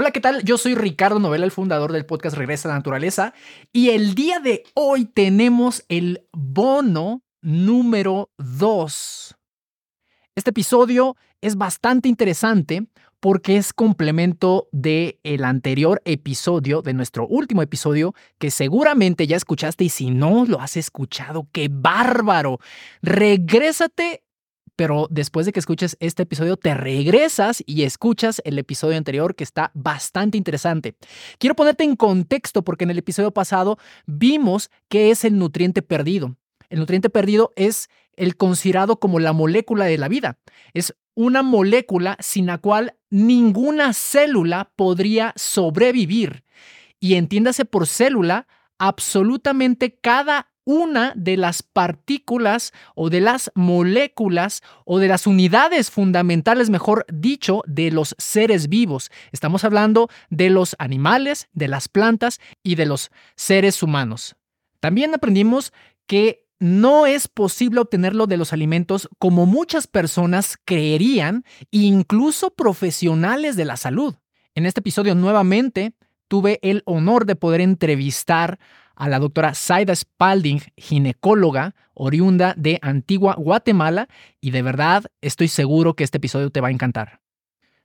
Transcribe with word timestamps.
Hola, 0.00 0.12
¿qué 0.12 0.20
tal? 0.22 0.42
Yo 0.44 0.56
soy 0.56 0.74
Ricardo 0.74 1.18
Novela, 1.18 1.44
el 1.44 1.50
fundador 1.50 1.92
del 1.92 2.06
podcast 2.06 2.34
Regresa 2.34 2.66
a 2.66 2.70
la 2.70 2.78
Naturaleza, 2.78 3.34
y 3.70 3.90
el 3.90 4.14
día 4.14 4.40
de 4.40 4.64
hoy 4.72 5.04
tenemos 5.04 5.84
el 5.90 6.26
bono 6.32 7.22
número 7.42 8.30
2. 8.38 9.36
Este 10.34 10.50
episodio 10.52 11.16
es 11.42 11.56
bastante 11.56 12.08
interesante 12.08 12.86
porque 13.20 13.58
es 13.58 13.74
complemento 13.74 14.68
del 14.72 15.18
el 15.22 15.44
anterior 15.44 16.00
episodio, 16.06 16.80
de 16.80 16.94
nuestro 16.94 17.26
último 17.26 17.60
episodio, 17.60 18.14
que 18.38 18.50
seguramente 18.50 19.26
ya 19.26 19.36
escuchaste 19.36 19.84
y 19.84 19.90
si 19.90 20.08
no 20.08 20.46
lo 20.46 20.62
has 20.62 20.78
escuchado, 20.78 21.46
qué 21.52 21.68
bárbaro. 21.70 22.58
Regrésate 23.02 24.22
pero 24.80 25.08
después 25.10 25.44
de 25.44 25.52
que 25.52 25.60
escuches 25.60 25.98
este 26.00 26.22
episodio 26.22 26.56
te 26.56 26.72
regresas 26.72 27.62
y 27.66 27.82
escuchas 27.82 28.40
el 28.46 28.58
episodio 28.58 28.96
anterior 28.96 29.34
que 29.34 29.44
está 29.44 29.70
bastante 29.74 30.38
interesante. 30.38 30.96
Quiero 31.36 31.54
ponerte 31.54 31.84
en 31.84 31.96
contexto 31.96 32.64
porque 32.64 32.84
en 32.84 32.90
el 32.90 32.96
episodio 32.96 33.30
pasado 33.30 33.76
vimos 34.06 34.70
qué 34.88 35.10
es 35.10 35.26
el 35.26 35.36
nutriente 35.36 35.82
perdido. 35.82 36.34
El 36.70 36.78
nutriente 36.78 37.10
perdido 37.10 37.52
es 37.56 37.90
el 38.16 38.38
considerado 38.38 38.98
como 38.98 39.20
la 39.20 39.34
molécula 39.34 39.84
de 39.84 39.98
la 39.98 40.08
vida. 40.08 40.38
Es 40.72 40.96
una 41.14 41.42
molécula 41.42 42.16
sin 42.18 42.46
la 42.46 42.56
cual 42.56 42.96
ninguna 43.10 43.92
célula 43.92 44.72
podría 44.76 45.34
sobrevivir. 45.36 46.42
Y 46.98 47.16
entiéndase 47.16 47.66
por 47.66 47.86
célula 47.86 48.46
absolutamente 48.78 49.98
cada 50.00 50.49
una 50.64 51.12
de 51.16 51.36
las 51.36 51.62
partículas 51.62 52.72
o 52.94 53.10
de 53.10 53.20
las 53.20 53.50
moléculas 53.54 54.62
o 54.84 54.98
de 54.98 55.08
las 55.08 55.26
unidades 55.26 55.90
fundamentales, 55.90 56.70
mejor 56.70 57.06
dicho, 57.12 57.62
de 57.66 57.90
los 57.90 58.14
seres 58.18 58.68
vivos. 58.68 59.10
Estamos 59.32 59.64
hablando 59.64 60.08
de 60.28 60.50
los 60.50 60.76
animales, 60.78 61.48
de 61.52 61.68
las 61.68 61.88
plantas 61.88 62.40
y 62.62 62.74
de 62.74 62.86
los 62.86 63.10
seres 63.36 63.82
humanos. 63.82 64.36
También 64.80 65.14
aprendimos 65.14 65.72
que 66.06 66.46
no 66.58 67.06
es 67.06 67.26
posible 67.26 67.80
obtenerlo 67.80 68.26
de 68.26 68.36
los 68.36 68.52
alimentos 68.52 69.08
como 69.18 69.46
muchas 69.46 69.86
personas 69.86 70.58
creerían, 70.64 71.44
incluso 71.70 72.50
profesionales 72.50 73.56
de 73.56 73.64
la 73.64 73.76
salud. 73.76 74.14
En 74.54 74.66
este 74.66 74.80
episodio 74.80 75.14
nuevamente 75.14 75.94
tuve 76.28 76.58
el 76.62 76.82
honor 76.84 77.24
de 77.24 77.34
poder 77.34 77.60
entrevistar 77.60 78.58
a 79.00 79.08
la 79.08 79.18
doctora 79.18 79.54
Saida 79.54 79.96
Spalding, 79.96 80.60
ginecóloga 80.76 81.74
oriunda 81.94 82.54
de 82.56 82.78
Antigua, 82.82 83.34
Guatemala, 83.36 84.08
y 84.40 84.50
de 84.50 84.62
verdad 84.62 85.04
estoy 85.20 85.48
seguro 85.48 85.94
que 85.94 86.04
este 86.04 86.18
episodio 86.18 86.50
te 86.50 86.60
va 86.60 86.68
a 86.68 86.70
encantar. 86.70 87.20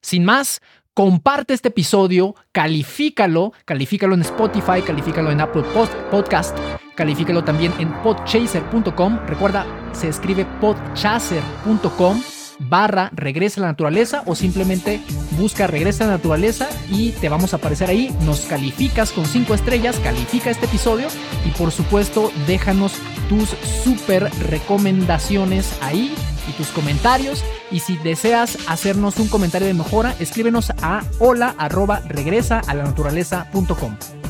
Sin 0.02 0.26
más, 0.26 0.62
comparte 0.94 1.54
este 1.54 1.70
episodio, 1.70 2.36
califícalo, 2.52 3.54
califícalo 3.66 4.14
en 4.14 4.22
Spotify, 4.22 4.82
califícalo 4.86 5.32
en 5.32 5.42
Apple 5.42 5.64
Podcast, 6.12 6.58
califícalo 6.96 7.44
también 7.44 7.74
en 7.80 7.92
podchaser.com. 8.04 9.20
Recuerda, 9.26 9.66
se 9.94 10.10
escribe 10.10 10.46
podchaser.com 10.60 12.35
barra 12.60 13.12
regresa 13.14 13.60
a 13.60 13.64
la 13.64 13.68
naturaleza 13.68 14.24
o 14.26 14.36
simplemente 14.36 15.02
busca 15.38 15.68
regresa 15.68 16.04
a 16.04 16.08
la 16.08 16.14
naturaleza 16.14 16.68
y 16.90 17.12
te 17.12 17.30
vamos 17.30 17.54
a 17.54 17.58
aparecer 17.58 17.90
ahí. 17.90 18.16
Nos 18.22 18.42
calificas 18.42 19.12
con 19.12 19.26
cinco 19.26 19.54
estrellas, 19.54 20.00
califica 20.00 20.50
este 20.50 20.66
episodio 20.66 21.08
y 21.46 21.50
por 21.58 21.72
supuesto 21.72 22.32
déjanos 22.48 22.94
tus 23.30 23.50
super 23.84 24.30
recomendaciones 24.50 25.78
ahí 25.82 26.14
y 26.48 26.52
tus 26.54 26.68
comentarios. 26.68 27.44
Y 27.72 27.80
si 27.80 27.98
deseas 27.98 28.58
hacernos 28.68 29.18
un 29.18 29.28
comentario 29.28 29.68
de 29.68 29.74
mejora, 29.74 30.16
escríbenos 30.20 30.72
a 30.82 31.04
hola 31.20 31.56
arroba 31.58 32.02
regresa 32.08 32.60
a 32.60 32.74
la 32.74 32.84
naturaleza.com. 32.84 34.25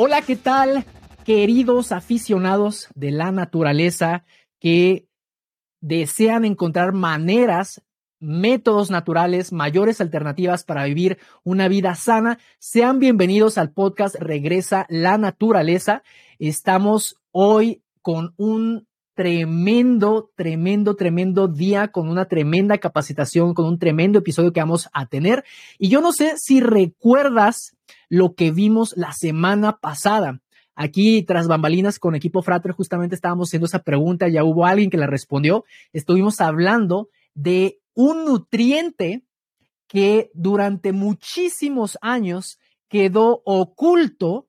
Hola, 0.00 0.22
¿qué 0.22 0.36
tal? 0.36 0.84
Queridos 1.24 1.90
aficionados 1.90 2.86
de 2.94 3.10
la 3.10 3.32
naturaleza 3.32 4.24
que 4.60 5.08
desean 5.80 6.44
encontrar 6.44 6.92
maneras, 6.92 7.82
métodos 8.20 8.92
naturales, 8.92 9.52
mayores 9.52 10.00
alternativas 10.00 10.62
para 10.62 10.84
vivir 10.84 11.18
una 11.42 11.66
vida 11.66 11.96
sana, 11.96 12.38
sean 12.60 13.00
bienvenidos 13.00 13.58
al 13.58 13.72
podcast 13.72 14.14
Regresa 14.20 14.86
la 14.88 15.18
Naturaleza. 15.18 16.04
Estamos 16.38 17.16
hoy 17.32 17.82
con 18.00 18.34
un 18.36 18.86
tremendo, 19.16 20.30
tremendo, 20.36 20.94
tremendo 20.94 21.48
día, 21.48 21.88
con 21.88 22.08
una 22.08 22.26
tremenda 22.26 22.78
capacitación, 22.78 23.52
con 23.52 23.66
un 23.66 23.80
tremendo 23.80 24.20
episodio 24.20 24.52
que 24.52 24.60
vamos 24.60 24.88
a 24.92 25.06
tener. 25.06 25.44
Y 25.76 25.88
yo 25.88 26.00
no 26.00 26.12
sé 26.12 26.34
si 26.36 26.60
recuerdas 26.60 27.76
lo 28.08 28.34
que 28.34 28.50
vimos 28.50 28.94
la 28.96 29.12
semana 29.12 29.78
pasada. 29.78 30.40
Aquí, 30.74 31.22
tras 31.24 31.48
bambalinas 31.48 31.98
con 31.98 32.14
equipo 32.14 32.42
Frater, 32.42 32.72
justamente 32.72 33.14
estábamos 33.14 33.48
haciendo 33.48 33.66
esa 33.66 33.82
pregunta, 33.82 34.28
ya 34.28 34.44
hubo 34.44 34.64
alguien 34.64 34.90
que 34.90 34.96
la 34.96 35.06
respondió. 35.08 35.64
Estuvimos 35.92 36.40
hablando 36.40 37.08
de 37.34 37.80
un 37.94 38.24
nutriente 38.24 39.24
que 39.88 40.30
durante 40.34 40.92
muchísimos 40.92 41.98
años 42.00 42.58
quedó 42.88 43.42
oculto 43.44 44.46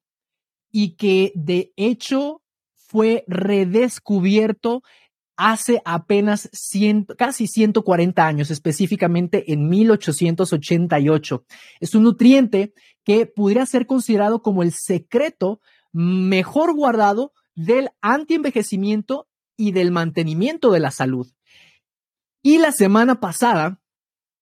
y 0.71 0.95
que 0.95 1.31
de 1.33 1.73
hecho 1.75 2.43
fue 2.73 3.23
redescubierto 3.27 4.83
hace 5.35 5.81
apenas 5.85 6.49
casi 7.17 7.47
140 7.47 8.27
años, 8.27 8.51
específicamente 8.51 9.53
en 9.53 9.69
1888. 9.69 11.45
Es 11.79 11.95
un 11.95 12.03
nutriente 12.03 12.73
que 13.09 13.25
pudiera 13.25 13.65
ser 13.65 13.87
considerado 13.87 14.43
como 14.43 14.61
el 14.61 14.71
secreto 14.71 15.61
mejor 15.91 16.75
guardado 16.75 17.33
del 17.55 17.89
antienvejecimiento 18.01 19.27
y 19.57 19.71
del 19.71 19.89
mantenimiento 19.89 20.69
de 20.69 20.79
la 20.79 20.91
salud. 20.91 21.27
Y 22.43 22.59
la 22.59 22.71
semana 22.71 23.19
pasada 23.19 23.81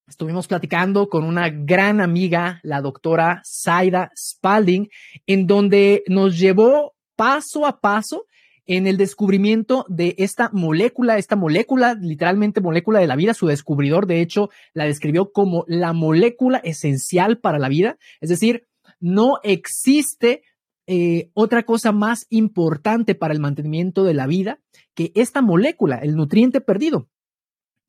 estuvimos 0.06 0.48
platicando 0.48 1.08
con 1.08 1.24
una 1.24 1.48
gran 1.48 2.02
amiga, 2.02 2.60
la 2.62 2.82
doctora 2.82 3.42
Zaida 3.46 4.12
Spalding, 4.18 4.90
en 5.28 5.48
donde 5.48 6.04
nos 6.08 6.38
llevó 6.38 6.94
paso 7.16 7.66
a 7.66 7.80
paso 7.80 8.26
en 8.68 8.86
el 8.86 8.98
descubrimiento 8.98 9.86
de 9.88 10.14
esta 10.18 10.50
molécula, 10.54 11.18
esta 11.18 11.36
molécula, 11.36 11.96
literalmente 11.96 12.62
molécula 12.62 13.00
de 13.00 13.08
la 13.08 13.16
vida, 13.16 13.34
su 13.34 13.48
descubridor, 13.48 14.06
de 14.06 14.22
hecho, 14.22 14.50
la 14.74 14.86
describió 14.86 15.32
como 15.32 15.64
la 15.68 15.94
molécula 15.94 16.58
esencial 16.58 17.40
para 17.40 17.60
la 17.60 17.70
vida, 17.70 17.98
es 18.20 18.30
decir, 18.30 18.68
no 19.00 19.40
existe 19.44 20.44
eh, 20.86 21.32
otra 21.34 21.64
cosa 21.64 21.92
más 21.92 22.28
importante 22.30 23.16
para 23.16 23.34
el 23.34 23.40
mantenimiento 23.40 24.04
de 24.04 24.14
la 24.14 24.28
vida 24.28 24.60
que 24.94 25.12
esta 25.16 25.42
molécula, 25.42 25.98
el 25.98 26.16
nutriente 26.16 26.62
perdido. 26.62 27.10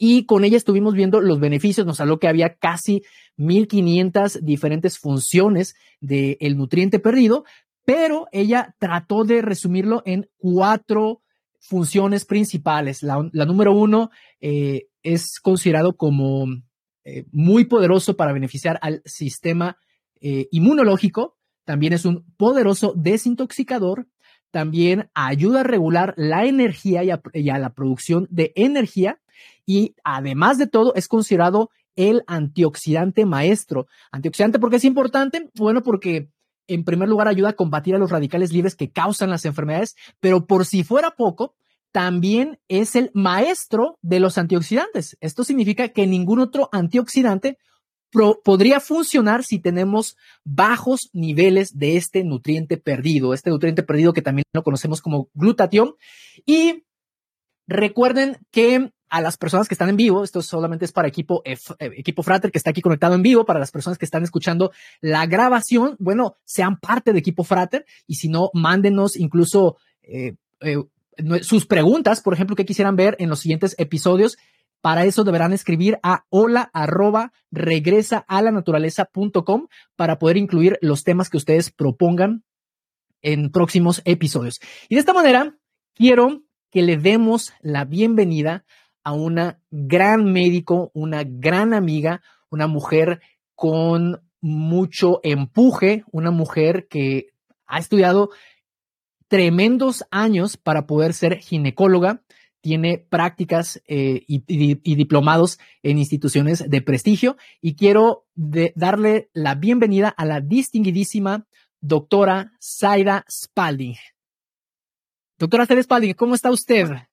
Y 0.00 0.27
con 0.27 0.44
ella 0.44 0.56
estuvimos 0.56 0.94
viendo 0.94 1.21
los 1.21 1.41
beneficios, 1.41 1.84
nos 1.84 2.00
habló 2.00 2.21
que 2.21 2.28
había 2.28 2.55
casi 2.55 3.03
1500 3.37 4.44
diferentes 4.44 4.99
funciones 4.99 5.75
del 6.00 6.56
nutriente 6.56 7.00
perdido, 7.00 7.44
pero 7.88 8.28
ella 8.32 8.76
trató 8.78 9.25
de 9.25 9.41
resumirlo 9.41 10.03
en 10.04 10.28
cuatro 10.37 11.22
funciones 11.59 12.26
principales. 12.26 13.03
La, 13.03 13.16
número 13.47 13.72
uno 13.72 14.10
eh, 14.43 14.88
es 15.03 15.41
considerado 15.41 15.97
como 15.97 16.49
eh, 17.04 17.25
muy 17.32 17.65
poderoso 17.65 18.15
para 18.15 18.34
beneficiar 18.34 18.78
al 18.82 19.00
sistema 19.06 19.78
eh, 20.21 20.49
inmunológico. 20.50 21.38
También 21.65 21.94
es 21.94 22.04
un 22.04 22.26
poderoso 22.37 22.93
desintoxicador. 22.94 24.06
También 24.50 25.09
ayuda 25.15 25.60
a 25.60 25.65
regular 25.65 26.12
la 26.19 26.44
energía 26.44 27.03
y 27.32 27.49
a 27.49 27.59
la 27.59 27.72
producción 27.72 28.29
de 28.29 28.52
energía. 28.55 29.19
Y 29.64 29.94
además 30.05 30.58
de 30.58 30.67
todo, 30.67 30.94
es 30.94 31.08
considerado 31.08 31.70
el 31.96 32.23
antioxidante 32.26 33.25
maestro. 33.25 33.87
Antioxidante, 34.12 34.58
¿por 34.58 34.69
qué 34.69 34.76
es 34.76 34.85
importante? 34.85 35.49
Bueno, 35.55 35.82
porque 35.82 36.29
en 36.69 36.85
primer 36.85 37.09
lugar, 37.09 37.26
ayuda 37.26 37.50
a 37.50 37.56
combatir 37.56 37.94
a 37.94 37.99
los 37.99 38.11
radicales 38.11 38.53
libres 38.53 38.76
que 38.76 38.91
causan 38.91 39.31
las 39.31 39.44
enfermedades, 39.44 39.97
pero 40.20 40.47
por 40.47 40.67
si 40.67 40.85
fuera 40.85 41.12
poco, 41.17 41.55
también 41.91 42.61
es 42.69 42.94
el 42.94 43.11
maestro 43.15 43.99
de 44.03 44.20
los 44.20 44.38
antioxidantes. 44.38 45.17
Esto 45.20 45.43
significa 45.43 45.88
que 45.88 46.06
ningún 46.06 46.38
otro 46.38 46.69
antioxidante 46.70 47.59
podría 48.44 48.81
funcionar 48.81 49.44
si 49.44 49.59
tenemos 49.59 50.17
bajos 50.44 51.11
niveles 51.12 51.79
de 51.79 51.97
este 51.97 52.25
nutriente 52.25 52.76
perdido, 52.76 53.35
este 53.35 53.50
nutriente 53.50 53.82
perdido 53.82 54.12
que 54.12 54.23
también 54.23 54.44
lo 54.53 54.62
conocemos 54.62 55.03
como 55.03 55.29
glutatión. 55.35 55.94
Y 56.47 56.85
recuerden 57.67 58.38
que 58.50 58.93
a 59.10 59.20
las 59.20 59.37
personas 59.37 59.69
que 59.69 59.75
están 59.75 59.88
en 59.88 59.96
vivo, 59.96 60.25
esto 60.25 60.43
solamente 60.43 60.84
es 60.84 60.93
para 60.93 61.08
equipo, 61.08 61.43
eh, 61.44 61.56
equipo 61.78 62.22
Frater 62.22 62.50
que 62.50 62.58
está 62.58 62.70
aquí 62.70 62.81
conectado 62.81 63.14
en 63.14 63.22
vivo, 63.22 63.44
para 63.44 63.60
las 63.60 63.70
personas 63.70 63.99
que 63.99 64.05
están 64.05 64.22
escuchando 64.25 64.72
la 65.00 65.26
grabación, 65.26 65.96
bueno, 65.99 66.37
sean 66.44 66.78
parte 66.78 67.12
de 67.12 67.19
equipo 67.19 67.44
Frater 67.44 67.84
y 68.06 68.16
si 68.16 68.28
no, 68.28 68.50
mándenos 68.55 69.16
incluso 69.16 69.76
eh, 70.02 70.34
eh, 70.60 70.76
sus 71.43 71.66
preguntas, 71.66 72.20
por 72.20 72.34
ejemplo, 72.34 72.56
que 72.56 72.64
quisieran 72.64 72.96
ver 72.96 73.16
en 73.19 73.28
los 73.28 73.40
siguientes 73.40 73.75
episodios. 73.78 74.38
Para 74.81 75.05
eso 75.05 75.25
deberán 75.25 75.52
escribir 75.52 75.99
a 76.04 76.25
hola 76.31 76.70
arroba 76.72 77.32
regresa 77.50 78.25
a 78.28 78.40
la 78.43 78.52
naturaleza.com 78.52 79.66
para 79.96 80.19
poder 80.20 80.37
incluir 80.37 80.78
los 80.81 81.02
temas 81.02 81.28
que 81.28 81.37
ustedes 81.37 81.72
propongan 81.72 82.44
en 83.22 83.50
próximos 83.50 84.02
episodios. 84.04 84.61
Y 84.88 84.94
de 84.94 85.00
esta 85.00 85.12
manera, 85.12 85.56
quiero 85.94 86.43
que 86.70 86.82
le 86.82 86.96
demos 86.96 87.52
la 87.61 87.84
bienvenida 87.84 88.64
a 89.08 89.12
una 89.12 89.58
gran 89.70 90.31
médico, 90.34 90.90
una 90.93 91.25
gran 91.25 91.72
amiga, 91.72 92.20
una 92.50 92.66
mujer 92.66 93.22
con 93.55 94.20
mucho 94.43 95.20
empuje, 95.22 96.05
una 96.12 96.31
mujer 96.31 96.88
que 96.88 97.28
ha 97.66 97.78
estudiado 97.78 98.28
tremendos 99.26 100.05
años 100.10 100.58
para 100.58 100.87
poder 100.87 101.14
ser 101.14 101.38
ginecóloga, 101.38 102.22
tiene 102.60 102.99
prácticas 102.99 103.81
eh, 103.88 104.25
y, 104.26 104.94
diplomados 104.94 105.58
en 105.82 105.96
instituciones 105.96 106.69
de 106.69 106.82
prestigio 106.82 107.38
y 107.62 107.76
quiero 107.76 108.26
darle 108.34 109.31
la 109.32 109.54
bienvenida 109.54 110.11
a 110.11 110.26
la 110.26 110.43
distinguidísima 110.43 111.46
doctora 111.81 112.52
Zaira 112.61 113.25
Spalding. 113.31 113.96
Doctora 115.38 115.64
Zaira 115.64 115.82
Spalding, 115.82 116.12
¿cómo 116.12 116.34
está 116.34 116.50
usted? 116.50 117.07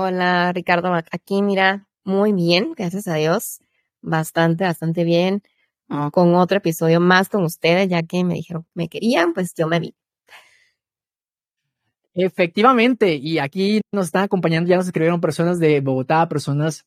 Hola, 0.00 0.52
Ricardo. 0.52 0.92
Aquí, 0.94 1.42
mira, 1.42 1.88
muy 2.04 2.32
bien, 2.32 2.72
gracias 2.76 3.08
a 3.08 3.14
Dios. 3.14 3.60
Bastante, 4.00 4.62
bastante 4.62 5.02
bien. 5.02 5.42
Ah. 5.88 6.10
Con 6.12 6.36
otro 6.36 6.58
episodio 6.58 7.00
más 7.00 7.28
con 7.28 7.42
ustedes, 7.42 7.88
ya 7.88 8.04
que 8.04 8.22
me 8.22 8.34
dijeron 8.34 8.64
me 8.74 8.88
querían, 8.88 9.32
pues 9.34 9.54
yo 9.54 9.66
me 9.66 9.80
vi. 9.80 9.96
Efectivamente, 12.14 13.16
y 13.16 13.40
aquí 13.40 13.80
nos 13.92 14.06
están 14.06 14.22
acompañando, 14.22 14.70
ya 14.70 14.76
nos 14.76 14.86
escribieron 14.86 15.20
personas 15.20 15.58
de 15.58 15.80
Bogotá, 15.80 16.28
personas 16.28 16.86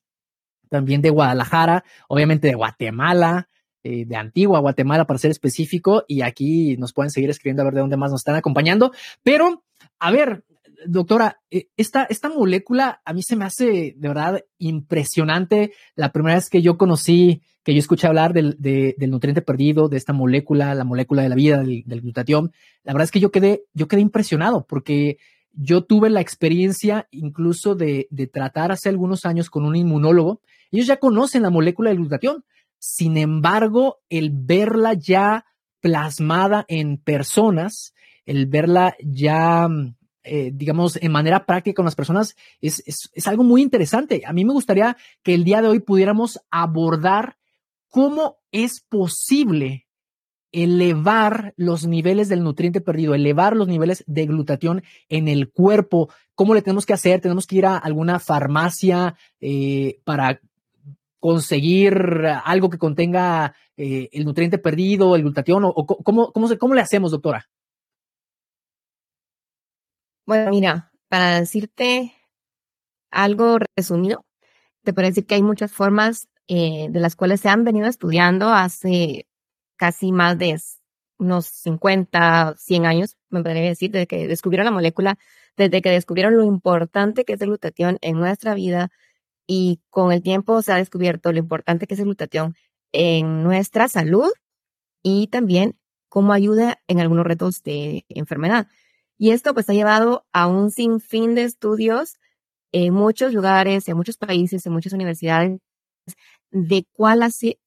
también 0.69 1.01
de 1.01 1.09
Guadalajara, 1.09 1.83
obviamente 2.07 2.47
de 2.47 2.55
Guatemala, 2.55 3.49
eh, 3.83 4.05
de 4.05 4.15
Antigua 4.15 4.59
Guatemala 4.61 5.05
para 5.05 5.19
ser 5.19 5.31
específico, 5.31 6.05
y 6.07 6.21
aquí 6.21 6.77
nos 6.77 6.93
pueden 6.93 7.11
seguir 7.11 7.29
escribiendo 7.29 7.61
a 7.61 7.65
ver 7.65 7.73
de 7.73 7.81
dónde 7.81 7.97
más 7.97 8.11
nos 8.11 8.21
están 8.21 8.35
acompañando. 8.35 8.93
Pero, 9.21 9.65
a 9.99 10.11
ver, 10.11 10.45
doctora, 10.87 11.41
eh, 11.49 11.67
esta, 11.77 12.03
esta 12.05 12.29
molécula 12.29 13.01
a 13.05 13.13
mí 13.13 13.21
se 13.23 13.35
me 13.35 13.45
hace 13.45 13.93
de 13.95 14.07
verdad 14.07 14.43
impresionante. 14.57 15.73
La 15.95 16.11
primera 16.11 16.35
vez 16.35 16.49
que 16.49 16.61
yo 16.61 16.77
conocí, 16.77 17.41
que 17.63 17.73
yo 17.73 17.79
escuché 17.79 18.07
hablar 18.07 18.33
del, 18.33 18.55
del 18.59 19.11
nutriente 19.11 19.41
perdido, 19.41 19.87
de 19.89 19.97
esta 19.97 20.13
molécula, 20.13 20.73
la 20.75 20.83
molécula 20.83 21.23
de 21.23 21.29
la 21.29 21.35
vida, 21.35 21.63
del, 21.63 22.01
glutatión, 22.01 22.51
la 22.83 22.93
verdad 22.93 23.05
es 23.05 23.11
que 23.11 23.19
yo 23.19 23.31
quedé, 23.31 23.63
yo 23.73 23.87
quedé 23.87 24.01
impresionado 24.01 24.65
porque 24.65 25.17
yo 25.53 25.83
tuve 25.83 26.09
la 26.09 26.21
experiencia 26.21 27.07
incluso 27.11 27.75
de, 27.75 28.07
de 28.09 28.27
tratar 28.27 28.71
hace 28.71 28.89
algunos 28.89 29.25
años 29.25 29.49
con 29.49 29.65
un 29.65 29.75
inmunólogo. 29.75 30.41
Ellos 30.71 30.87
ya 30.87 30.97
conocen 30.97 31.43
la 31.43 31.49
molécula 31.49 31.89
del 31.89 31.99
glutatión. 31.99 32.45
Sin 32.79 33.17
embargo, 33.17 33.99
el 34.09 34.31
verla 34.33 34.93
ya 34.93 35.45
plasmada 35.81 36.65
en 36.67 36.97
personas, 36.97 37.93
el 38.25 38.45
verla 38.45 38.95
ya 39.03 39.67
eh, 40.23 40.51
digamos, 40.53 40.97
en 41.01 41.11
manera 41.11 41.45
práctica 41.45 41.75
con 41.75 41.85
las 41.85 41.95
personas 41.95 42.35
es, 42.61 42.83
es, 42.85 43.27
algo 43.27 43.43
muy 43.43 43.61
interesante. 43.61 44.21
A 44.25 44.33
mí 44.33 44.45
me 44.45 44.53
gustaría 44.53 44.95
que 45.23 45.33
el 45.33 45.43
día 45.43 45.61
de 45.61 45.67
hoy 45.67 45.79
pudiéramos 45.79 46.39
abordar 46.51 47.37
cómo 47.89 48.37
es 48.51 48.81
posible 48.81 49.87
elevar 50.51 51.53
los 51.55 51.87
niveles 51.87 52.29
del 52.29 52.43
nutriente 52.43 52.81
perdido, 52.81 53.15
elevar 53.15 53.55
los 53.55 53.67
niveles 53.67 54.03
de 54.05 54.25
glutatión 54.25 54.83
en 55.09 55.27
el 55.27 55.49
cuerpo, 55.49 56.09
cómo 56.35 56.53
le 56.53 56.61
tenemos 56.61 56.85
que 56.85 56.93
hacer, 56.93 57.21
tenemos 57.21 57.47
que 57.47 57.55
ir 57.57 57.65
a 57.65 57.77
alguna 57.77 58.19
farmacia 58.19 59.15
eh, 59.39 59.99
para 60.03 60.39
conseguir 61.19 61.93
algo 62.43 62.69
que 62.69 62.77
contenga 62.77 63.55
eh, 63.77 64.09
el 64.11 64.25
nutriente 64.25 64.57
perdido, 64.57 65.15
el 65.15 65.21
glutatión, 65.21 65.63
o, 65.63 65.85
cómo, 65.85 66.31
cómo, 66.31 66.49
cómo 66.57 66.73
le 66.73 66.81
hacemos, 66.81 67.11
doctora. 67.11 67.47
Bueno, 70.31 70.49
mira, 70.51 70.93
para 71.09 71.41
decirte 71.41 72.13
algo 73.11 73.59
resumido, 73.75 74.25
te 74.83 74.93
puedo 74.93 75.07
decir 75.07 75.25
que 75.25 75.35
hay 75.35 75.43
muchas 75.43 75.71
formas 75.71 76.29
eh, 76.47 76.87
de 76.91 76.99
las 77.01 77.15
cuales 77.17 77.41
se 77.41 77.49
han 77.49 77.65
venido 77.65 77.87
estudiando 77.87 78.49
hace 78.49 79.27
casi 79.77 80.13
más 80.13 80.37
de 80.37 80.57
unos 81.19 81.47
50, 81.47 82.55
100 82.57 82.85
años, 82.85 83.17
me 83.29 83.43
podría 83.43 83.63
decir, 83.63 83.91
desde 83.91 84.07
que 84.07 84.27
descubrieron 84.27 84.65
la 84.65 84.71
molécula, 84.71 85.17
desde 85.57 85.81
que 85.81 85.89
descubrieron 85.91 86.37
lo 86.37 86.45
importante 86.45 87.25
que 87.25 87.33
es 87.33 87.41
el 87.41 87.49
glutatión 87.49 87.97
en 88.01 88.17
nuestra 88.19 88.53
vida 88.55 88.89
y 89.47 89.81
con 89.89 90.11
el 90.13 90.23
tiempo 90.23 90.61
se 90.61 90.73
ha 90.73 90.77
descubierto 90.77 91.33
lo 91.33 91.39
importante 91.39 91.87
que 91.87 91.95
es 91.95 91.99
el 92.01 92.05
glutatión 92.07 92.55
en 92.93 93.43
nuestra 93.43 93.87
salud 93.89 94.31
y 95.03 95.27
también 95.27 95.77
cómo 96.09 96.33
ayuda 96.33 96.79
en 96.87 96.99
algunos 97.01 97.25
retos 97.25 97.63
de 97.63 98.05
enfermedad. 98.09 98.67
Y 99.21 99.29
esto 99.29 99.53
pues 99.53 99.69
ha 99.69 99.73
llevado 99.73 100.25
a 100.33 100.47
un 100.47 100.71
sinfín 100.71 101.35
de 101.35 101.43
estudios 101.43 102.17
en 102.71 102.91
muchos 102.91 103.33
lugares, 103.35 103.87
en 103.87 103.95
muchos 103.95 104.17
países, 104.17 104.65
en 104.65 104.73
muchas 104.73 104.93
universidades, 104.93 105.59
de 106.49 106.87
cuál, 106.91 107.21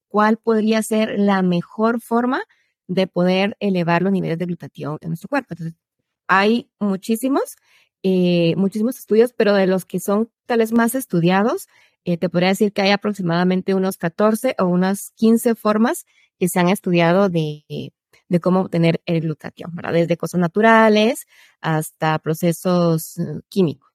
cuál 0.09 0.37
podría 0.37 0.83
ser 0.83 1.17
la 1.17 1.43
mejor 1.43 2.01
forma 2.01 2.43
de 2.89 3.07
poder 3.07 3.57
elevar 3.61 4.03
los 4.03 4.11
niveles 4.11 4.37
de 4.37 4.47
glutatión 4.47 4.99
en 5.01 5.11
nuestro 5.11 5.29
cuerpo. 5.29 5.55
Entonces, 5.55 5.77
hay 6.27 6.69
muchísimos, 6.81 7.55
eh, 8.03 8.57
muchísimos 8.57 8.99
estudios, 8.99 9.33
pero 9.33 9.55
de 9.55 9.69
los 9.69 9.85
que 9.85 10.01
son 10.01 10.33
tal 10.47 10.59
vez 10.59 10.73
más 10.73 10.97
estudiados, 10.97 11.69
eh, 12.05 12.17
te 12.17 12.29
podría 12.29 12.49
decir 12.49 12.73
que 12.73 12.83
hay 12.83 12.91
aproximadamente 12.91 13.75
unos 13.75 13.97
14 13.97 14.57
o 14.59 14.65
unas 14.65 15.13
15 15.13 15.55
formas 15.55 16.05
que 16.37 16.49
se 16.49 16.59
han 16.59 16.69
estudiado 16.69 17.29
de, 17.29 17.63
de 18.29 18.41
cómo 18.41 18.61
obtener 18.61 19.03
el 19.07 19.21
glutatión, 19.21 19.75
¿verdad? 19.75 19.93
Desde 19.93 20.17
cosas 20.17 20.41
naturales 20.41 21.27
hasta 21.61 22.19
procesos 22.19 23.19
eh, 23.19 23.41
químicos. 23.49 23.91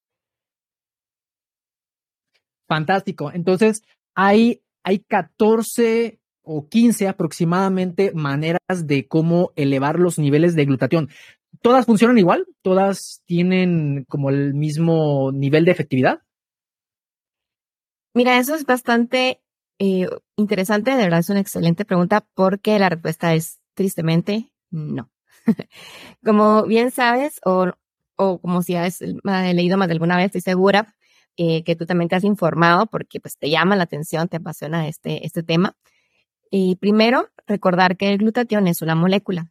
Fantástico. 2.67 3.31
Entonces, 3.33 3.83
hay, 4.15 4.61
hay 4.83 4.99
14 4.99 6.19
o 6.43 6.67
15 6.67 7.07
aproximadamente 7.07 8.11
maneras 8.13 8.59
de 8.85 9.07
cómo 9.07 9.51
elevar 9.55 9.99
los 9.99 10.19
niveles 10.19 10.55
de 10.55 10.65
glutatión. 10.65 11.09
¿Todas 11.61 11.85
funcionan 11.85 12.17
igual? 12.17 12.45
¿Todas 12.61 13.21
tienen 13.25 14.05
como 14.07 14.29
el 14.29 14.53
mismo 14.53 15.31
nivel 15.31 15.65
de 15.65 15.71
efectividad? 15.71 16.21
Mira, 18.13 18.37
eso 18.37 18.55
es 18.55 18.65
bastante 18.65 19.41
eh, 19.79 20.07
interesante, 20.35 20.91
de 20.91 21.03
verdad 21.03 21.19
es 21.19 21.29
una 21.29 21.39
excelente 21.39 21.85
pregunta 21.85 22.27
porque 22.33 22.77
la 22.79 22.89
respuesta 22.89 23.33
es 23.33 23.58
tristemente, 23.79 24.51
no. 24.71 25.09
como 26.25 26.63
bien 26.63 26.91
sabes, 26.91 27.39
o, 27.45 27.71
o 28.17 28.41
como 28.41 28.61
si 28.61 28.75
has 28.75 28.99
leído 28.99 29.77
más 29.77 29.87
de 29.87 29.93
alguna 29.93 30.17
vez, 30.17 30.25
estoy 30.25 30.41
segura 30.41 30.97
eh, 31.37 31.63
que 31.63 31.77
tú 31.77 31.85
también 31.85 32.09
te 32.09 32.17
has 32.17 32.25
informado 32.25 32.87
porque 32.87 33.21
pues 33.21 33.37
te 33.37 33.49
llama 33.49 33.77
la 33.77 33.83
atención, 33.83 34.27
te 34.27 34.35
apasiona 34.35 34.89
este, 34.89 35.25
este 35.25 35.43
tema. 35.43 35.77
Y 36.51 36.75
primero, 36.75 37.29
recordar 37.47 37.95
que 37.95 38.09
el 38.09 38.17
glutatión 38.17 38.67
es 38.67 38.81
una 38.81 38.95
molécula. 38.95 39.49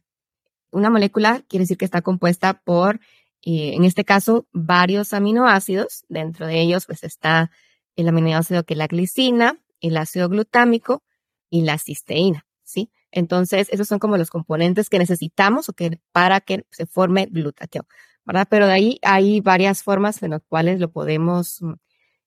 Una 0.69 0.91
molécula 0.91 1.41
quiere 1.49 1.63
decir 1.63 1.77
que 1.77 1.85
está 1.85 2.03
compuesta 2.03 2.61
por, 2.61 2.97
eh, 3.41 3.73
en 3.73 3.83
este 3.83 4.05
caso, 4.05 4.45
varios 4.51 5.11
aminoácidos. 5.13 6.05
Dentro 6.07 6.45
de 6.45 6.61
ellos, 6.61 6.85
pues 6.85 7.03
está 7.03 7.49
el 7.95 8.07
aminoácido 8.07 8.63
que 8.63 8.75
es 8.75 8.77
la 8.77 8.85
glicina, 8.85 9.59
el 9.81 9.97
ácido 9.97 10.29
glutámico 10.29 11.01
y 11.49 11.63
la 11.63 11.79
cisteína, 11.79 12.45
¿sí? 12.63 12.91
Entonces, 13.11 13.67
esos 13.71 13.87
son 13.87 13.99
como 13.99 14.17
los 14.17 14.29
componentes 14.29 14.89
que 14.89 14.99
necesitamos 14.99 15.69
o 15.69 15.73
que, 15.73 15.99
para 16.11 16.41
que 16.41 16.65
se 16.71 16.85
forme 16.85 17.27
glutatión, 17.27 17.85
¿verdad? 18.25 18.47
Pero 18.49 18.67
de 18.67 18.73
ahí 18.73 18.99
hay 19.01 19.41
varias 19.41 19.83
formas 19.83 20.21
en 20.21 20.31
las 20.31 20.41
cuales 20.47 20.79
lo 20.79 20.91
podemos 20.91 21.61
mm, 21.61 21.73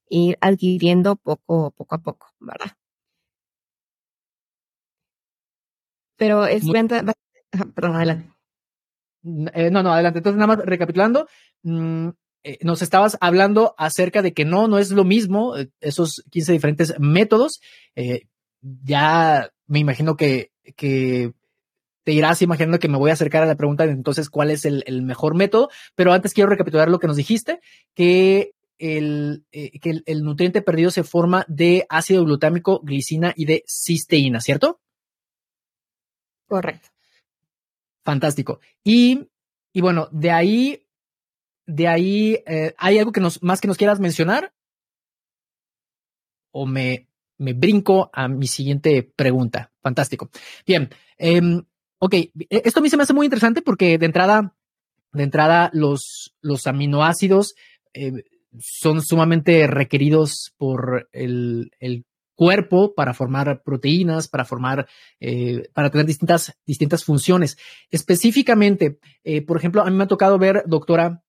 ir 0.08 0.38
adquiriendo 0.40 1.16
poco, 1.16 1.70
poco 1.72 1.94
a 1.94 1.98
poco, 1.98 2.26
¿verdad? 2.40 2.72
Pero 6.16 6.46
es... 6.46 6.64
Perdón, 7.74 7.96
adelante. 7.96 8.32
Eh, 9.54 9.70
no, 9.70 9.82
no, 9.82 9.92
adelante. 9.92 10.18
Entonces, 10.18 10.38
nada 10.38 10.56
más 10.56 10.64
recapitulando, 10.64 11.28
mm, 11.62 12.08
eh, 12.44 12.58
nos 12.62 12.82
estabas 12.82 13.18
hablando 13.20 13.74
acerca 13.78 14.22
de 14.22 14.32
que 14.32 14.44
no, 14.44 14.66
no 14.66 14.78
es 14.78 14.90
lo 14.90 15.04
mismo, 15.04 15.56
eh, 15.56 15.70
esos 15.80 16.24
15 16.30 16.52
diferentes 16.52 16.98
métodos. 16.98 17.60
ya 18.84 19.50
me 19.66 19.80
imagino 19.80 20.16
que 20.16 20.51
que 20.76 21.32
te 22.04 22.12
irás 22.12 22.42
imaginando 22.42 22.78
que 22.78 22.88
me 22.88 22.98
voy 22.98 23.10
a 23.10 23.14
acercar 23.14 23.42
a 23.42 23.46
la 23.46 23.56
pregunta 23.56 23.86
de 23.86 23.92
entonces 23.92 24.28
cuál 24.28 24.50
es 24.50 24.64
el, 24.64 25.02
mejor 25.02 25.34
método, 25.34 25.70
pero 25.94 26.12
antes 26.12 26.34
quiero 26.34 26.50
recapitular 26.50 26.88
lo 26.88 26.98
que 26.98 27.06
nos 27.06 27.16
dijiste, 27.16 27.60
que 27.94 28.52
el, 28.78 29.44
eh, 29.52 29.78
que 29.78 30.02
el, 30.04 30.22
nutriente 30.24 30.62
perdido 30.62 30.90
se 30.90 31.04
forma 31.04 31.44
de 31.46 31.86
ácido 31.88 32.24
glutámico, 32.24 32.80
glicina 32.80 33.32
y 33.36 33.44
de 33.44 33.64
cisteína, 33.68 34.40
¿cierto? 34.40 34.80
Correcto. 36.48 36.88
Fantástico. 38.04 38.60
Y, 38.82 39.28
y 39.72 39.80
bueno, 39.80 40.08
de 40.10 40.32
ahí 40.32 40.86
de 41.66 41.88
ahí, 41.88 42.42
eh, 42.46 42.74
¿hay 42.76 42.98
algo 42.98 43.12
que 43.12 43.20
nos, 43.20 43.42
más 43.42 43.60
que 43.60 43.68
nos 43.68 43.76
quieras 43.76 44.00
mencionar? 44.00 44.52
¿O 46.50 46.66
me, 46.66 47.08
me 47.38 47.52
brinco 47.52 48.10
a 48.12 48.28
mi 48.28 48.46
siguiente 48.46 49.02
pregunta? 49.02 49.70
Fantástico. 49.82 50.30
Bien, 50.66 50.88
em, 51.18 51.62
ok, 51.98 52.14
e, 52.14 52.30
esto 52.50 52.80
a 52.80 52.82
mí 52.82 52.90
se 52.90 52.96
me 52.96 53.02
hace 53.02 53.14
muy 53.14 53.26
interesante 53.26 53.62
porque 53.62 53.98
de 53.98 54.06
entrada, 54.06 54.54
de 55.12 55.22
entrada, 55.22 55.70
los, 55.72 56.34
los 56.40 56.66
aminoácidos 56.66 57.54
eh, 57.94 58.24
son 58.58 59.02
sumamente 59.02 59.66
requeridos 59.66 60.54
por 60.58 61.08
el, 61.12 61.70
el 61.80 62.04
cuerpo 62.34 62.94
para 62.94 63.14
formar 63.14 63.62
proteínas, 63.62 64.28
para 64.28 64.44
formar, 64.44 64.88
eh, 65.20 65.68
para 65.74 65.90
tener 65.90 66.06
distintas, 66.06 66.52
distintas 66.66 67.04
funciones. 67.04 67.56
Específicamente, 67.90 68.98
eh, 69.24 69.42
por 69.42 69.56
ejemplo, 69.56 69.82
a 69.82 69.90
mí 69.90 69.96
me 69.96 70.04
ha 70.04 70.08
tocado 70.08 70.38
ver, 70.38 70.64
doctora, 70.66 71.21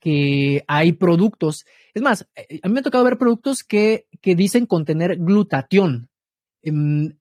que 0.00 0.64
hay 0.68 0.92
productos, 0.92 1.64
es 1.94 2.02
más, 2.02 2.28
eh, 2.36 2.60
a 2.62 2.68
mí 2.68 2.74
me 2.74 2.80
ha 2.80 2.84
tocado 2.84 3.04
ver 3.04 3.18
productos 3.18 3.62
que, 3.62 4.06
que 4.20 4.34
dicen 4.34 4.66
contener 4.66 5.16
glutatión. 5.16 6.08
Em, 6.62 7.16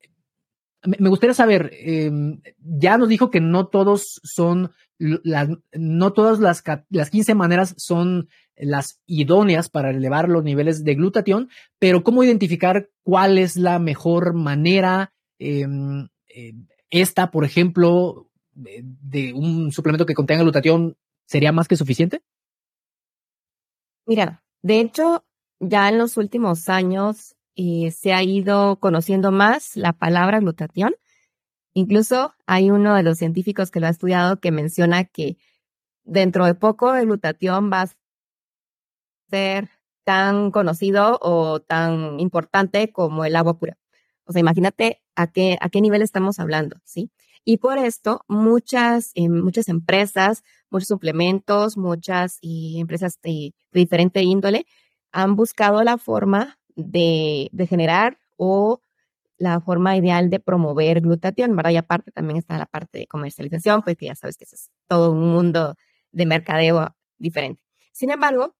me 0.85 1.09
gustaría 1.09 1.33
saber, 1.33 1.71
em, 1.73 2.41
ya 2.59 2.97
nos 2.97 3.09
dijo 3.09 3.31
que 3.31 3.41
no 3.41 3.67
todos 3.67 4.19
son, 4.23 4.71
no 4.99 6.13
todas 6.13 6.39
las, 6.39 6.63
las 6.89 7.09
15 7.09 7.35
maneras 7.35 7.73
son 7.77 8.29
las 8.55 8.99
idóneas 9.05 9.69
para 9.69 9.89
elevar 9.89 10.29
los 10.29 10.43
niveles 10.43 10.83
de 10.83 10.95
glutatión, 10.95 11.49
pero 11.79 12.03
¿cómo 12.03 12.23
identificar 12.23 12.89
cuál 13.03 13.37
es 13.37 13.57
la 13.57 13.79
mejor 13.79 14.33
manera? 14.33 15.13
Em, 15.39 16.07
eh, 16.27 16.53
esta, 16.89 17.31
por 17.31 17.45
ejemplo, 17.45 18.29
de, 18.53 19.33
un 19.33 19.71
suplemento 19.71 20.05
que 20.05 20.13
contenga 20.13 20.43
glutatión, 20.43 20.95
¿sería 21.25 21.51
más 21.51 21.67
que 21.67 21.75
suficiente? 21.75 22.21
Mira, 24.07 24.43
de 24.61 24.79
hecho, 24.81 25.25
ya 25.59 25.89
en 25.89 25.97
los 25.97 26.17
últimos 26.17 26.69
años 26.69 27.35
eh, 27.55 27.91
se 27.91 28.13
ha 28.13 28.21
ido 28.23 28.79
conociendo 28.79 29.31
más 29.31 29.75
la 29.75 29.93
palabra 29.93 30.39
glutatión. 30.39 30.93
Incluso 31.73 32.33
hay 32.47 32.71
uno 32.71 32.95
de 32.95 33.03
los 33.03 33.17
científicos 33.19 33.71
que 33.71 33.79
lo 33.79 33.87
ha 33.87 33.91
estudiado 33.91 34.39
que 34.39 34.51
menciona 34.51 35.05
que 35.05 35.37
dentro 36.03 36.45
de 36.45 36.55
poco 36.55 36.95
el 36.95 37.05
glutatión 37.07 37.71
va 37.71 37.83
a 37.83 37.89
ser 39.29 39.69
tan 40.03 40.51
conocido 40.51 41.17
o 41.21 41.59
tan 41.61 42.19
importante 42.19 42.91
como 42.91 43.25
el 43.25 43.35
agua 43.35 43.57
pura. 43.57 43.77
O 44.25 44.31
sea, 44.33 44.39
imagínate 44.39 45.01
a 45.15 45.27
qué, 45.27 45.57
a 45.61 45.69
qué 45.69 45.81
nivel 45.81 46.01
estamos 46.01 46.39
hablando, 46.39 46.77
¿sí? 46.83 47.11
Y 47.43 47.57
por 47.57 47.77
esto, 47.77 48.23
muchas, 48.27 49.11
eh, 49.15 49.29
muchas 49.29 49.69
empresas, 49.69 50.43
muchos 50.75 50.89
suplementos, 50.89 51.77
muchas 51.77 52.37
eh, 52.41 52.73
empresas 52.75 53.17
de, 53.23 53.53
diferente 53.71 54.21
índole 54.23 54.65
han 55.13 55.37
buscado 55.37 55.81
la 55.83 55.97
forma 55.97 56.59
de, 56.75 57.49
generar 57.69 58.19
o 58.35 58.81
la 59.37 59.61
forma 59.61 59.95
ideal 59.95 60.29
de 60.29 60.41
promover 60.41 60.99
glutatión. 60.99 61.57
Y 61.69 61.77
aparte 61.77 62.11
también 62.11 62.37
está 62.37 62.57
la 62.57 62.65
parte 62.65 62.99
de 62.99 63.07
comercialización, 63.07 63.81
pues 63.83 63.95
que 63.95 64.07
ya 64.07 64.15
sabes 64.15 64.37
que 64.37 64.43
es 64.43 64.69
todo 64.87 65.13
un 65.13 65.31
mundo 65.31 65.75
de 66.11 66.25
mercadeo 66.25 66.93
diferente. 67.17 67.61
Sin 67.93 68.11
embargo, 68.11 68.55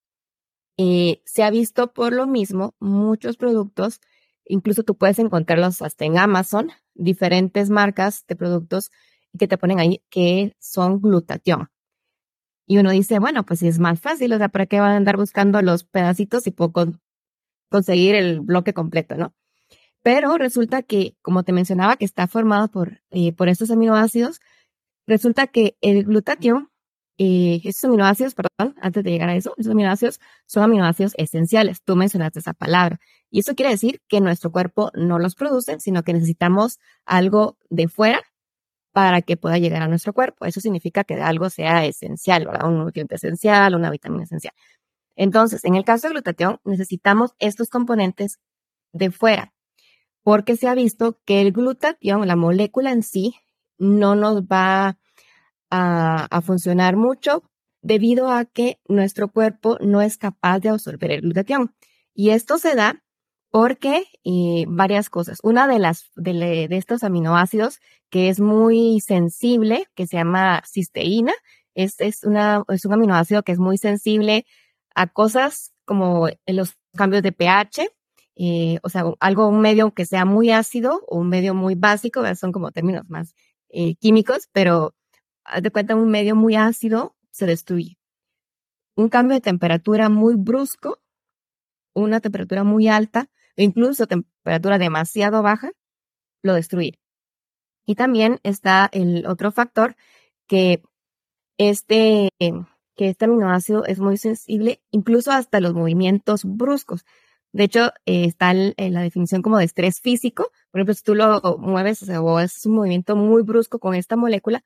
eh, 0.77 1.21
se 1.25 1.43
ha 1.43 1.49
visto 1.49 1.93
por 1.93 2.13
lo 2.13 2.27
mismo 2.27 2.75
muchos 2.79 3.35
productos, 3.35 3.99
incluso 4.45 4.83
tú 4.83 4.95
puedes 4.95 5.19
encontrarlos 5.19 5.81
hasta 5.81 6.05
en 6.05 6.17
Amazon, 6.17 6.71
diferentes 6.93 7.69
marcas 7.69 8.25
de 8.27 8.37
productos 8.37 8.91
que 9.37 9.49
te 9.49 9.57
ponen 9.57 9.79
ahí 9.81 10.01
que 10.09 10.55
son 10.59 11.01
glutatión. 11.01 11.69
Y 12.67 12.77
uno 12.79 12.91
dice, 12.91 13.19
bueno, 13.19 13.45
pues 13.45 13.63
es 13.63 13.79
más 13.79 13.99
fácil, 13.99 14.33
o 14.33 14.37
sea, 14.37 14.49
¿para 14.49 14.65
qué 14.65 14.79
van 14.79 14.91
a 14.91 14.97
andar 14.97 15.17
buscando 15.17 15.61
los 15.61 15.83
pedacitos 15.83 16.47
y 16.47 16.51
puedo 16.51 16.71
conseguir 17.69 18.15
el 18.15 18.41
bloque 18.41 18.73
completo, 18.73 19.15
no? 19.15 19.33
Pero 20.03 20.37
resulta 20.37 20.83
que, 20.83 21.15
como 21.21 21.43
te 21.43 21.53
mencionaba, 21.53 21.97
que 21.97 22.05
está 22.05 22.27
formado 22.27 22.69
por, 22.69 23.01
eh, 23.11 23.33
por 23.33 23.49
estos 23.49 23.71
aminoácidos, 23.71 24.39
resulta 25.07 25.47
que 25.47 25.77
el 25.81 26.03
glutatión 26.05 26.69
eh, 27.17 27.61
estos 27.63 27.85
aminoácidos, 27.85 28.35
perdón, 28.35 28.75
antes 28.81 29.03
de 29.03 29.11
llegar 29.11 29.29
a 29.29 29.35
eso, 29.35 29.53
esos 29.57 29.71
aminoácidos 29.71 30.19
son 30.45 30.63
aminoácidos 30.63 31.13
esenciales. 31.17 31.81
Tú 31.81 31.95
mencionaste 31.95 32.39
esa 32.39 32.53
palabra. 32.53 32.99
Y 33.31 33.39
eso 33.39 33.55
quiere 33.55 33.71
decir 33.71 34.01
que 34.07 34.21
nuestro 34.21 34.51
cuerpo 34.51 34.91
no 34.95 35.19
los 35.19 35.35
produce, 35.35 35.79
sino 35.79 36.03
que 36.03 36.13
necesitamos 36.13 36.79
algo 37.05 37.57
de 37.69 37.87
fuera 37.87 38.21
para 38.95 39.21
que 39.21 39.35
pueda 39.35 39.57
llegar 39.57 39.81
a 39.81 39.89
nuestro 39.89 40.13
cuerpo. 40.13 40.45
Eso 40.45 40.61
significa 40.61 41.03
que 41.03 41.15
algo 41.15 41.49
sea 41.49 41.83
esencial, 41.85 42.45
¿verdad? 42.45 42.65
Un 42.69 42.77
nutriente 42.77 43.15
esencial, 43.15 43.75
una 43.75 43.91
vitamina 43.91 44.23
esencial. 44.23 44.53
Entonces, 45.17 45.65
en 45.65 45.75
el 45.75 45.83
caso 45.83 46.07
de 46.07 46.13
glutatión, 46.13 46.61
necesitamos 46.63 47.31
estos 47.39 47.67
componentes 47.67 48.39
de 48.93 49.11
fuera, 49.11 49.53
porque 50.23 50.55
se 50.55 50.69
ha 50.69 50.75
visto 50.75 51.19
que 51.25 51.41
el 51.41 51.51
glutatión, 51.51 52.25
la 52.25 52.37
molécula 52.37 52.93
en 52.93 53.03
sí, 53.03 53.35
no 53.77 54.15
nos 54.15 54.43
va 54.43 54.97
a, 55.69 56.41
funcionar 56.41 56.95
mucho 56.95 57.43
debido 57.81 58.31
a 58.31 58.45
que 58.45 58.79
nuestro 58.87 59.27
cuerpo 59.27 59.77
no 59.81 60.01
es 60.01 60.17
capaz 60.17 60.59
de 60.59 60.69
absorber 60.69 61.11
el 61.11 61.21
glutatión. 61.21 61.75
Y 62.13 62.29
esto 62.29 62.59
se 62.59 62.75
da 62.75 63.03
porque 63.55 64.03
varias 64.67 65.09
cosas. 65.09 65.39
Una 65.41 65.65
de 65.65 65.79
las 65.79 66.11
de, 66.17 66.67
estos 66.71 67.05
aminoácidos 67.05 67.79
que 68.09 68.27
es 68.27 68.41
muy 68.41 68.99
sensible, 68.99 69.87
que 69.95 70.07
se 70.07 70.17
llama 70.17 70.61
cisteína, 70.65 71.31
es, 71.73 72.01
es, 72.01 72.25
una, 72.25 72.65
es 72.67 72.83
un 72.83 72.91
aminoácido 72.91 73.43
que 73.43 73.53
es 73.53 73.57
muy 73.57 73.77
sensible 73.77 74.45
a 74.93 75.07
cosas 75.07 75.71
como 75.85 76.27
los 76.45 76.75
cambios 76.97 77.23
de 77.23 77.31
pH, 77.31 77.87
eh, 78.35 78.79
o 78.83 78.89
sea, 78.89 79.05
algo, 79.21 79.47
un 79.47 79.61
medio 79.61 79.93
que 79.93 80.05
sea 80.05 80.25
muy 80.25 80.51
ácido 80.51 81.05
o 81.07 81.19
un 81.19 81.29
medio 81.29 81.53
muy 81.53 81.75
básico, 81.75 82.23
son 82.35 82.51
como 82.51 82.73
términos 82.73 83.05
más 83.07 83.35
eh, 83.69 83.95
químicos, 83.95 84.49
pero 84.51 84.95
de 85.61 85.71
cuenta, 85.71 85.95
un 85.95 86.11
medio 86.11 86.35
muy 86.35 86.57
ácido 86.57 87.15
se 87.31 87.45
destruye. 87.45 87.97
Un 88.97 89.07
cambio 89.07 89.35
de 89.35 89.41
temperatura 89.41 90.09
muy 90.09 90.35
brusco, 90.35 90.99
una 91.93 92.19
temperatura 92.19 92.65
muy 92.65 92.89
alta, 92.89 93.29
incluso 93.63 94.07
temperatura 94.07 94.77
demasiado 94.77 95.41
baja, 95.41 95.71
lo 96.43 96.53
destruye. 96.53 96.99
Y 97.85 97.95
también 97.95 98.39
está 98.43 98.89
el 98.91 99.25
otro 99.27 99.51
factor 99.51 99.95
que 100.47 100.81
este, 101.57 102.29
que 102.39 103.09
este 103.09 103.25
aminoácido 103.25 103.85
es 103.85 103.99
muy 103.99 104.17
sensible, 104.17 104.81
incluso 104.91 105.31
hasta 105.31 105.59
los 105.59 105.73
movimientos 105.73 106.43
bruscos. 106.45 107.05
De 107.53 107.63
hecho, 107.63 107.91
eh, 108.05 108.25
está 108.25 108.51
en 108.51 108.93
la 108.93 109.01
definición 109.01 109.41
como 109.41 109.57
de 109.57 109.65
estrés 109.65 110.01
físico. 110.01 110.51
Por 110.71 110.79
ejemplo, 110.79 110.93
si 110.93 111.03
tú 111.03 111.15
lo 111.15 111.57
mueves 111.57 112.03
o 112.09 112.39
es 112.39 112.65
un 112.65 112.75
movimiento 112.75 113.15
muy 113.15 113.43
brusco 113.43 113.79
con 113.79 113.95
esta 113.95 114.17
molécula, 114.17 114.63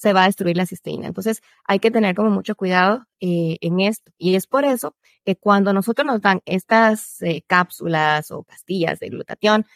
se 0.00 0.14
va 0.14 0.22
a 0.22 0.26
destruir 0.26 0.56
la 0.56 0.64
cisteína. 0.64 1.08
Entonces 1.08 1.42
hay 1.64 1.78
que 1.78 1.90
tener 1.90 2.14
como 2.14 2.30
mucho 2.30 2.54
cuidado 2.56 3.04
eh, 3.20 3.58
en 3.60 3.80
esto. 3.80 4.12
Y 4.16 4.34
es 4.34 4.46
por 4.46 4.64
eso 4.64 4.96
que 5.26 5.36
cuando 5.36 5.74
nosotros 5.74 6.06
nos 6.06 6.22
dan 6.22 6.40
estas 6.46 7.20
eh, 7.20 7.44
cápsulas 7.46 8.30
o 8.30 8.42
pastillas 8.42 8.98
de 8.98 9.10
glutatión, 9.10 9.66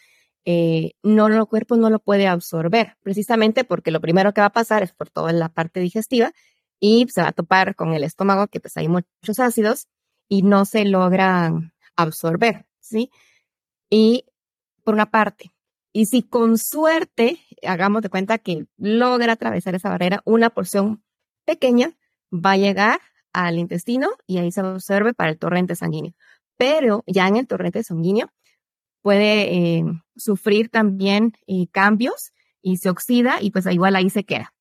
eh, 0.43 0.93
no, 1.03 1.27
el 1.27 1.45
cuerpo 1.45 1.77
no 1.77 1.91
lo 1.91 1.99
puede 1.99 2.27
absorber, 2.27 2.97
precisamente 3.03 3.65
porque 3.65 3.91
lo 3.91 4.01
primero 4.01 4.33
que 4.33 4.41
va 4.41 4.47
a 4.47 4.53
pasar 4.53 4.81
es 4.81 4.93
por 4.93 5.11
toda 5.11 5.31
la 5.31 5.49
parte 5.49 5.79
digestiva 5.79 6.31
y 6.79 7.05
se 7.09 7.21
va 7.21 7.27
a 7.27 7.31
topar 7.31 7.75
con 7.75 7.93
el 7.93 8.03
estómago, 8.03 8.47
que 8.47 8.59
pues 8.59 8.75
hay 8.77 8.87
muchos 8.87 9.39
ácidos 9.39 9.87
y 10.27 10.41
no 10.41 10.65
se 10.65 10.85
logran 10.85 11.73
absorber, 11.95 12.65
¿sí? 12.79 13.11
Y 13.91 14.25
por 14.83 14.95
una 14.95 15.11
parte, 15.11 15.51
y 15.95 16.07
si 16.07 16.23
con 16.23 16.57
suerte, 16.57 17.39
hagamos 17.65 18.01
de 18.01 18.09
cuenta 18.09 18.37
que 18.37 18.65
logra 18.77 19.31
atravesar 19.31 19.75
esa 19.75 19.87
barrera, 19.87 20.21
una 20.25 20.49
porción 20.49 21.01
pequeña 21.45 21.93
va 22.33 22.51
a 22.51 22.57
llegar 22.57 22.99
al 23.31 23.57
intestino 23.57 24.09
y 24.27 24.39
ahí 24.39 24.51
se 24.51 24.61
observe 24.61 25.13
para 25.13 25.29
el 25.29 25.37
torrente 25.39 25.73
sanguíneo. 25.73 26.11
Pero 26.57 27.05
ya 27.07 27.29
en 27.29 27.37
el 27.37 27.47
torrente 27.47 27.81
sanguíneo 27.81 28.29
puede 29.01 29.55
eh, 29.55 29.85
sufrir 30.17 30.67
también 30.67 31.31
eh, 31.47 31.67
cambios 31.71 32.33
y 32.61 32.75
se 32.75 32.89
oxida 32.89 33.37
y 33.41 33.51
pues 33.51 33.65
igual 33.65 33.95
ahí 33.95 34.09
se 34.09 34.25
queda. 34.25 34.53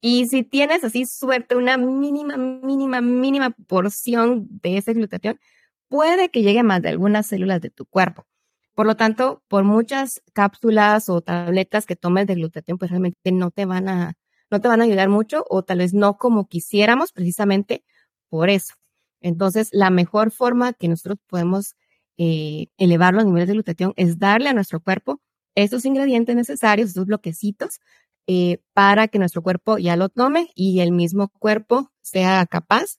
Y 0.00 0.26
si 0.26 0.42
tienes 0.42 0.82
así 0.82 1.06
suerte, 1.06 1.54
una 1.54 1.76
mínima, 1.76 2.36
mínima, 2.36 3.00
mínima 3.00 3.50
porción 3.68 4.48
de 4.60 4.78
ese 4.78 4.92
glutatión, 4.92 5.38
puede 5.86 6.30
que 6.30 6.42
llegue 6.42 6.58
a 6.58 6.64
más 6.64 6.82
de 6.82 6.88
algunas 6.88 7.28
células 7.28 7.60
de 7.60 7.70
tu 7.70 7.86
cuerpo. 7.86 8.26
Por 8.74 8.86
lo 8.86 8.96
tanto, 8.96 9.42
por 9.48 9.64
muchas 9.64 10.22
cápsulas 10.32 11.08
o 11.10 11.20
tabletas 11.20 11.84
que 11.86 11.96
tomes 11.96 12.26
de 12.26 12.34
glutatión, 12.36 12.78
pues 12.78 12.90
realmente 12.90 13.30
no 13.32 13.50
te 13.50 13.66
van 13.66 13.88
a, 13.88 14.14
no 14.50 14.60
te 14.60 14.68
van 14.68 14.80
a 14.80 14.84
ayudar 14.84 15.08
mucho 15.10 15.44
o 15.48 15.62
tal 15.62 15.78
vez 15.78 15.92
no 15.94 16.16
como 16.16 16.48
quisiéramos 16.48 17.12
precisamente 17.12 17.84
por 18.30 18.48
eso. 18.48 18.74
Entonces, 19.20 19.68
la 19.72 19.90
mejor 19.90 20.30
forma 20.30 20.72
que 20.72 20.88
nosotros 20.88 21.18
podemos 21.28 21.76
eh, 22.18 22.68
elevar 22.78 23.14
los 23.14 23.24
niveles 23.26 23.48
de 23.48 23.54
glutatión 23.54 23.92
es 23.96 24.18
darle 24.18 24.48
a 24.48 24.54
nuestro 24.54 24.80
cuerpo 24.80 25.20
esos 25.54 25.84
ingredientes 25.84 26.34
necesarios, 26.34 26.90
esos 26.90 27.06
bloquecitos, 27.06 27.80
eh, 28.26 28.58
para 28.72 29.08
que 29.08 29.18
nuestro 29.18 29.42
cuerpo 29.42 29.78
ya 29.78 29.96
lo 29.96 30.08
tome 30.08 30.50
y 30.54 30.80
el 30.80 30.92
mismo 30.92 31.28
cuerpo 31.28 31.90
sea 32.00 32.46
capaz 32.46 32.98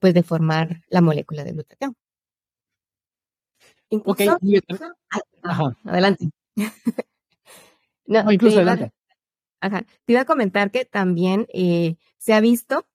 pues 0.00 0.14
de 0.14 0.22
formar 0.22 0.82
la 0.88 1.00
molécula 1.00 1.44
de 1.44 1.52
glutatión. 1.52 1.94
Ok, 3.90 4.20
adelante. 5.84 6.30
no, 8.06 8.32
incluso 8.32 8.56
adelante. 8.58 8.92
Ajá. 9.60 9.84
Te 10.04 10.12
iba 10.12 10.22
a 10.22 10.26
comentar 10.26 10.70
que 10.70 10.84
también 10.84 11.46
eh, 11.52 11.96
se 12.18 12.32
ha 12.32 12.40
visto 12.40 12.86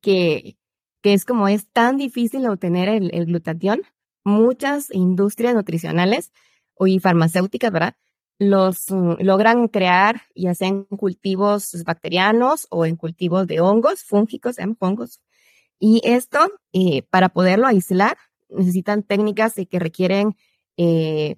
que, 0.00 0.56
que 1.02 1.12
es 1.12 1.24
como 1.24 1.48
es 1.48 1.68
tan 1.70 1.96
difícil 1.96 2.46
obtener 2.46 2.88
el, 2.88 3.10
el 3.14 3.26
glutatión, 3.26 3.82
muchas 4.24 4.90
industrias 4.90 5.54
nutricionales 5.54 6.32
y 6.80 6.98
farmacéuticas, 6.98 7.70
¿verdad? 7.70 7.96
Los 8.38 8.90
mm, 8.90 9.16
logran 9.20 9.68
crear 9.68 10.22
ya 10.34 10.54
sea 10.54 10.68
en 10.68 10.84
cultivos 10.84 11.82
bacterianos 11.84 12.66
o 12.70 12.86
en 12.86 12.96
cultivos 12.96 13.46
de 13.46 13.60
hongos, 13.60 14.02
fúngicos, 14.02 14.58
en 14.58 14.76
hongos. 14.80 15.20
Y 15.78 16.00
esto, 16.04 16.38
eh, 16.72 17.02
para 17.10 17.28
poderlo 17.28 17.66
aislar, 17.66 18.16
necesitan 18.54 19.02
técnicas 19.02 19.54
que 19.54 19.78
requieren 19.78 20.36
eh, 20.76 21.36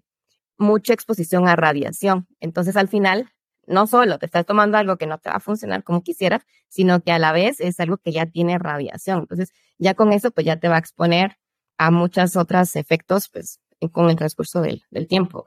mucha 0.58 0.92
exposición 0.92 1.48
a 1.48 1.56
radiación. 1.56 2.26
Entonces, 2.40 2.76
al 2.76 2.88
final, 2.88 3.30
no 3.66 3.86
solo 3.86 4.18
te 4.18 4.26
estás 4.26 4.46
tomando 4.46 4.78
algo 4.78 4.96
que 4.96 5.06
no 5.06 5.18
te 5.18 5.28
va 5.28 5.36
a 5.36 5.40
funcionar 5.40 5.82
como 5.82 6.02
quisieras, 6.02 6.42
sino 6.68 7.00
que 7.00 7.12
a 7.12 7.18
la 7.18 7.32
vez 7.32 7.60
es 7.60 7.80
algo 7.80 7.98
que 7.98 8.12
ya 8.12 8.26
tiene 8.26 8.58
radiación. 8.58 9.20
Entonces, 9.20 9.52
ya 9.78 9.94
con 9.94 10.12
eso, 10.12 10.30
pues 10.30 10.46
ya 10.46 10.58
te 10.58 10.68
va 10.68 10.76
a 10.76 10.80
exponer 10.80 11.36
a 11.78 11.90
muchos 11.90 12.36
otros 12.36 12.76
efectos, 12.76 13.28
pues, 13.28 13.60
con 13.92 14.08
el 14.08 14.16
transcurso 14.16 14.62
del, 14.62 14.82
tiempo. 15.08 15.44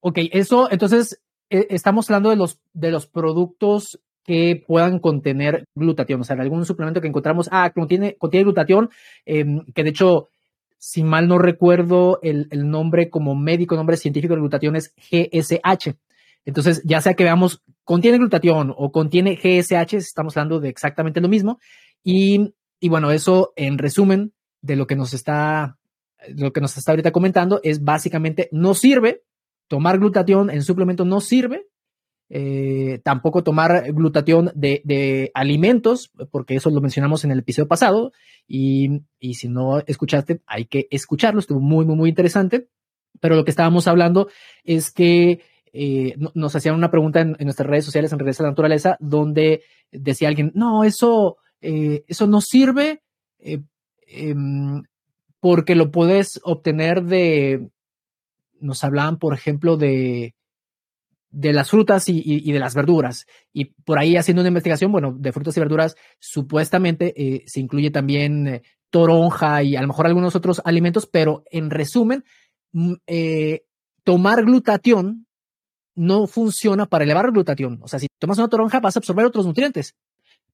Ok, 0.00 0.18
eso, 0.32 0.70
entonces, 0.70 1.20
eh, 1.50 1.66
estamos 1.70 2.10
hablando 2.10 2.30
de 2.30 2.36
los, 2.36 2.60
de 2.72 2.90
los 2.90 3.06
productos 3.06 4.00
que 4.26 4.62
puedan 4.66 4.98
contener 4.98 5.66
glutatión, 5.74 6.20
o 6.20 6.24
sea, 6.24 6.36
algún 6.36 6.64
suplemento 6.66 7.00
que 7.00 7.08
encontramos, 7.08 7.48
ah, 7.52 7.70
contiene, 7.70 8.16
contiene 8.16 8.44
glutatión, 8.44 8.90
em, 9.24 9.64
que 9.74 9.84
de 9.84 9.90
hecho, 9.90 10.28
si 10.78 11.04
mal 11.04 11.28
no 11.28 11.38
recuerdo, 11.38 12.18
el, 12.22 12.48
el 12.50 12.68
nombre 12.68 13.08
como 13.08 13.34
médico, 13.34 13.76
nombre 13.76 13.96
científico 13.96 14.34
de 14.34 14.40
glutatión 14.40 14.76
es 14.76 14.94
GSH. 14.96 15.94
Entonces, 16.44 16.82
ya 16.84 17.00
sea 17.00 17.14
que 17.14 17.24
veamos, 17.24 17.62
contiene 17.84 18.18
glutatión 18.18 18.74
o 18.76 18.90
contiene 18.92 19.36
GSH, 19.36 19.94
estamos 19.94 20.36
hablando 20.36 20.60
de 20.60 20.68
exactamente 20.68 21.20
lo 21.20 21.28
mismo. 21.28 21.60
Y, 22.02 22.54
y 22.80 22.88
bueno, 22.88 23.10
eso 23.10 23.52
en 23.56 23.78
resumen 23.78 24.32
de 24.60 24.76
lo 24.76 24.86
que 24.86 24.96
nos 24.96 25.14
está, 25.14 25.78
lo 26.28 26.52
que 26.52 26.60
nos 26.60 26.76
está 26.76 26.92
ahorita 26.92 27.12
comentando 27.12 27.60
es 27.62 27.82
básicamente 27.82 28.48
no 28.52 28.74
sirve, 28.74 29.22
tomar 29.68 29.98
glutatión 29.98 30.50
en 30.50 30.62
suplemento 30.62 31.04
no 31.04 31.20
sirve, 31.20 31.66
eh, 32.28 33.00
tampoco 33.04 33.44
tomar 33.44 33.92
glutatión 33.92 34.50
de, 34.54 35.30
alimentos, 35.34 36.10
porque 36.30 36.56
eso 36.56 36.70
lo 36.70 36.80
mencionamos 36.80 37.24
en 37.24 37.30
el 37.30 37.40
episodio 37.40 37.68
pasado, 37.68 38.12
y, 38.48 39.02
y, 39.20 39.34
si 39.34 39.48
no 39.48 39.78
escuchaste, 39.78 40.40
hay 40.46 40.66
que 40.66 40.88
escucharlo, 40.90 41.40
estuvo 41.40 41.60
muy, 41.60 41.84
muy, 41.84 41.96
muy 41.96 42.08
interesante, 42.08 42.68
pero 43.20 43.36
lo 43.36 43.44
que 43.44 43.50
estábamos 43.50 43.86
hablando 43.86 44.28
es 44.64 44.90
que 44.90 45.40
eh, 45.72 46.16
nos 46.34 46.56
hacían 46.56 46.74
una 46.74 46.90
pregunta 46.90 47.20
en, 47.20 47.36
nuestras 47.40 47.68
redes 47.68 47.84
sociales, 47.84 48.12
en 48.12 48.18
redes 48.18 48.38
de 48.38 48.44
la 48.44 48.50
naturaleza, 48.50 48.96
donde 49.00 49.62
decía 49.92 50.28
alguien, 50.28 50.52
no, 50.54 50.84
eso, 50.84 51.36
eh, 51.60 52.04
eso 52.08 52.26
no 52.26 52.40
sirve 52.40 53.02
em, 53.38 54.82
porque 55.40 55.74
lo 55.74 55.90
puedes 55.90 56.40
obtener 56.44 57.04
de, 57.04 57.68
nos 58.60 58.84
hablaban, 58.84 59.18
por 59.18 59.34
ejemplo, 59.34 59.76
de, 59.76 60.35
de 61.30 61.52
las 61.52 61.70
frutas 61.70 62.08
y, 62.08 62.52
de 62.52 62.58
las 62.58 62.74
verduras. 62.74 63.26
Y 63.52 63.66
por 63.66 63.98
ahí 63.98 64.16
haciendo 64.16 64.42
una 64.42 64.48
investigación, 64.48 64.92
bueno, 64.92 65.14
de 65.18 65.32
frutas 65.32 65.56
y 65.56 65.60
verduras, 65.60 65.96
supuestamente 66.18 67.42
se 67.46 67.60
incluye 67.60 67.90
también 67.90 68.62
toronja 68.90 69.62
y 69.62 69.76
a 69.76 69.82
lo 69.82 69.88
mejor 69.88 70.06
algunos 70.06 70.36
otros 70.36 70.62
alimentos, 70.64 71.06
pero 71.06 71.44
en 71.50 71.70
resumen, 71.70 72.24
mm, 72.72 72.94
tomar 74.04 74.44
glutatión 74.44 75.26
no 75.96 76.26
funciona 76.26 76.86
para 76.86 77.04
elevar 77.04 77.26
el 77.26 77.32
glutatión. 77.32 77.80
O 77.82 77.88
sea, 77.88 77.98
si 77.98 78.06
tomas 78.20 78.38
una 78.38 78.48
toronja 78.48 78.80
vas 78.80 78.96
a 78.96 79.00
absorber 79.00 79.26
otros 79.26 79.46
nutrientes, 79.46 79.96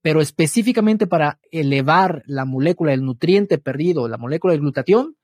pero 0.01 0.21
específicamente 0.21 1.07
para 1.07 1.39
elevar 1.51 2.23
la 2.27 2.45
molécula 2.45 2.93
del 2.93 3.05
nutriente 3.05 3.59
perdido, 3.59 4.09
la 4.09 4.19
molécula 4.19 4.53
del 4.53 4.63
glutatión, 4.63 5.17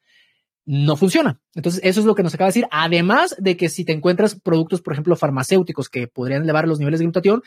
no 0.68 0.96
funciona. 0.96 1.40
Entonces, 1.54 1.80
eso 1.82 2.00
es 2.00 2.04
lo 2.04 2.14
que 2.14 2.22
nos 2.22 2.34
acaba 2.34 2.48
de 2.48 2.50
decir. 2.50 2.68
Además 2.70 3.34
de 3.38 3.56
que 3.56 3.70
si 3.70 3.86
te 3.86 3.92
encuentras 3.92 4.38
productos, 4.38 4.82
por 4.82 4.92
ejemplo, 4.92 5.16
farmacéuticos 5.16 5.88
que 5.88 6.08
podrían 6.08 6.42
elevar 6.42 6.68
los 6.68 6.78
niveles 6.78 7.00
de 7.00 7.06
glutatión, 7.06 7.42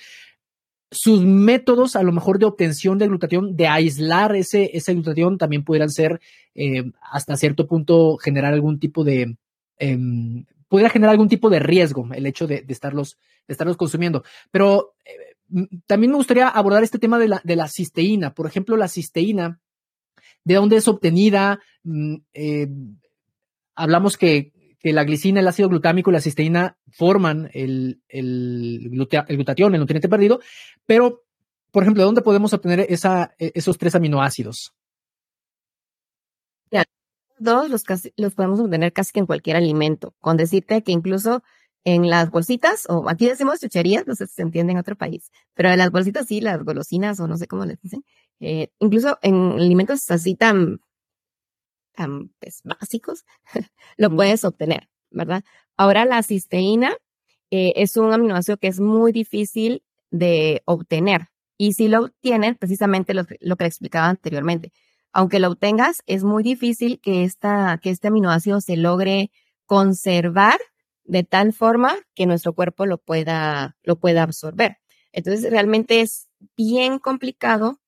sus 0.90 1.24
métodos 1.24 1.96
a 1.96 2.02
lo 2.02 2.14
mejor 2.14 2.40
de 2.40 2.48
obtención 2.48 2.98
de 2.98 3.08
glutatión, 3.08 3.56
de 3.56 3.68
aislar 3.68 4.36
ese, 4.36 4.72
ese 4.74 4.96
glutatión, 4.96 5.38
también 5.38 5.64
pudieran 5.64 5.92
ser 5.92 6.20
eh, 6.56 6.92
hasta 7.12 7.38
cierto 7.38 7.68
punto 7.68 8.18
generar 8.18 8.54
algún 8.54 8.80
tipo 8.80 9.04
de 9.04 9.38
em, 9.78 10.46
pudiera 10.68 10.90
generar 10.90 11.12
algún 11.12 11.30
tipo 11.30 11.52
de 11.52 11.60
riesgo 11.60 12.10
el 12.16 12.26
hecho 12.26 12.48
de, 12.48 12.66
estarlos, 12.70 13.20
estarlos 13.48 13.78
consumiendo. 13.78 14.24
Pero 14.50 14.96
eh, 15.06 15.76
también 15.86 16.10
me 16.10 16.18
gustaría 16.18 16.48
abordar 16.48 16.82
este 16.82 16.98
tema 16.98 17.20
de 17.20 17.28
la, 17.28 17.42
de 17.44 17.56
la 17.56 17.68
cisteína. 17.68 18.34
Por 18.34 18.48
ejemplo, 18.48 18.78
la 18.78 18.88
cisteína, 18.88 19.60
¿de 20.44 20.56
dónde 20.56 20.78
es 20.78 20.88
obtenida? 20.88 21.60
Mm, 21.84 22.16
eh, 22.34 22.68
hablamos 23.82 24.18
que, 24.18 24.54
la 24.84 25.04
glicina, 25.04 25.40
el 25.40 25.48
ácido 25.48 25.70
glutámico 25.70 26.10
y 26.10 26.14
la 26.14 26.22
cisteína 26.22 26.78
forman 26.92 27.50
el, 27.54 28.02
el, 28.08 28.90
el 28.92 29.36
glutatión, 29.38 29.76
el 29.76 29.80
nutriente 29.80 30.10
perdido, 30.10 30.40
pero, 30.88 31.24
por 31.72 31.84
ejemplo, 31.84 32.02
¿de 32.02 32.06
dónde 32.06 32.22
podemos 32.22 32.54
obtener 32.54 32.80
e, 32.80 32.88
esos 33.54 33.78
tres 33.78 33.96
aminoácidos? 33.96 34.74
todos 37.44 37.70
los, 37.70 37.84
los 38.18 38.36
podemos 38.36 38.60
obtener 38.60 38.94
casi 38.94 39.12
que 39.14 39.20
en 39.20 39.26
cualquier 39.26 39.56
alimento, 39.56 40.14
con 40.20 40.38
decirte 40.38 40.84
que 40.84 40.92
incluso 40.92 41.44
en 41.84 42.10
las 42.10 42.30
bolsitas, 42.30 42.86
o 42.90 43.10
aquí 43.10 43.28
decimos 43.28 43.60
chucherías, 43.60 44.06
no 44.06 44.16
sé 44.16 44.28
si 44.28 44.36
se 44.36 44.42
entiende 44.44 44.74
en 44.74 44.80
otro 44.80 44.96
país, 44.96 45.32
pero 45.56 45.70
en 45.70 45.80
las 45.80 45.92
bolsitas 45.92 46.28
sí, 46.28 46.40
las 46.40 46.64
golosinas 46.64 47.20
o 47.20 47.28
no 47.28 47.38
sé 47.38 47.48
cómo 47.48 47.66
les 47.66 47.82
dicen, 47.82 48.04
eh, 48.40 48.70
incluso 48.80 49.18
en 49.24 49.54
alimentos 49.54 50.10
así 50.12 50.36
tan, 50.36 50.80
tan 51.94 52.30
pues, 52.40 52.62
básicos, 52.64 53.26
lo 53.98 54.10
puedes 54.16 54.44
obtener, 54.44 54.90
¿verdad? 55.10 55.44
Ahora 55.78 56.06
la 56.06 56.24
cisteína 56.24 56.96
eh, 57.50 57.74
es 57.76 57.98
un 57.98 58.14
aminoácido 58.14 58.58
que 58.58 58.68
es 58.68 58.80
muy 58.80 59.12
difícil 59.12 59.84
de 60.10 60.62
obtener 60.66 61.30
y 61.58 61.74
si 61.74 61.88
lo 61.88 62.06
obtienen, 62.06 62.56
precisamente 62.56 63.14
lo, 63.14 63.24
lo 63.40 63.56
que 63.56 63.64
le 63.66 63.68
explicaba 63.68 64.08
anteriormente, 64.08 64.72
aunque 65.14 65.40
lo 65.40 65.50
obtengas, 65.50 66.02
es 66.06 66.24
muy 66.24 66.44
difícil 66.44 67.00
que, 67.02 67.24
esta, 67.24 67.80
que 67.82 67.90
este 67.90 68.08
aminoácido 68.08 68.62
se 68.62 68.78
logre 68.78 69.32
conservar 69.66 70.60
de 71.04 71.24
tal 71.24 71.54
forma 71.54 71.96
que 72.16 72.26
nuestro 72.26 72.54
cuerpo 72.54 72.86
lo 72.86 72.98
pueda, 72.98 73.76
lo 73.84 74.00
pueda 74.00 74.24
absorber. 74.24 74.78
Entonces, 75.12 75.52
realmente 75.52 76.02
es 76.02 76.30
bien 76.56 77.00
complicado, 77.00 77.81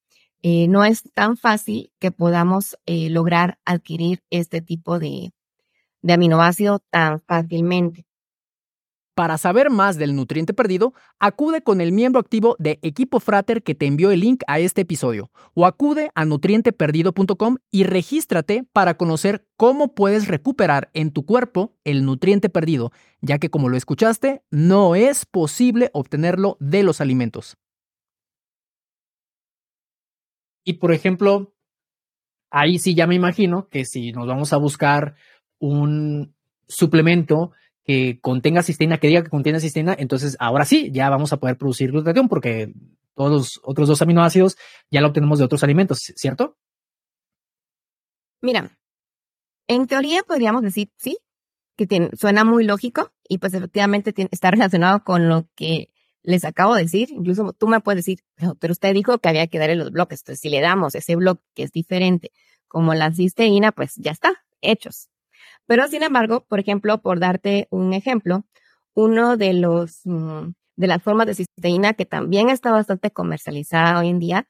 eh, 0.43 0.67
no 0.67 0.83
es 0.83 1.03
tan 1.13 1.37
fácil 1.37 1.91
que 1.99 2.11
podamos 2.11 2.77
eh, 2.85 3.09
lograr 3.09 3.57
adquirir 3.65 4.21
este 4.29 4.61
tipo 4.61 4.99
de, 4.99 5.33
de 6.01 6.13
aminoácido 6.13 6.79
tan 6.91 7.21
fácilmente. 7.21 8.05
Para 9.15 9.37
saber 9.37 9.69
más 9.69 9.97
del 9.97 10.15
nutriente 10.15 10.55
perdido, 10.55 10.93
acude 11.19 11.61
con 11.61 11.81
el 11.81 11.91
miembro 11.91 12.19
activo 12.19 12.55
de 12.57 12.79
Equipo 12.81 13.19
Frater 13.19 13.61
que 13.61 13.75
te 13.75 13.85
envió 13.85 14.09
el 14.09 14.21
link 14.21 14.41
a 14.47 14.59
este 14.59 14.81
episodio 14.81 15.29
o 15.53 15.67
acude 15.67 16.09
a 16.15 16.25
nutrienteperdido.com 16.25 17.57
y 17.69 17.83
regístrate 17.83 18.65
para 18.73 18.97
conocer 18.97 19.45
cómo 19.55 19.93
puedes 19.93 20.27
recuperar 20.27 20.89
en 20.93 21.11
tu 21.11 21.25
cuerpo 21.25 21.75
el 21.83 22.05
nutriente 22.05 22.49
perdido, 22.49 22.91
ya 23.21 23.37
que 23.37 23.51
como 23.51 23.69
lo 23.69 23.77
escuchaste, 23.77 24.41
no 24.49 24.95
es 24.95 25.27
posible 25.27 25.91
obtenerlo 25.93 26.57
de 26.59 26.81
los 26.81 26.99
alimentos. 26.99 27.55
Y 30.63 30.73
por 30.73 30.93
ejemplo, 30.93 31.53
ahí 32.49 32.79
sí 32.79 32.95
ya 32.95 33.07
me 33.07 33.15
imagino 33.15 33.67
que 33.69 33.85
si 33.85 34.11
nos 34.11 34.27
vamos 34.27 34.53
a 34.53 34.57
buscar 34.57 35.15
un 35.59 36.35
suplemento 36.67 37.51
que 37.83 38.19
contenga 38.21 38.63
cisteína, 38.63 38.97
que 38.97 39.07
diga 39.07 39.23
que 39.23 39.29
contiene 39.29 39.59
cisteína, 39.59 39.95
entonces 39.97 40.37
ahora 40.39 40.65
sí, 40.65 40.89
ya 40.93 41.09
vamos 41.09 41.33
a 41.33 41.37
poder 41.37 41.57
producir 41.57 41.91
glutatión 41.91 42.29
porque 42.29 42.73
todos 43.15 43.31
los 43.31 43.61
otros 43.63 43.87
dos 43.87 44.01
aminoácidos 44.01 44.57
ya 44.89 45.01
lo 45.01 45.09
obtenemos 45.09 45.39
de 45.39 45.45
otros 45.45 45.63
alimentos, 45.63 45.99
¿cierto? 46.15 46.57
Mira, 48.41 48.77
en 49.67 49.87
teoría 49.87 50.23
podríamos 50.23 50.61
decir 50.63 50.91
sí, 50.97 51.17
que 51.77 51.87
tiene, 51.87 52.09
suena 52.13 52.43
muy 52.43 52.65
lógico 52.65 53.13
y 53.27 53.37
pues 53.37 53.53
efectivamente 53.53 54.13
está 54.31 54.51
relacionado 54.51 55.03
con 55.03 55.29
lo 55.29 55.47
que 55.55 55.92
les 56.23 56.45
acabo 56.45 56.75
de 56.75 56.83
decir. 56.83 57.09
Incluso 57.11 57.53
tú 57.53 57.67
me 57.67 57.79
puedes 57.81 58.05
decir, 58.05 58.19
pero, 58.59 58.71
usted 58.71 58.93
dijo 58.93 59.19
que 59.19 59.29
había 59.29 59.47
que 59.47 59.59
darle 59.59 59.75
los 59.75 59.91
bloques. 59.91 60.21
Entonces, 60.21 60.41
si 60.41 60.49
le 60.49 60.61
damos 60.61 60.95
ese 60.95 61.15
bloque 61.15 61.43
que 61.53 61.63
es 61.63 61.71
diferente, 61.71 62.31
como 62.67 62.93
la 62.93 63.11
cisteína, 63.13 63.71
pues 63.71 63.95
ya 63.97 64.11
está, 64.11 64.33
hechos. 64.61 65.09
Pero 65.67 65.87
sin 65.87 66.03
embargo, 66.03 66.45
por 66.47 66.59
ejemplo, 66.59 67.01
por 67.01 67.19
darte 67.19 67.67
un 67.71 67.93
ejemplo, 67.93 68.45
uno 68.95 69.37
de 69.37 69.53
los 69.53 70.01
mm, 70.05 70.51
de 70.75 70.87
las 70.87 71.03
formas 71.03 71.27
de 71.27 71.35
cisteína 71.35 71.93
que 71.93 72.05
también 72.05 72.49
está 72.49 72.71
bastante 72.71 73.11
comercializada 73.11 73.99
hoy 73.99 74.09
en 74.09 74.19
día 74.19 74.47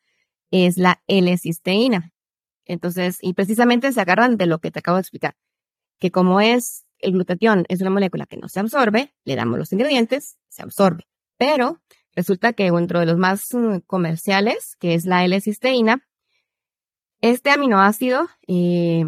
es 0.52 0.78
la 0.78 1.02
L-cisteína. 1.08 2.12
Entonces, 2.66 3.18
y 3.22 3.34
precisamente 3.34 3.92
se 3.92 4.02
agarran 4.02 4.38
de 4.38 4.46
lo 4.46 4.60
que 4.60 4.72
te 4.72 4.80
acabo 4.80 4.98
de 4.98 5.02
explicar, 5.02 5.36
que 6.00 6.12
como 6.12 6.40
es 6.42 6.86
el 7.00 7.14
glutatión 7.14 7.66
es 7.70 7.82
una 7.82 7.90
molécula 7.90 8.26
que 8.26 8.38
no 8.38 8.48
se 8.50 8.60
absorbe, 8.62 9.14
le 9.26 9.36
damos 9.36 9.60
los 9.60 9.74
ingredientes, 9.74 10.38
se 10.50 10.64
absorbe. 10.64 11.06
Pero 11.46 11.82
resulta 12.16 12.54
que 12.54 12.72
dentro 12.72 13.02
de 13.02 13.06
los 13.06 13.18
más 13.18 13.54
mm, 13.54 13.80
comerciales, 13.86 14.78
que 14.80 14.94
es 14.94 15.06
la 15.06 15.26
L-cisteína, 15.26 16.08
este 17.20 17.50
aminoácido, 17.50 18.30
eh, 18.48 19.04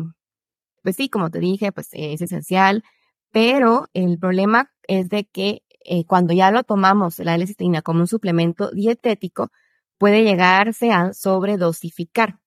pues 0.83 0.97
sí, 0.97 1.07
como 1.07 1.29
te 1.29 1.39
dije, 1.39 1.71
pues 1.71 1.87
es 1.93 2.21
esencial, 2.21 2.83
pero 3.31 3.87
el 3.93 4.19
problema 4.19 4.69
es 4.85 5.07
de 5.07 5.23
que 5.23 5.63
eh, 5.85 6.03
cuando 6.05 6.33
ya 6.33 6.51
lo 6.51 6.63
tomamos, 6.63 7.19
la 7.19 7.35
L-cisteína, 7.35 7.81
como 7.81 8.01
un 8.01 8.07
suplemento 8.07 8.69
dietético, 8.71 9.49
puede 9.97 10.25
llegarse 10.25 10.91
a 10.91 11.13
sobredosificar. 11.13 12.39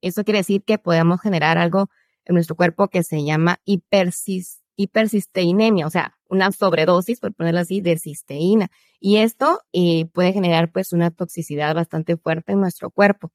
Eso 0.00 0.24
quiere 0.24 0.38
decir 0.38 0.64
que 0.64 0.78
podemos 0.78 1.20
generar 1.20 1.58
algo 1.58 1.90
en 2.24 2.36
nuestro 2.36 2.56
cuerpo 2.56 2.88
que 2.88 3.02
se 3.02 3.22
llama 3.22 3.60
hipersis, 3.66 4.62
o 4.78 5.90
sea, 5.90 6.15
una 6.28 6.52
sobredosis, 6.52 7.20
por 7.20 7.34
ponerlo 7.34 7.60
así, 7.60 7.80
de 7.80 7.98
cisteína. 7.98 8.68
Y 9.00 9.18
esto 9.18 9.60
eh, 9.72 10.06
puede 10.12 10.32
generar 10.32 10.70
pues 10.72 10.92
una 10.92 11.10
toxicidad 11.10 11.74
bastante 11.74 12.16
fuerte 12.16 12.52
en 12.52 12.60
nuestro 12.60 12.90
cuerpo. 12.90 13.32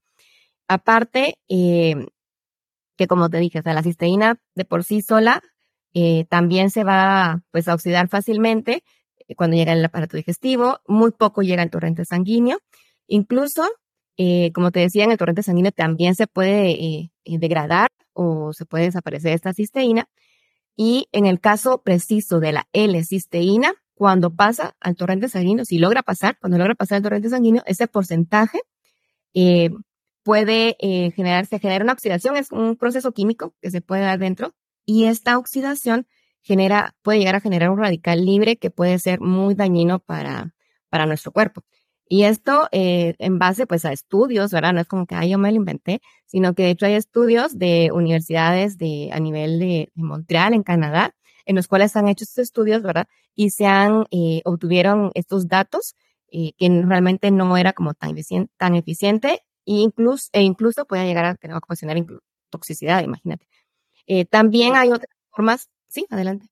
Aparte, 0.68 1.34
eh, 1.48 2.06
que 2.96 3.06
como 3.06 3.30
te 3.30 3.38
dije, 3.38 3.60
o 3.60 3.62
sea, 3.62 3.74
la 3.74 3.82
cisteína 3.82 4.40
de 4.54 4.64
por 4.64 4.84
sí 4.84 5.02
sola 5.02 5.42
eh, 5.94 6.24
también 6.28 6.70
se 6.70 6.84
va 6.84 7.42
pues 7.50 7.68
a 7.68 7.74
oxidar 7.74 8.08
fácilmente 8.08 8.82
cuando 9.36 9.56
llega 9.56 9.72
al 9.72 9.84
aparato 9.84 10.16
digestivo, 10.16 10.80
muy 10.86 11.10
poco 11.12 11.42
llega 11.42 11.62
al 11.62 11.70
torrente 11.70 12.04
sanguíneo. 12.04 12.58
Incluso, 13.06 13.66
como 14.54 14.70
te 14.70 14.80
decía, 14.80 15.04
en 15.04 15.12
el 15.12 15.18
torrente 15.18 15.42
sanguíneo 15.42 15.72
también 15.72 16.14
se 16.14 16.26
puede 16.26 17.10
degradar 17.24 17.88
o 18.12 18.52
se 18.52 18.66
puede 18.66 18.84
desaparecer 18.84 19.32
esta 19.32 19.54
cisteína. 19.54 20.06
Y 20.76 21.08
en 21.12 21.26
el 21.26 21.40
caso 21.40 21.82
preciso 21.82 22.40
de 22.40 22.52
la 22.52 22.68
L-cisteína, 22.72 23.74
cuando 23.94 24.34
pasa 24.34 24.74
al 24.80 24.96
torrente 24.96 25.28
sanguíneo, 25.28 25.64
si 25.64 25.78
logra 25.78 26.02
pasar, 26.02 26.38
cuando 26.40 26.58
logra 26.58 26.74
pasar 26.74 26.96
al 26.96 27.02
torrente 27.02 27.28
sanguíneo, 27.28 27.62
ese 27.66 27.86
porcentaje 27.86 28.60
eh, 29.34 29.70
puede 30.22 30.76
eh, 30.80 31.12
generar, 31.12 31.46
se 31.46 31.58
genera 31.58 31.84
una 31.84 31.92
oxidación, 31.92 32.36
es 32.36 32.50
un 32.52 32.76
proceso 32.76 33.12
químico 33.12 33.54
que 33.60 33.70
se 33.70 33.80
puede 33.80 34.02
dar 34.02 34.18
dentro, 34.18 34.54
y 34.84 35.04
esta 35.04 35.38
oxidación 35.38 36.06
genera, 36.42 36.96
puede 37.02 37.18
llegar 37.18 37.36
a 37.36 37.40
generar 37.40 37.70
un 37.70 37.78
radical 37.78 38.24
libre 38.24 38.56
que 38.56 38.70
puede 38.70 38.98
ser 38.98 39.20
muy 39.20 39.54
dañino 39.54 40.00
para, 40.00 40.54
para 40.88 41.06
nuestro 41.06 41.32
cuerpo. 41.32 41.62
Y 42.08 42.24
esto 42.24 42.68
eh, 42.72 43.14
en 43.18 43.38
base 43.38 43.66
pues 43.66 43.84
a 43.84 43.92
estudios, 43.92 44.52
¿verdad? 44.52 44.72
No 44.74 44.80
es 44.80 44.86
como 44.86 45.06
que 45.06 45.28
yo 45.28 45.38
me 45.38 45.50
lo 45.50 45.56
inventé, 45.56 46.00
sino 46.26 46.54
que 46.54 46.64
de 46.64 46.70
hecho 46.70 46.86
hay 46.86 46.94
estudios 46.94 47.58
de 47.58 47.90
universidades 47.92 48.78
de, 48.78 49.10
a 49.12 49.20
nivel 49.20 49.58
de, 49.58 49.90
Montreal, 49.94 50.54
en 50.54 50.62
Canadá, 50.62 51.14
en 51.46 51.56
los 51.56 51.68
cuales 51.68 51.96
han 51.96 52.08
hecho 52.08 52.24
estos 52.24 52.38
estudios, 52.38 52.82
¿verdad? 52.82 53.06
Y 53.34 53.50
se 53.50 53.66
han, 53.66 54.04
eh, 54.10 54.42
obtuvieron 54.44 55.10
estos 55.14 55.48
datos 55.48 55.96
eh, 56.30 56.52
que 56.56 56.68
realmente 56.84 57.30
no 57.30 57.56
era 57.56 57.72
como 57.72 57.94
tan 57.94 58.10
eficiente, 58.10 58.52
tan 58.56 58.74
eficiente 58.74 59.42
e 59.66 59.74
incluso, 59.74 60.28
e 60.32 60.42
incluso 60.42 60.86
puede 60.86 61.06
llegar 61.06 61.24
a 61.24 61.34
tener 61.34 61.56
ocasionar 61.56 61.96
toxicidad, 62.50 63.02
imagínate. 63.02 63.46
Eh, 64.06 64.24
también 64.26 64.76
hay 64.76 64.88
otras 64.90 65.10
formas, 65.30 65.68
sí, 65.88 66.06
adelante. 66.10 66.46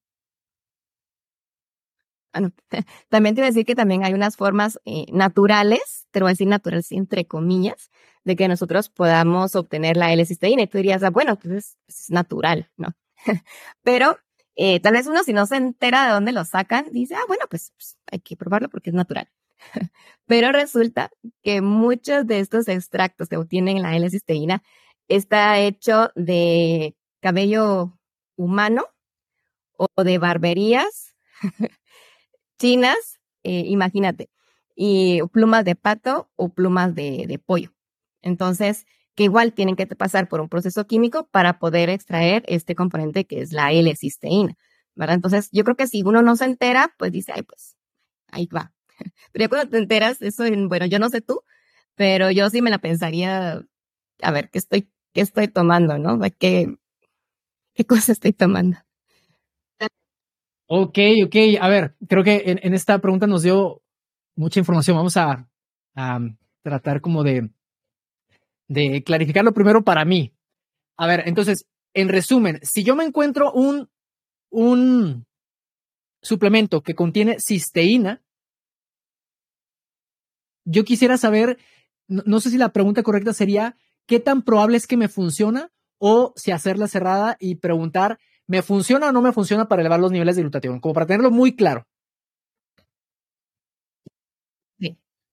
Ah, 2.32 2.50
también 3.08 3.34
te 3.34 3.40
voy 3.40 3.46
a 3.46 3.50
decir 3.50 3.66
que 3.66 3.74
también 3.74 4.04
hay 4.04 4.14
unas 4.14 4.36
formas 4.36 4.80
eh, 4.84 5.06
naturales, 5.12 6.06
te 6.10 6.20
voy 6.20 6.28
a 6.28 6.32
decir 6.32 6.46
naturales 6.46 6.92
entre 6.92 7.26
comillas, 7.26 7.90
de 8.24 8.36
que 8.36 8.48
nosotros 8.48 8.88
podamos 8.88 9.56
obtener 9.56 9.96
la 9.96 10.12
L-cisteína. 10.12 10.62
Y 10.62 10.66
tú 10.66 10.78
dirías, 10.78 11.02
ah, 11.02 11.10
bueno, 11.10 11.36
pues 11.36 11.76
es, 11.88 12.10
natural, 12.10 12.70
¿no? 12.76 12.94
Pero 13.82 14.18
eh, 14.56 14.80
tal 14.80 14.94
vez 14.94 15.06
uno 15.06 15.24
si 15.24 15.32
no 15.32 15.46
se 15.46 15.56
entera 15.56 16.06
de 16.06 16.12
dónde 16.12 16.32
lo 16.32 16.44
sacan, 16.44 16.86
dice, 16.92 17.14
ah, 17.14 17.24
bueno, 17.28 17.44
pues, 17.48 17.72
pues 17.76 17.96
hay 18.10 18.20
que 18.20 18.36
probarlo 18.36 18.68
porque 18.68 18.90
es 18.90 18.94
natural. 18.94 19.28
Pero 20.26 20.52
resulta 20.52 21.10
que 21.42 21.60
muchos 21.60 22.26
de 22.26 22.40
estos 22.40 22.68
extractos 22.68 23.28
que 23.28 23.36
obtienen 23.36 23.82
la 23.82 23.96
L-cisteína 23.96 24.62
está 25.08 25.58
hecho 25.58 26.10
de 26.14 26.96
cabello 27.20 27.98
humano 28.36 28.86
o 29.76 30.04
de 30.04 30.18
barberías 30.18 31.14
chinas, 32.60 33.18
eh, 33.42 33.64
imagínate, 33.66 34.30
y 34.76 35.20
plumas 35.32 35.64
de 35.64 35.74
pato 35.74 36.30
o 36.36 36.50
plumas 36.50 36.94
de, 36.94 37.40
pollo. 37.44 37.72
Entonces, 38.22 38.86
que 39.16 39.24
igual 39.24 39.54
tienen 39.54 39.76
que 39.76 39.86
pasar 39.86 40.28
por 40.28 40.40
un 40.40 40.48
proceso 40.48 40.86
químico 40.86 41.26
para 41.30 41.58
poder 41.58 41.88
extraer 41.88 42.44
este 42.46 42.74
componente 42.74 43.24
que 43.24 43.40
es 43.40 43.52
la 43.52 43.72
L-cisteína, 43.72 44.56
¿verdad? 44.94 45.16
Entonces, 45.16 45.48
yo 45.52 45.64
creo 45.64 45.76
que 45.76 45.86
si 45.86 46.02
uno 46.02 46.22
no 46.22 46.36
se 46.36 46.44
entera, 46.44 46.94
pues 46.98 47.12
dice, 47.12 47.32
ay, 47.34 47.42
pues, 47.42 47.76
ahí 48.28 48.46
va. 48.54 48.72
Pero 49.32 49.48
cuando 49.48 49.70
te 49.70 49.78
enteras, 49.78 50.20
eso, 50.22 50.44
bueno, 50.68 50.86
yo 50.86 50.98
no 50.98 51.08
sé 51.08 51.22
tú, 51.22 51.42
pero 51.96 52.30
yo 52.30 52.48
sí 52.50 52.62
me 52.62 52.70
la 52.70 52.78
pensaría, 52.78 53.62
a 54.22 54.30
ver, 54.30 54.50
¿qué 54.50 54.58
estoy, 54.58 54.90
qué 55.12 55.20
estoy 55.20 55.48
tomando, 55.48 55.98
no? 55.98 56.18
¿Qué, 56.38 56.76
qué 57.74 57.84
cosa 57.86 58.12
estoy 58.12 58.32
tomando? 58.32 58.78
Ok, 60.72 60.98
ok. 61.26 61.36
A 61.60 61.68
ver, 61.68 61.96
creo 62.08 62.22
que 62.22 62.44
en, 62.46 62.74
esta 62.74 63.00
pregunta 63.00 63.26
nos 63.26 63.42
dio 63.42 63.82
mucha 64.36 64.60
información. 64.60 64.96
Vamos 64.96 65.16
a, 65.16 65.48
tratar 66.62 67.00
como 67.00 67.24
de, 67.24 67.50
de 68.68 69.02
clarificarlo 69.02 69.52
primero 69.52 69.82
para 69.82 70.04
mí. 70.04 70.32
A 70.96 71.08
ver, 71.08 71.24
entonces, 71.26 71.66
en 71.92 72.08
resumen, 72.08 72.60
si 72.62 72.84
yo 72.84 72.94
me 72.94 73.02
encuentro 73.02 73.52
un, 73.52 73.90
un 74.48 75.26
suplemento 76.22 76.82
que 76.82 76.94
contiene 76.94 77.38
cisteína, 77.40 78.22
yo 80.64 80.84
quisiera 80.84 81.16
saber, 81.16 81.58
no, 82.06 82.22
no, 82.26 82.38
sé 82.38 82.48
si 82.50 82.58
la 82.58 82.72
pregunta 82.72 83.02
correcta 83.02 83.32
sería, 83.32 83.76
¿qué 84.06 84.20
tan 84.20 84.42
probable 84.42 84.76
es 84.76 84.86
que 84.86 84.96
me 84.96 85.08
funciona? 85.08 85.72
O 85.98 86.32
si 86.36 86.52
hacerla 86.52 86.86
cerrada 86.86 87.36
y 87.40 87.56
preguntar, 87.56 88.20
¿Me 88.52 88.60
funciona 88.62 89.08
o 89.08 89.12
no 89.12 89.22
me 89.22 89.32
funciona 89.38 89.68
para 89.68 89.80
elevar 89.80 90.00
los 90.00 90.10
niveles 90.10 90.34
de 90.34 90.42
glutatión? 90.42 90.80
Como 90.80 90.92
para 90.92 91.06
tenerlo 91.06 91.30
muy 91.30 91.54
claro. 91.54 91.84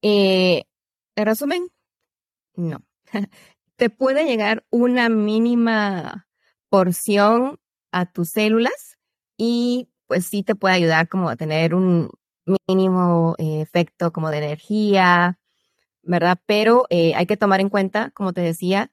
Eh, 0.03 0.63
en 1.15 1.25
resumen, 1.25 1.67
no. 2.55 2.83
Te 3.77 3.89
puede 3.89 4.25
llegar 4.25 4.65
una 4.71 5.09
mínima 5.09 6.27
porción 6.69 7.59
a 7.91 8.05
tus 8.11 8.29
células 8.31 8.97
y 9.37 9.89
pues 10.07 10.25
sí 10.25 10.43
te 10.43 10.55
puede 10.55 10.75
ayudar 10.75 11.09
como 11.09 11.29
a 11.29 11.35
tener 11.35 11.75
un 11.75 12.09
mínimo 12.67 13.35
eh, 13.39 13.61
efecto 13.61 14.11
como 14.13 14.31
de 14.31 14.39
energía, 14.39 15.39
¿verdad? 16.03 16.39
Pero 16.47 16.85
eh, 16.89 17.13
hay 17.15 17.27
que 17.27 17.37
tomar 17.37 17.61
en 17.61 17.69
cuenta, 17.69 18.11
como 18.11 18.33
te 18.33 18.41
decía, 18.41 18.91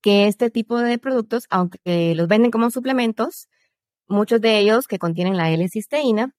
que 0.00 0.28
este 0.28 0.50
tipo 0.50 0.78
de 0.78 0.98
productos, 0.98 1.46
aunque 1.50 2.14
los 2.14 2.28
venden 2.28 2.50
como 2.50 2.70
suplementos, 2.70 3.48
muchos 4.08 4.40
de 4.40 4.58
ellos 4.58 4.86
que 4.88 4.98
contienen 4.98 5.36
la 5.36 5.50
L-cisteína, 5.50 6.34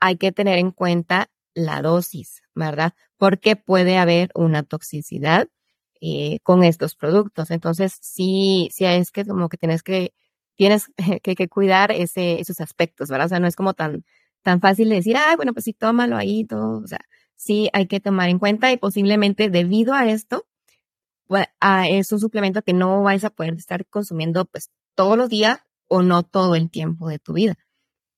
hay 0.00 0.16
que 0.16 0.32
tener 0.32 0.58
en 0.58 0.70
cuenta 0.70 1.30
la 1.54 1.82
dosis, 1.82 2.42
¿verdad? 2.54 2.94
Porque 3.16 3.56
puede 3.56 3.98
haber 3.98 4.30
una 4.34 4.62
toxicidad 4.62 5.48
eh, 6.00 6.40
con 6.42 6.64
estos 6.64 6.96
productos. 6.96 7.50
Entonces, 7.50 7.96
sí, 8.02 8.68
sí 8.72 8.84
es 8.84 9.10
que 9.10 9.24
como 9.24 9.48
que 9.48 9.56
tienes 9.56 9.82
que, 9.82 10.12
tienes 10.56 10.90
que, 11.22 11.48
cuidar 11.48 11.92
ese, 11.92 12.40
esos 12.40 12.60
aspectos, 12.60 13.08
¿verdad? 13.08 13.26
O 13.26 13.28
sea, 13.30 13.40
no 13.40 13.46
es 13.46 13.56
como 13.56 13.74
tan, 13.74 14.04
tan 14.42 14.60
fácil 14.60 14.88
de 14.90 14.96
decir, 14.96 15.16
ah, 15.16 15.34
bueno, 15.36 15.52
pues 15.54 15.64
sí, 15.64 15.72
tómalo 15.72 16.16
ahí, 16.16 16.44
todo. 16.44 16.82
O 16.82 16.86
sea, 16.86 17.00
sí 17.36 17.70
hay 17.72 17.86
que 17.86 18.00
tomar 18.00 18.28
en 18.28 18.38
cuenta 18.38 18.72
y 18.72 18.76
posiblemente 18.76 19.50
debido 19.50 19.94
a 19.94 20.06
esto, 20.10 20.46
pues, 21.26 21.46
es 21.88 22.12
un 22.12 22.20
suplemento 22.20 22.62
que 22.62 22.72
no 22.72 23.02
vais 23.02 23.24
a 23.24 23.30
poder 23.30 23.54
estar 23.54 23.86
consumiendo 23.86 24.44
pues 24.44 24.70
todos 24.94 25.16
los 25.16 25.28
días 25.28 25.60
o 25.88 26.02
no 26.02 26.22
todo 26.22 26.54
el 26.54 26.70
tiempo 26.70 27.08
de 27.08 27.18
tu 27.18 27.34
vida 27.34 27.56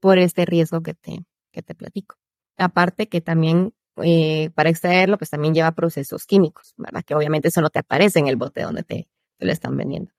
por 0.01 0.19
este 0.19 0.45
riesgo 0.45 0.83
que 0.83 0.95
te, 0.95 1.25
que 1.53 1.63
te 1.63 1.75
platico. 1.75 2.17
Aparte 2.57 3.09
que 3.09 3.21
también 3.21 3.75
eh, 4.03 4.51
para 4.55 4.71
extraerlo 4.71 5.19
pues 5.19 5.31
también 5.31 5.55
lleva 5.55 5.73
procesos 5.73 6.27
químicos, 6.27 6.75
¿verdad? 6.77 7.03
Que 7.05 7.15
obviamente 7.15 7.49
eso 7.49 7.61
no 7.61 7.71
te 7.71 7.79
aparece 7.79 8.19
en 8.19 8.29
el 8.29 8.37
bote 8.37 8.63
donde 8.63 8.83
te, 8.83 9.09
lo 9.39 9.53
están 9.53 9.77
vendiendo. 9.77 10.13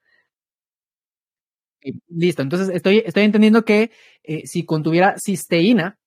Listo, 2.08 2.42
entonces 2.42 2.70
estoy, 2.74 3.02
estoy 3.06 3.22
entendiendo 3.22 3.64
que 3.64 3.92
eh, 4.24 4.46
si 4.46 4.64
contuviera 4.64 5.16
cisteína, 5.18 5.98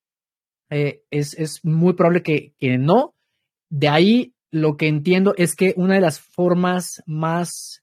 eh, 0.70 1.04
es, 1.10 1.34
es, 1.34 1.63
muy 1.63 1.94
probable 1.94 2.24
que, 2.24 2.54
que 2.60 2.78
no. 2.78 3.15
De 3.70 3.88
ahí 3.88 4.34
lo 4.52 4.76
que 4.76 4.88
entiendo 4.88 5.34
es 5.38 5.56
que 5.56 5.74
una 5.78 5.96
de 5.96 6.02
las 6.02 6.20
formas 6.20 7.02
más 7.06 7.82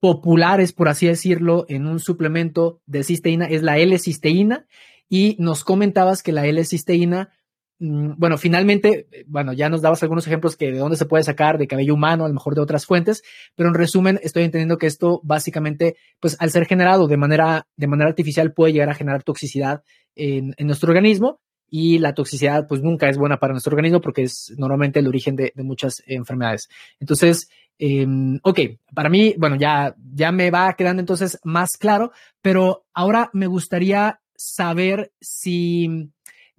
populares, 0.00 0.72
por 0.72 0.88
así 0.88 1.06
decirlo, 1.06 1.66
en 1.68 1.86
un 1.86 2.00
suplemento 2.00 2.80
de 2.86 3.04
cisteína 3.04 3.46
es 3.46 3.62
la 3.62 3.78
L-cisteína. 3.78 4.66
Y 5.08 5.36
nos 5.38 5.64
comentabas 5.64 6.22
que 6.22 6.32
la 6.32 6.46
L-cisteína 6.46 7.30
mm, 7.78 8.12
bueno, 8.16 8.38
finalmente, 8.38 9.06
bueno, 9.26 9.52
ya 9.52 9.68
nos 9.68 9.82
dabas 9.82 10.02
algunos 10.02 10.26
ejemplos 10.26 10.56
que 10.56 10.72
de 10.72 10.78
dónde 10.78 10.96
se 10.96 11.06
puede 11.06 11.24
sacar 11.24 11.58
de 11.58 11.66
cabello 11.66 11.94
humano, 11.94 12.24
a 12.24 12.28
lo 12.28 12.34
mejor 12.34 12.54
de 12.54 12.62
otras 12.62 12.86
fuentes, 12.86 13.22
pero 13.54 13.68
en 13.68 13.74
resumen, 13.74 14.18
estoy 14.22 14.44
entendiendo 14.44 14.78
que 14.78 14.86
esto 14.86 15.20
básicamente, 15.22 15.96
pues 16.20 16.36
al 16.38 16.50
ser 16.50 16.66
generado 16.66 17.08
de 17.08 17.16
manera, 17.16 17.66
de 17.76 17.86
manera 17.86 18.08
artificial, 18.08 18.52
puede 18.52 18.72
llegar 18.72 18.90
a 18.90 18.94
generar 18.94 19.22
toxicidad 19.22 19.82
en, 20.14 20.54
en 20.56 20.66
nuestro 20.66 20.90
organismo 20.90 21.40
y 21.76 21.98
la 21.98 22.14
toxicidad 22.14 22.68
pues 22.68 22.82
nunca 22.82 23.08
es 23.08 23.18
buena 23.18 23.40
para 23.40 23.52
nuestro 23.52 23.72
organismo 23.72 24.00
porque 24.00 24.22
es 24.22 24.54
normalmente 24.56 25.00
el 25.00 25.08
origen 25.08 25.34
de, 25.34 25.52
muchas 25.56 26.04
enfermedades. 26.06 26.68
Entonces, 27.00 27.48
eh, 27.80 28.06
ok, 28.44 28.60
para 28.94 29.08
mí, 29.08 29.34
bueno, 29.38 29.56
ya, 29.56 29.92
ya 30.14 30.30
me 30.30 30.52
va 30.52 30.72
quedando 30.74 31.00
entonces 31.00 31.40
más 31.42 31.70
claro, 31.76 32.12
pero 32.40 32.84
ahora 32.94 33.28
me 33.32 33.48
gustaría 33.48 34.20
saber 34.36 35.10
si 35.20 36.12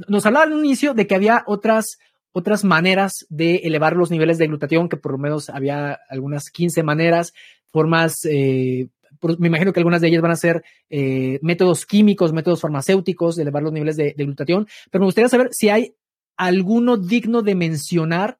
nos 0.05 0.25
hablaba 0.25 0.47
al 0.47 0.59
inicio 0.59 0.93
de 0.93 1.07
que 1.07 1.15
había 1.15 1.45
otras, 1.47 1.97
otras 2.33 2.65
maneras 2.65 3.25
de 3.29 3.61
elevar 3.63 3.95
los 3.95 4.11
niveles 4.11 4.37
de 4.37 4.47
glutatión, 4.47 4.89
que 4.89 4.97
por 4.97 5.13
lo 5.13 5.17
menos 5.17 5.49
había 5.49 5.97
algunas 6.09 6.49
15 6.49 6.83
maneras, 6.83 7.31
formas, 7.71 8.25
eh, 8.25 8.89
me 9.39 9.47
imagino 9.47 9.73
que 9.73 9.79
algunas 9.79 10.01
de 10.01 10.07
ellas 10.07 10.21
van 10.21 10.31
a 10.31 10.35
ser 10.35 10.63
eh, 10.89 11.39
métodos 11.41 11.85
químicos, 11.85 12.33
métodos 12.33 12.61
farmacéuticos 12.61 13.35
de 13.35 13.43
elevar 13.43 13.63
los 13.63 13.73
niveles 13.73 13.97
de, 13.97 14.13
glutatión, 14.13 14.67
pero 14.91 15.01
me 15.01 15.07
gustaría 15.07 15.29
saber 15.29 15.49
si 15.51 15.69
hay 15.69 15.95
alguno 16.37 16.97
digno 16.97 17.41
de 17.41 17.55
mencionar 17.55 18.39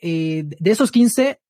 eh, 0.00 0.44
de 0.46 0.70
esos 0.70 0.90
15 0.90 1.40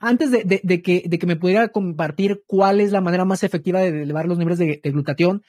antes 0.00 0.30
de, 0.30 0.82
que, 0.82 1.04
de 1.06 1.18
que 1.18 1.26
me 1.26 1.36
pudiera 1.36 1.68
compartir 1.68 2.44
cuál 2.46 2.80
es 2.80 2.92
la 2.92 3.00
manera 3.00 3.24
más 3.24 3.42
efectiva 3.42 3.80
de 3.80 4.02
elevar 4.02 4.26
los 4.26 4.38
niveles 4.38 4.58
de, 4.58 4.80
de 4.82 4.90
glutatión, 4.90 5.42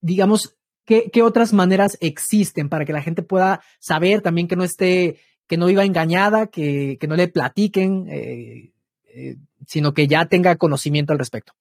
digamos, 0.00 0.56
¿qué, 0.84 1.10
¿qué, 1.10 1.22
otras 1.22 1.52
maneras 1.52 1.96
existen 2.00 2.68
para 2.68 2.84
que 2.84 2.92
la 2.92 3.02
gente 3.02 3.22
pueda 3.22 3.62
saber 3.80 4.20
también 4.20 4.46
que 4.46 4.56
no 4.56 4.62
esté, 4.62 5.16
que 5.48 5.56
no 5.56 5.66
viva 5.66 5.84
engañada, 5.84 6.46
que, 6.46 6.96
que 7.00 7.08
no 7.08 7.16
le 7.16 7.28
platiquen, 7.28 8.06
eh, 8.08 8.73
eh, 9.14 9.36
sino 9.66 9.94
que 9.94 10.06
ya 10.06 10.26
tenga 10.26 10.56
conocimiento 10.56 11.12
al 11.12 11.18
respecto? 11.18 11.52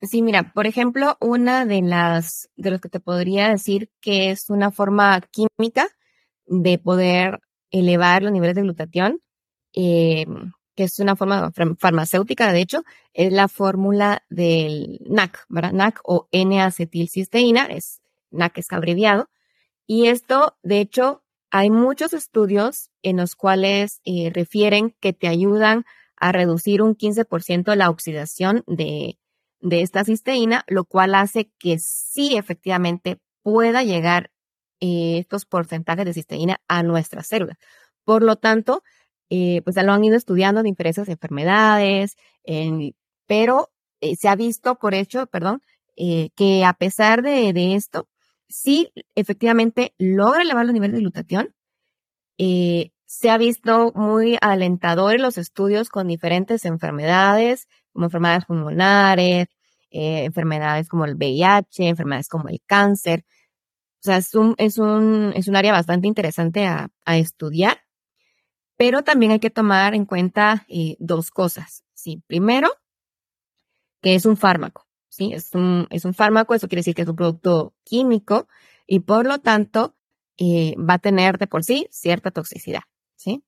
Sí, 0.00 0.22
mira, 0.22 0.52
por 0.52 0.66
ejemplo, 0.66 1.16
una 1.20 1.66
de 1.66 1.82
las, 1.82 2.50
de 2.56 2.70
los 2.70 2.80
que 2.80 2.88
te 2.88 3.00
podría 3.00 3.48
decir 3.48 3.90
que 4.00 4.30
es 4.30 4.50
una 4.50 4.70
forma 4.70 5.20
química 5.20 5.88
de 6.46 6.78
poder 6.78 7.40
elevar 7.70 8.22
los 8.22 8.32
niveles 8.32 8.54
de 8.54 8.62
glutatión 8.62 9.20
eh, 9.74 10.26
que 10.74 10.84
es 10.84 11.00
una 11.00 11.16
forma 11.16 11.50
farmacéutica, 11.78 12.52
de 12.52 12.60
hecho, 12.60 12.84
es 13.12 13.32
la 13.32 13.48
fórmula 13.48 14.22
del 14.30 15.00
NAC, 15.08 15.44
¿verdad? 15.48 15.72
NAC 15.72 16.00
o 16.04 16.28
N-acetilcisteína, 16.30 17.66
es 17.66 18.00
NAC 18.30 18.58
es 18.58 18.72
abreviado. 18.72 19.28
Y 19.88 20.06
esto, 20.06 20.56
de 20.62 20.78
hecho, 20.78 21.24
hay 21.50 21.70
muchos 21.70 22.12
estudios 22.12 22.90
en 23.02 23.16
los 23.16 23.34
cuales 23.34 24.00
eh, 24.04 24.30
refieren 24.32 24.94
que 25.00 25.12
te 25.12 25.28
ayudan 25.28 25.84
a 26.16 26.32
reducir 26.32 26.82
un 26.82 26.96
15% 26.96 27.74
la 27.74 27.90
oxidación 27.90 28.64
de, 28.66 29.18
de 29.60 29.82
esta 29.82 30.04
cisteína, 30.04 30.64
lo 30.66 30.84
cual 30.84 31.14
hace 31.14 31.50
que 31.58 31.78
sí 31.78 32.36
efectivamente 32.36 33.18
pueda 33.42 33.82
llegar 33.82 34.30
eh, 34.80 35.18
estos 35.18 35.46
porcentajes 35.46 36.04
de 36.04 36.12
cisteína 36.12 36.60
a 36.68 36.82
nuestras 36.82 37.26
células. 37.26 37.56
Por 38.04 38.22
lo 38.22 38.36
tanto, 38.36 38.82
eh, 39.30 39.62
pues 39.62 39.76
ya 39.76 39.82
lo 39.82 39.92
han 39.92 40.04
ido 40.04 40.16
estudiando 40.16 40.60
en 40.60 40.66
diferentes 40.66 41.08
enfermedades, 41.08 42.16
en, 42.44 42.94
pero 43.26 43.70
se 44.00 44.28
ha 44.28 44.36
visto 44.36 44.76
por 44.76 44.94
hecho, 44.94 45.26
perdón, 45.26 45.60
que 45.96 46.64
a 46.64 46.72
pesar 46.74 47.22
de, 47.22 47.74
esto, 47.74 48.08
sí 48.48 48.92
efectivamente 49.14 49.94
logra 49.98 50.42
elevar 50.42 50.64
los 50.64 50.74
niveles 50.74 50.94
de 50.94 51.00
glutatión. 51.00 51.54
Eh, 52.38 52.92
se 53.06 53.30
ha 53.30 53.38
visto 53.38 53.92
muy 53.94 54.36
alentador 54.40 55.14
en 55.14 55.22
los 55.22 55.38
estudios 55.38 55.88
con 55.88 56.08
diferentes 56.08 56.64
enfermedades, 56.64 57.68
como 57.92 58.06
enfermedades 58.06 58.44
pulmonares, 58.44 59.48
eh, 59.90 60.24
enfermedades 60.24 60.88
como 60.88 61.04
el 61.06 61.14
VIH, 61.16 61.88
enfermedades 61.88 62.28
como 62.28 62.48
el 62.48 62.60
cáncer. 62.66 63.24
O 64.00 64.02
sea, 64.02 64.18
es 64.18 64.34
un, 64.34 64.54
es 64.58 64.78
un, 64.78 65.32
es 65.34 65.48
un 65.48 65.56
área 65.56 65.72
bastante 65.72 66.06
interesante 66.06 66.66
a, 66.66 66.90
estudiar. 67.06 67.82
Pero 68.76 69.02
también 69.02 69.32
hay 69.32 69.40
que 69.40 69.50
tomar 69.50 69.94
en 69.94 70.04
cuenta 70.04 70.64
eh, 70.68 70.96
dos 71.00 71.30
cosas. 71.30 71.84
Sí, 71.94 72.22
primero, 72.26 72.70
que 74.02 74.14
es 74.14 74.24
un 74.26 74.36
fármaco. 74.36 74.87
Sí, 75.18 75.32
es 75.32 75.52
un, 75.52 75.88
es 75.90 76.04
un 76.04 76.14
fármaco, 76.14 76.54
eso 76.54 76.68
quiere 76.68 76.78
decir 76.78 76.94
que 76.94 77.02
es 77.02 77.08
un 77.08 77.16
producto 77.16 77.74
químico 77.82 78.46
y 78.86 79.00
por 79.00 79.26
lo 79.26 79.40
tanto 79.40 79.96
eh, 80.36 80.76
va 80.78 80.94
a 80.94 80.98
tener 81.00 81.38
de 81.38 81.48
por 81.48 81.64
sí 81.64 81.88
cierta 81.90 82.30
toxicidad. 82.30 82.82
Sí. 83.16 83.42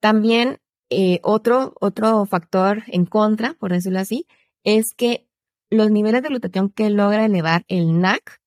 También 0.00 0.58
eh, 0.90 1.20
otro, 1.22 1.74
otro 1.80 2.26
factor 2.26 2.82
en 2.88 3.06
contra, 3.06 3.54
por 3.54 3.70
decirlo 3.70 4.00
así, 4.00 4.26
es 4.64 4.94
que 4.94 5.28
los 5.70 5.92
niveles 5.92 6.24
de 6.24 6.30
glutatión 6.30 6.70
que 6.70 6.90
logra 6.90 7.24
elevar 7.24 7.64
el 7.68 8.00
NAC, 8.00 8.42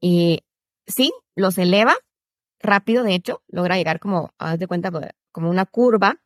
eh, 0.00 0.40
sí, 0.88 1.12
los 1.36 1.56
eleva 1.56 1.94
rápido, 2.58 3.04
de 3.04 3.14
hecho, 3.14 3.44
logra 3.46 3.76
llegar 3.76 4.00
como, 4.00 4.34
haz 4.38 4.58
de 4.58 4.66
cuenta, 4.66 4.90
como 5.30 5.48
una 5.48 5.66
curva. 5.66 6.20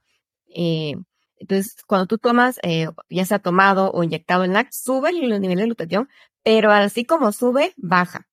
Entonces, 1.38 1.76
cuando 1.86 2.06
tú 2.06 2.18
tomas, 2.18 2.58
eh, 2.62 2.88
ya 3.10 3.24
sea 3.24 3.38
tomado 3.38 3.90
o 3.92 4.02
inyectado 4.02 4.44
el 4.44 4.52
NAC, 4.52 4.72
sube 4.72 5.12
los 5.12 5.40
niveles 5.40 5.62
de 5.62 5.66
glutatión, 5.66 6.08
pero 6.42 6.70
así 6.70 7.04
como 7.04 7.32
sube, 7.32 7.74
baja. 7.76 8.28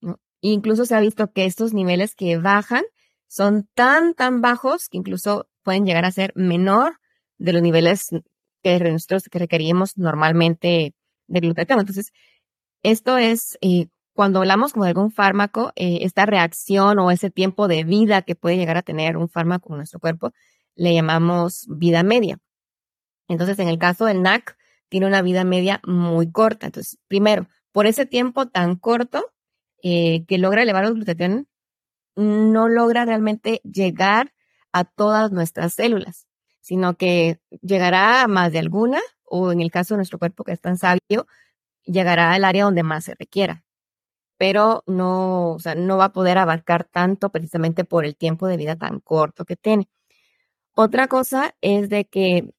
¿no? 0.00 0.20
Incluso 0.40 0.84
se 0.86 0.94
ha 0.94 1.00
visto 1.00 1.32
que 1.32 1.44
estos 1.44 1.72
niveles 1.72 2.14
que 2.14 2.38
bajan 2.38 2.84
son 3.28 3.68
tan, 3.74 4.14
tan 4.14 4.40
bajos 4.40 4.88
que 4.88 4.98
incluso 4.98 5.48
pueden 5.62 5.86
llegar 5.86 6.04
a 6.04 6.12
ser 6.12 6.32
menor 6.34 6.98
de 7.38 7.52
los 7.52 7.62
niveles 7.62 8.10
que 8.62 8.78
nosotros 8.78 9.24
que 9.24 9.38
requerimos 9.38 9.96
normalmente 9.96 10.94
de 11.28 11.40
glutatión. 11.40 11.80
Entonces, 11.80 12.12
esto 12.82 13.16
es 13.18 13.58
eh, 13.60 13.86
cuando 14.14 14.40
hablamos 14.40 14.72
como 14.72 14.84
de 14.84 14.90
algún 14.90 15.10
fármaco, 15.10 15.72
eh, 15.76 16.00
esta 16.02 16.26
reacción 16.26 16.98
o 16.98 17.10
ese 17.10 17.30
tiempo 17.30 17.68
de 17.68 17.84
vida 17.84 18.22
que 18.22 18.34
puede 18.34 18.56
llegar 18.56 18.76
a 18.76 18.82
tener 18.82 19.16
un 19.16 19.28
fármaco 19.28 19.72
en 19.72 19.78
nuestro 19.78 20.00
cuerpo, 20.00 20.32
le 20.74 20.94
llamamos 20.94 21.66
vida 21.68 22.02
media. 22.02 22.38
Entonces, 23.28 23.58
en 23.58 23.68
el 23.68 23.78
caso 23.78 24.06
del 24.06 24.22
NAC, 24.22 24.56
tiene 24.88 25.06
una 25.06 25.22
vida 25.22 25.44
media 25.44 25.80
muy 25.86 26.30
corta. 26.30 26.66
Entonces, 26.66 26.98
primero, 27.08 27.48
por 27.72 27.86
ese 27.86 28.06
tiempo 28.06 28.48
tan 28.48 28.76
corto 28.76 29.32
eh, 29.82 30.24
que 30.26 30.38
logra 30.38 30.62
elevar 30.62 30.84
los 30.84 30.94
glutatión, 30.94 31.48
no 32.16 32.68
logra 32.68 33.04
realmente 33.04 33.60
llegar 33.64 34.32
a 34.72 34.84
todas 34.84 35.32
nuestras 35.32 35.74
células, 35.74 36.26
sino 36.60 36.96
que 36.96 37.40
llegará 37.62 38.22
a 38.22 38.28
más 38.28 38.52
de 38.52 38.58
alguna, 38.60 39.00
o 39.24 39.52
en 39.52 39.60
el 39.60 39.70
caso 39.70 39.94
de 39.94 39.98
nuestro 39.98 40.18
cuerpo 40.18 40.44
que 40.44 40.52
es 40.52 40.60
tan 40.60 40.78
sabio, 40.78 41.26
llegará 41.84 42.32
al 42.32 42.44
área 42.44 42.64
donde 42.64 42.82
más 42.82 43.04
se 43.04 43.14
requiera 43.14 43.64
pero 44.42 44.82
no, 44.88 45.52
o 45.52 45.58
sea, 45.60 45.76
no 45.76 45.98
va 45.98 46.06
a 46.06 46.12
poder 46.12 46.36
abarcar 46.36 46.82
tanto 46.82 47.30
precisamente 47.30 47.84
por 47.84 48.04
el 48.04 48.16
tiempo 48.16 48.48
de 48.48 48.56
vida 48.56 48.74
tan 48.74 48.98
corto 48.98 49.44
que 49.44 49.54
tiene. 49.54 49.88
Otra 50.74 51.06
cosa 51.08 51.54
es 51.60 51.88
de 51.90 52.06
que 52.06 52.50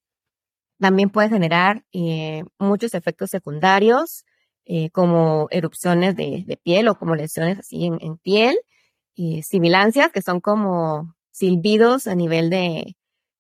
también 0.79 1.09
puede 1.09 1.29
generar 1.29 1.85
eh, 1.93 2.43
muchos 2.59 2.93
efectos 2.93 3.29
secundarios, 3.31 4.25
eh, 4.65 4.89
como 4.91 5.47
erupciones 5.51 6.15
de, 6.15 6.59
piel 6.63 6.87
o 6.87 6.95
como 6.95 7.15
lesiones 7.15 7.59
así 7.59 7.85
en, 7.85 8.17
piel, 8.17 8.55
y 9.15 9.43
sibilancias, 9.43 10.11
que 10.11 10.21
son 10.21 10.41
como 10.41 11.15
silbidos 11.31 12.07
a 12.07 12.15
nivel 12.15 12.49
de, 12.49 12.95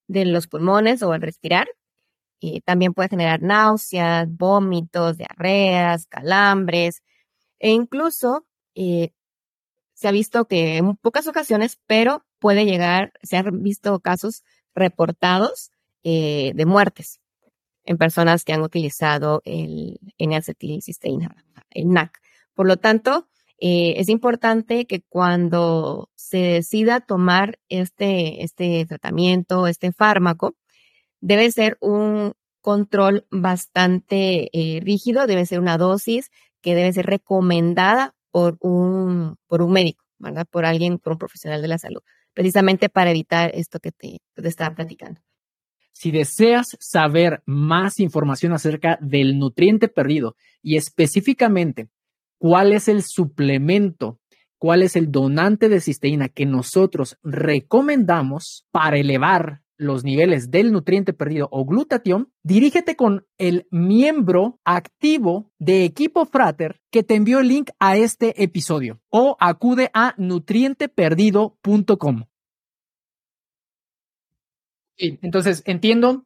de 0.07 0.25
los 0.25 0.47
pulmones 0.47 1.03
o 1.03 1.13
al 1.13 1.21
respirar. 1.21 1.67
Y 2.39 2.61
también 2.61 2.93
puede 2.93 3.09
generar 3.09 3.41
náuseas, 3.41 4.27
vómitos, 4.29 5.17
diarreas, 5.17 6.07
calambres, 6.07 7.01
e 7.59 7.71
incluso 7.71 8.45
eh, 8.75 9.11
se 9.93 10.07
ha 10.07 10.11
visto 10.11 10.45
que 10.45 10.77
en 10.77 10.97
pocas 10.97 11.27
ocasiones, 11.27 11.79
pero 11.87 12.25
puede 12.39 12.65
llegar, 12.65 13.13
se 13.23 13.37
han 13.37 13.63
visto 13.63 13.99
casos 14.01 14.43
reportados 14.75 15.71
eh, 16.03 16.51
de 16.55 16.65
muertes 16.65 17.19
en 17.85 17.97
personas 17.97 18.43
que 18.43 18.53
han 18.53 18.61
utilizado 18.61 19.41
el 19.45 19.99
N-acetilcisteína, 20.17 21.35
el 21.69 21.89
NAC. 21.89 22.19
Por 22.53 22.67
lo 22.67 22.77
tanto, 22.77 23.27
eh, 23.59 23.95
es 23.97 24.09
importante 24.09 24.85
que 24.85 25.01
cuando 25.01 26.09
se 26.15 26.37
decida 26.37 26.99
tomar 27.01 27.59
este, 27.69 28.43
este 28.43 28.85
tratamiento, 28.85 29.67
este 29.67 29.91
fármaco, 29.91 30.55
debe 31.21 31.51
ser 31.51 31.77
un 31.79 32.33
control 32.61 33.25
bastante 33.29 34.49
eh, 34.53 34.79
rígido, 34.81 35.27
debe 35.27 35.45
ser 35.45 35.59
una 35.59 35.77
dosis 35.77 36.31
que 36.61 36.75
debe 36.75 36.93
ser 36.93 37.05
recomendada 37.05 38.15
por 38.31 38.57
un, 38.61 39.37
por 39.47 39.61
un 39.61 39.71
médico, 39.71 40.03
¿verdad? 40.17 40.47
Por 40.49 40.65
alguien, 40.65 40.99
por 40.99 41.13
un 41.13 41.19
profesional 41.19 41.61
de 41.61 41.67
la 41.67 41.77
salud, 41.77 42.01
precisamente 42.33 42.89
para 42.89 43.11
evitar 43.11 43.51
esto 43.53 43.79
que 43.79 43.91
te, 43.91 44.17
estaba 44.35 44.75
platicando. 44.75 45.21
Si 45.91 46.11
deseas 46.11 46.75
saber 46.79 47.43
más 47.45 47.99
información 47.99 48.53
acerca 48.53 48.97
del 49.01 49.37
nutriente 49.37 49.87
perdido 49.87 50.35
y 50.61 50.77
específicamente 50.77 51.89
cuál 52.39 52.73
es 52.73 52.87
el 52.87 53.03
suplemento 53.03 54.19
cuál 54.63 54.81
es 54.81 54.95
el 54.95 55.11
donante 55.11 55.67
de 55.67 55.81
cisteína 55.81 56.29
que 56.29 56.45
nosotros 56.45 57.17
recomendamos 57.21 58.65
para 58.71 58.95
elevar 58.95 59.62
los 59.83 60.03
niveles 60.03 60.49
del 60.49 60.71
nutriente 60.71 61.13
perdido 61.13 61.47
o 61.51 61.63
glutatión, 61.65 62.31
dirígete 62.41 62.95
con 62.95 63.27
el 63.37 63.67
miembro 63.69 64.59
activo 64.63 65.51
de 65.59 65.85
Equipo 65.85 66.25
Frater 66.25 66.81
que 66.89 67.03
te 67.03 67.13
envió 67.15 67.37
el 67.39 67.47
link 67.47 67.69
a 67.79 67.95
este 67.97 68.43
episodio 68.43 68.99
o 69.09 69.37
acude 69.39 69.91
a 69.93 70.15
nutrienteperdido.com. 70.17 72.23
Entonces, 74.97 75.61
entiendo, 75.65 76.25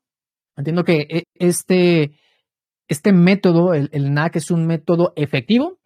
entiendo 0.56 0.84
que 0.84 1.08
e, 1.10 1.24
este, 1.36 2.20
este 2.88 3.12
método, 3.12 3.74
el, 3.74 3.90
el 3.92 4.14
NAC, 4.14 4.36
es 4.38 4.52
un 4.52 4.68
método 4.68 5.14
efectivo 5.16 5.80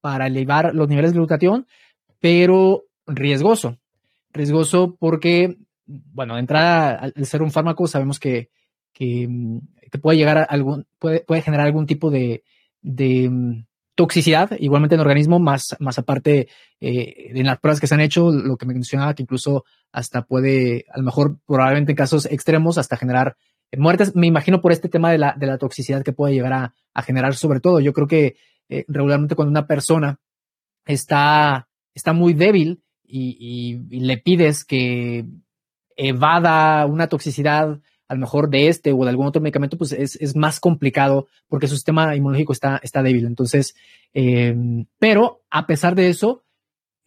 para 0.00 0.28
elevar 0.28 0.74
los 0.74 0.88
niveles 0.88 1.12
de 1.12 1.18
glutatión, 1.18 1.66
pero 2.20 2.84
riesgoso. 3.06 3.78
Riesgoso 4.32 4.96
porque 4.98 5.56
bueno, 5.86 6.34
de 6.34 6.40
entrada, 6.40 6.96
al 6.96 7.26
ser 7.26 7.42
un 7.42 7.50
fármaco, 7.50 7.86
sabemos 7.86 8.18
que, 8.18 8.50
que, 8.92 9.26
mm, 9.28 9.60
puede 10.02 10.18
llegar 10.18 10.38
a 10.38 10.42
algún, 10.42 10.86
puede, 10.98 11.20
puede 11.20 11.42
generar 11.42 11.66
algún 11.66 11.86
tipo 11.86 12.10
de, 12.10 12.42
de 12.82 13.28
mm, 13.30 13.64
toxicidad, 13.94 14.50
igualmente 14.58 14.94
en 14.94 15.00
el 15.00 15.06
organismo, 15.06 15.38
más, 15.38 15.76
más 15.80 15.98
aparte 15.98 16.48
eh, 16.80 17.30
en 17.34 17.46
las 17.46 17.58
pruebas 17.58 17.80
que 17.80 17.86
se 17.86 17.94
han 17.94 18.00
hecho, 18.00 18.30
lo 18.30 18.56
que 18.56 18.66
me 18.66 18.74
mencionaba, 18.74 19.14
que 19.14 19.22
incluso 19.22 19.64
hasta 19.92 20.22
puede, 20.22 20.84
a 20.92 20.98
lo 20.98 21.04
mejor, 21.04 21.38
probablemente 21.46 21.92
en 21.92 21.96
casos 21.96 22.26
extremos, 22.26 22.78
hasta 22.78 22.96
generar 22.96 23.36
muertes. 23.76 24.14
Me 24.14 24.26
imagino 24.26 24.60
por 24.60 24.72
este 24.72 24.88
tema 24.88 25.10
de 25.10 25.18
la, 25.18 25.34
de 25.38 25.46
la 25.46 25.58
toxicidad 25.58 26.02
que 26.02 26.12
puede 26.12 26.34
llegar 26.34 26.52
a, 26.52 27.02
generar, 27.02 27.34
sobre 27.34 27.60
todo. 27.60 27.80
Yo 27.80 27.92
creo 27.92 28.06
que 28.06 28.36
eh, 28.68 28.84
regularmente 28.88 29.34
cuando 29.34 29.50
una 29.50 29.66
persona 29.66 30.18
está, 30.84 31.68
está 31.94 32.12
muy 32.12 32.34
débil 32.34 32.82
y 33.08 33.78
le 34.00 34.18
pides 34.18 34.64
que 34.64 35.24
evada 35.96 36.86
una 36.86 37.08
toxicidad 37.08 37.80
a 38.08 38.14
lo 38.14 38.20
mejor 38.20 38.48
de 38.50 38.68
este 38.68 38.92
o 38.92 39.02
de 39.02 39.10
algún 39.10 39.26
otro 39.26 39.42
medicamento, 39.42 39.76
pues 39.76 39.92
es, 39.92 40.36
más 40.36 40.60
complicado 40.60 41.26
porque 41.48 41.66
su 41.66 41.74
sistema 41.74 42.14
inmunológico 42.14 42.52
está, 42.52 42.78
está 42.82 43.02
débil. 43.02 43.26
Entonces, 43.26 43.74
em, 44.14 44.86
pero 44.98 45.42
a 45.50 45.66
pesar 45.66 45.94
de 45.94 46.08
eso, 46.08 46.44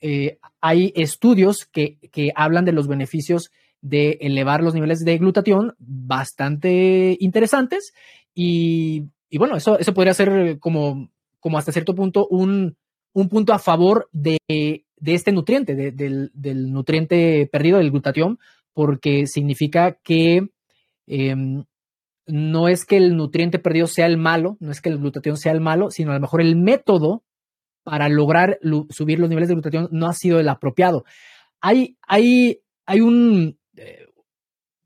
eh, 0.02 0.40
hay 0.62 0.92
estudios 0.96 1.66
que, 1.66 1.98
que, 2.12 2.32
hablan 2.36 2.66
de 2.66 2.74
los 2.74 2.88
beneficios 2.88 3.52
de 3.82 4.18
elevar 4.22 4.62
los 4.62 4.74
niveles 4.74 5.06
de 5.06 5.18
glutatión 5.18 5.76
bastante 5.78 7.16
interesantes 7.20 7.94
y, 8.34 9.06
y 9.30 9.38
bueno, 9.38 9.56
eso, 9.56 9.80
eso 9.80 9.94
podría 9.94 10.14
ser 10.14 10.60
como, 10.60 11.10
como 11.40 11.58
hasta 11.58 11.72
cierto 11.72 11.96
punto 11.96 12.28
un, 12.28 12.76
un 13.14 13.30
punto 13.30 13.54
a 13.54 13.60
favor 13.60 14.10
de, 14.12 14.38
de 14.48 15.14
este 15.14 15.32
nutriente, 15.32 15.76
del, 15.76 16.32
del 16.34 16.72
nutriente 16.72 17.48
perdido, 17.52 17.78
del 17.78 17.92
glutatión, 17.92 18.40
porque 18.80 19.28
significa 19.28 19.92
que 19.92 20.48
em, 21.06 21.66
no 22.26 22.70
es 22.70 22.86
que 22.86 22.96
el 22.96 23.18
nutriente 23.18 23.60
perdido 23.60 23.88
sea 23.88 24.06
el 24.06 24.16
malo, 24.16 24.56
no 24.62 24.72
es 24.72 24.80
que 24.80 24.88
el 24.88 25.00
glutatión 25.00 25.36
sea 25.36 25.52
el 25.52 25.60
malo, 25.60 25.92
sino 25.92 26.12
a 26.12 26.14
lo 26.14 26.22
mejor 26.22 26.40
el 26.40 26.56
método 26.56 27.26
para 27.84 28.08
lograr 28.08 28.58
subir 28.90 29.20
los 29.20 29.28
niveles 29.28 29.50
de 29.50 29.56
glutatión 29.56 29.90
no 29.92 30.08
ha 30.08 30.14
sido 30.14 30.40
el 30.40 30.48
apropiado. 30.48 31.04
Hay, 31.60 31.98
hay, 32.08 32.62
hay 32.86 33.02
un, 33.02 33.60
eh, 33.76 34.08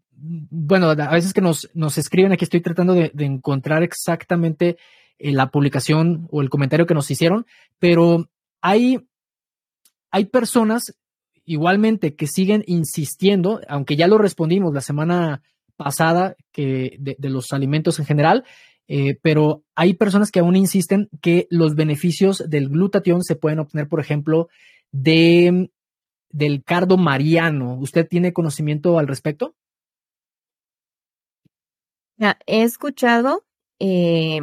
bueno, 0.10 0.90
a 0.90 1.14
veces 1.14 1.32
que 1.32 1.42
nos, 1.42 1.70
nos 1.76 2.00
escriben 2.00 2.32
aquí, 2.32 2.46
estoy 2.46 2.62
tratando 2.62 2.96
de, 2.96 3.12
encontrar 3.18 3.84
exactamente 3.84 4.78
eh, 5.20 5.34
la 5.34 5.52
publicación 5.52 6.28
o 6.32 6.42
el 6.42 6.50
comentario 6.50 6.88
que 6.88 6.96
nos 6.96 7.12
hicieron, 7.12 7.46
pero 7.78 8.28
hay, 8.60 9.08
hay 10.10 10.26
personas 10.26 10.96
igualmente 11.46 12.16
que 12.16 12.28
siguen 12.28 12.64
insistiendo, 12.68 13.62
aunque 13.68 13.96
ya 13.96 14.08
lo 14.08 14.18
respondimos 14.18 14.74
la 14.74 14.82
semana 14.82 15.42
pasada 15.76 16.36
de, 16.56 17.16
los 17.20 17.52
alimentos 17.52 18.00
en 18.00 18.06
general, 18.06 18.46
eh, 18.88 19.18
pero 19.22 19.64
hay 19.76 19.94
personas 19.94 20.32
que 20.32 20.40
aún 20.40 20.56
insisten 20.56 21.10
que 21.22 21.48
los 21.50 21.76
beneficios 21.76 22.44
del 22.50 22.70
glutatión 22.70 23.24
se 23.24 23.36
pueden 23.36 23.60
obtener, 23.60 23.88
por 23.88 24.00
ejemplo, 24.00 24.50
de, 24.92 25.72
del 26.30 26.64
cardo 26.64 26.98
mariano. 26.98 27.76
¿Usted 27.76 28.08
tiene 28.08 28.34
conocimiento 28.34 29.00
al 29.00 29.08
respecto? 29.08 29.56
he 32.46 32.64
escuchado 32.64 33.44
eh, 33.80 34.40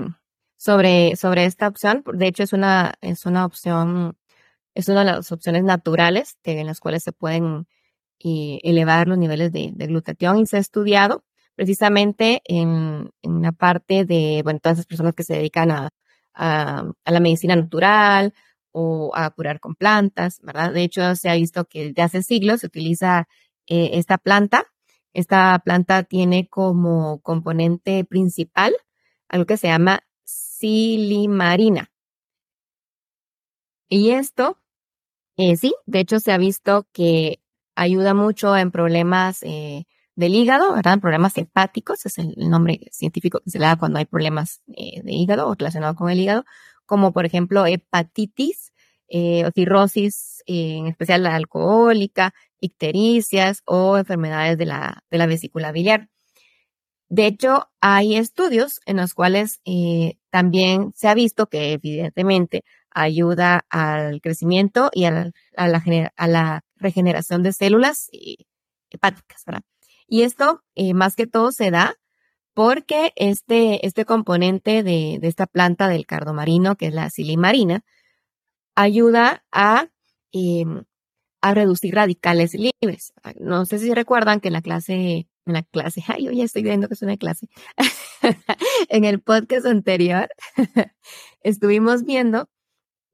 sobre, 0.56 1.16
sobre 1.16 1.44
esta 1.46 1.68
opción. 1.68 2.02
De 2.12 2.26
hecho, 2.26 2.42
es 2.42 2.52
una, 2.52 2.94
es 3.00 3.24
una 3.24 3.46
opción 3.46 4.16
es 4.74 4.88
una 4.88 5.00
de 5.00 5.06
las 5.06 5.32
opciones 5.32 5.64
naturales 5.64 6.36
en 6.44 6.66
las 6.66 6.80
cuales 6.80 7.02
se 7.02 7.12
pueden 7.12 7.66
eh, 8.20 8.60
elevar 8.62 9.08
los 9.08 9.18
niveles 9.18 9.52
de, 9.52 9.72
glutatión 9.76 10.38
y 10.38 10.46
se 10.46 10.56
ha 10.56 10.60
estudiado 10.60 11.24
precisamente 11.54 12.42
en, 12.44 13.10
en, 13.22 13.42
la 13.42 13.52
parte 13.52 14.04
de, 14.04 14.40
bueno, 14.44 14.60
todas 14.60 14.78
esas 14.78 14.86
personas 14.86 15.14
que 15.14 15.24
se 15.24 15.34
dedican 15.34 15.70
a, 15.70 15.90
a, 16.34 16.92
la 17.06 17.20
medicina 17.20 17.56
natural 17.56 18.34
o 18.72 19.10
a 19.14 19.30
curar 19.30 19.60
con 19.60 19.74
plantas, 19.74 20.40
¿verdad? 20.42 20.72
De 20.72 20.82
hecho, 20.82 21.14
se 21.16 21.28
ha 21.28 21.34
visto 21.34 21.64
que 21.66 21.88
desde 21.88 22.02
hace 22.02 22.22
siglos 22.22 22.60
se 22.60 22.66
utiliza 22.66 23.28
eh, 23.66 23.90
esta 23.94 24.18
planta. 24.18 24.66
Esta 25.12 25.60
planta 25.64 26.04
tiene 26.04 26.48
como 26.48 27.20
componente 27.20 28.04
principal 28.04 28.74
algo 29.28 29.46
que 29.46 29.56
se 29.56 29.68
llama 29.68 30.00
silimarina. 30.24 31.90
Y 33.88 34.10
esto 34.10 34.59
eh, 35.40 35.56
sí, 35.56 35.74
de 35.86 36.00
hecho 36.00 36.20
se 36.20 36.32
ha 36.32 36.38
visto 36.38 36.86
que 36.92 37.40
ayuda 37.74 38.12
mucho 38.14 38.56
en 38.56 38.70
problemas 38.70 39.42
eh, 39.42 39.84
del 40.14 40.34
hígado, 40.34 40.74
¿verdad? 40.74 40.94
En 40.94 41.00
problemas 41.00 41.38
hepáticos, 41.38 42.04
es 42.04 42.18
el 42.18 42.34
nombre 42.36 42.80
científico 42.92 43.40
que 43.42 43.50
se 43.50 43.58
le 43.58 43.64
da 43.66 43.76
cuando 43.76 43.98
hay 43.98 44.04
problemas 44.04 44.60
eh, 44.76 45.00
de 45.02 45.12
hígado 45.12 45.48
o 45.48 45.54
relacionados 45.54 45.96
con 45.96 46.10
el 46.10 46.20
hígado, 46.20 46.44
como 46.84 47.12
por 47.12 47.24
ejemplo 47.24 47.64
hepatitis 47.66 48.72
o 49.12 49.50
cirrosis, 49.54 50.42
en 50.46 50.86
especial 50.86 51.24
la 51.24 51.34
alcohólica, 51.34 52.32
ictericias 52.60 53.62
o 53.64 53.98
enfermedades 53.98 54.58
de 54.58 54.66
la, 54.66 55.02
de 55.10 55.18
la 55.18 55.26
vesícula 55.26 55.72
biliar. 55.72 56.09
De 57.10 57.26
hecho, 57.26 57.68
hay 57.80 58.16
estudios 58.16 58.80
en 58.86 58.96
los 58.96 59.14
cuales 59.14 59.60
también 60.30 60.92
se 60.94 61.08
ha 61.08 61.14
visto 61.14 61.48
que 61.48 61.72
evidentemente 61.72 62.64
ayuda 62.90 63.66
al 63.68 64.20
crecimiento 64.20 64.90
y 64.94 65.04
a 65.04 65.10
la, 65.10 65.32
a 65.56 66.26
la, 66.28 66.64
regeneración 66.76 67.42
de 67.42 67.52
células 67.52 68.08
eh, 68.12 68.36
hepáticas, 68.88 69.44
¿verdad? 69.44 69.62
Y 70.06 70.22
esto 70.22 70.62
eh, 70.74 70.94
más 70.94 71.14
que 71.14 71.26
todo 71.26 71.52
se 71.52 71.70
da 71.70 71.96
porque 72.54 73.12
este, 73.16 73.86
este 73.86 74.06
componente 74.06 74.82
de, 74.82 75.18
de, 75.20 75.28
esta 75.28 75.46
planta 75.46 75.88
del 75.88 76.06
cardomarino, 76.06 76.76
que 76.76 76.86
es 76.86 76.94
la 76.94 77.10
silimarina, 77.10 77.84
ayuda 78.74 79.44
a, 79.52 79.88
em, 80.32 80.84
a 81.42 81.54
reducir 81.54 81.94
radicales 81.94 82.54
libres. 82.54 83.12
No 83.38 83.66
sé 83.66 83.78
si 83.78 83.92
recuerdan 83.94 84.40
que 84.40 84.48
en 84.48 84.54
la 84.54 84.62
clase, 84.62 85.28
en 85.50 85.54
la 85.54 85.62
clase, 85.62 86.02
ay, 86.08 86.24
yo 86.24 86.32
ya 86.32 86.44
estoy 86.44 86.62
viendo 86.62 86.88
que 86.88 86.94
es 86.94 87.02
una 87.02 87.16
clase, 87.16 87.48
en 88.88 89.04
el 89.04 89.20
podcast 89.20 89.66
anterior 89.66 90.28
estuvimos 91.42 92.04
viendo 92.04 92.48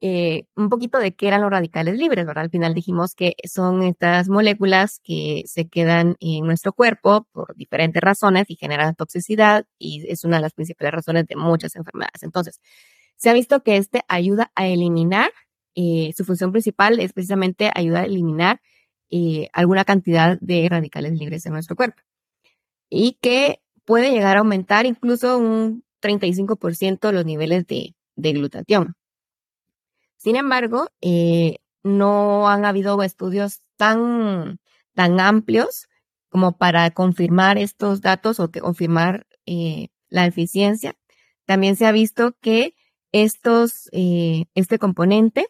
eh, 0.03 0.45
un 0.57 0.69
poquito 0.69 0.99
de 0.99 1.15
qué 1.15 1.27
eran 1.29 1.41
los 1.41 1.51
radicales 1.51 1.97
libres, 1.97 2.27
¿verdad? 2.27 2.45
Al 2.45 2.51
final 2.51 2.75
dijimos 2.75 3.15
que 3.15 3.35
son 3.45 3.83
estas 3.83 4.29
moléculas 4.29 5.01
que 5.03 5.43
se 5.47 5.69
quedan 5.69 6.17
en 6.21 6.45
nuestro 6.45 6.75
cuerpo 6.75 7.27
por 7.33 7.57
diferentes 7.57 8.03
razones 8.03 8.45
y 8.51 8.57
generan 8.57 8.95
toxicidad 8.95 9.67
y 9.79 10.05
es 10.09 10.25
una 10.25 10.37
de 10.37 10.43
las 10.43 10.53
principales 10.53 10.93
razones 10.93 11.27
de 11.27 11.37
muchas 11.37 11.77
enfermedades. 11.77 12.23
Entonces, 12.23 12.61
se 13.17 13.31
ha 13.31 13.33
visto 13.33 13.63
que 13.63 13.79
este 13.79 14.03
ayuda 14.09 14.53
a 14.55 14.67
eliminar, 14.67 15.31
eh, 15.75 16.13
su 16.17 16.25
función 16.25 16.53
principal 16.53 17.01
es 17.01 17.13
precisamente 17.15 17.71
ayudar 17.75 18.05
a 18.05 18.07
eliminar 18.07 18.61
eh, 19.11 19.49
alguna 19.55 19.85
cantidad 19.85 20.39
de 20.41 20.69
radicales 20.69 21.13
libres 21.13 21.47
en 21.47 21.53
nuestro 21.55 21.77
cuerpo 21.77 22.03
y 22.89 23.19
que 23.21 23.61
puede 23.85 24.11
llegar 24.11 24.37
a 24.37 24.41
aumentar 24.41 24.87
incluso 24.87 25.39
un 25.39 25.85
35% 26.03 27.13
los 27.13 27.25
niveles 27.25 27.67
de, 27.67 27.95
glutatión. 28.17 28.95
Sin 30.17 30.37
embargo, 30.37 30.89
eh, 31.01 31.59
no 31.83 32.49
han 32.49 32.65
habido 32.65 33.03
estudios 33.03 33.63
tan, 33.77 34.59
tan 34.95 35.21
amplios 35.21 35.89
como 36.29 36.57
para 36.57 36.91
confirmar 36.91 37.59
estos 37.59 38.01
datos 38.01 38.41
o 38.41 38.51
que 38.51 38.61
confirmar 38.61 39.27
eh, 39.47 39.89
la 40.09 40.27
eficiencia. 40.27 40.97
También 41.45 41.77
se 41.77 41.87
ha 41.87 41.93
visto 41.93 42.37
que 42.41 42.75
estos, 43.13 43.89
eh, 43.93 44.47
este 44.55 44.79
componente 44.79 45.49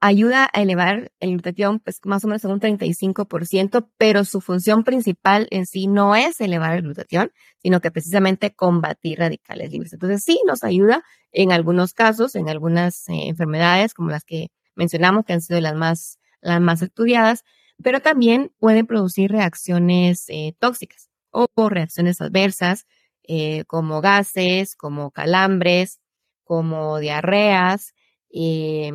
ayuda 0.00 0.48
a 0.52 0.62
elevar 0.62 1.12
el 1.20 1.30
glutatión 1.30 1.80
pues 1.80 2.00
más 2.04 2.24
o 2.24 2.28
menos 2.28 2.44
en 2.44 2.52
un 2.52 2.60
35%, 2.60 3.88
pero 3.98 4.24
su 4.24 4.40
función 4.40 4.84
principal 4.84 5.48
en 5.50 5.66
sí 5.66 5.86
no 5.86 6.14
es 6.14 6.40
elevar 6.40 6.76
el 6.76 6.82
glutatión, 6.82 7.32
sino 7.62 7.80
que 7.80 7.90
precisamente 7.90 8.54
combatir 8.54 9.18
radicales 9.18 9.72
libres. 9.72 9.92
Entonces 9.92 10.22
sí 10.24 10.40
nos 10.46 10.64
ayuda 10.64 11.02
en 11.32 11.52
algunos 11.52 11.94
casos, 11.94 12.34
en 12.36 12.48
algunas 12.48 13.08
eh, 13.08 13.28
enfermedades 13.28 13.94
como 13.94 14.10
las 14.10 14.24
que 14.24 14.48
mencionamos 14.76 15.24
que 15.24 15.32
han 15.32 15.40
sido 15.40 15.60
las 15.60 15.74
más, 15.74 16.18
las 16.40 16.60
más 16.60 16.82
estudiadas, 16.82 17.44
pero 17.82 18.00
también 18.00 18.52
pueden 18.58 18.86
producir 18.86 19.30
reacciones 19.30 20.24
eh, 20.28 20.54
tóxicas 20.58 21.08
o, 21.30 21.68
reacciones 21.68 22.20
adversas 22.20 22.86
eh, 23.24 23.64
como 23.66 24.00
gases, 24.00 24.74
como 24.74 25.10
calambres, 25.10 26.00
como 26.44 26.98
diarreas. 26.98 27.92
Eh, 28.32 28.92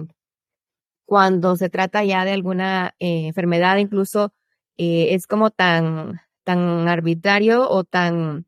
cuando 1.05 1.55
se 1.55 1.69
trata 1.69 2.03
ya 2.03 2.25
de 2.25 2.31
alguna 2.31 2.95
enfermedad, 2.99 3.77
incluso 3.77 4.33
es 4.77 5.27
como 5.27 5.51
tan, 5.51 6.21
tan 6.43 6.87
arbitrario 6.87 7.69
o 7.69 7.83
tan 7.83 8.45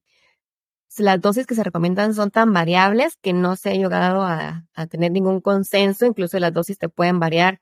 las 0.97 1.19
dosis 1.19 1.45
que 1.45 1.55
se 1.55 1.63
recomiendan 1.63 2.13
son 2.13 2.31
tan 2.31 2.53
variables 2.53 3.17
que 3.21 3.33
no 3.33 3.55
se 3.55 3.69
ha 3.69 3.73
llegado 3.73 4.23
a, 4.23 4.65
tener 4.89 5.11
ningún 5.11 5.41
consenso. 5.41 6.05
Incluso 6.05 6.39
las 6.39 6.53
dosis 6.53 6.77
te 6.77 6.89
pueden 6.89 7.19
variar, 7.19 7.61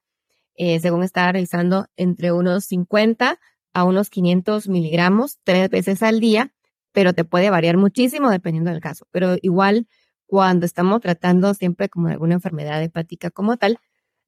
eh, 0.55 0.79
según 0.79 1.03
estaba 1.03 1.31
revisando, 1.31 1.87
entre 1.95 2.31
unos 2.31 2.65
50 2.65 3.39
a 3.73 3.83
unos 3.83 4.09
500 4.09 4.67
miligramos 4.69 5.39
tres 5.43 5.69
veces 5.69 6.03
al 6.03 6.19
día, 6.19 6.53
pero 6.91 7.13
te 7.13 7.23
puede 7.23 7.49
variar 7.49 7.77
muchísimo 7.77 8.29
dependiendo 8.29 8.71
del 8.71 8.81
caso. 8.81 9.07
Pero 9.11 9.35
igual, 9.41 9.87
cuando 10.27 10.65
estamos 10.65 11.01
tratando 11.01 11.53
siempre 11.53 11.89
como 11.89 12.09
alguna 12.09 12.35
enfermedad 12.35 12.83
hepática 12.83 13.31
como 13.31 13.57
tal, 13.57 13.79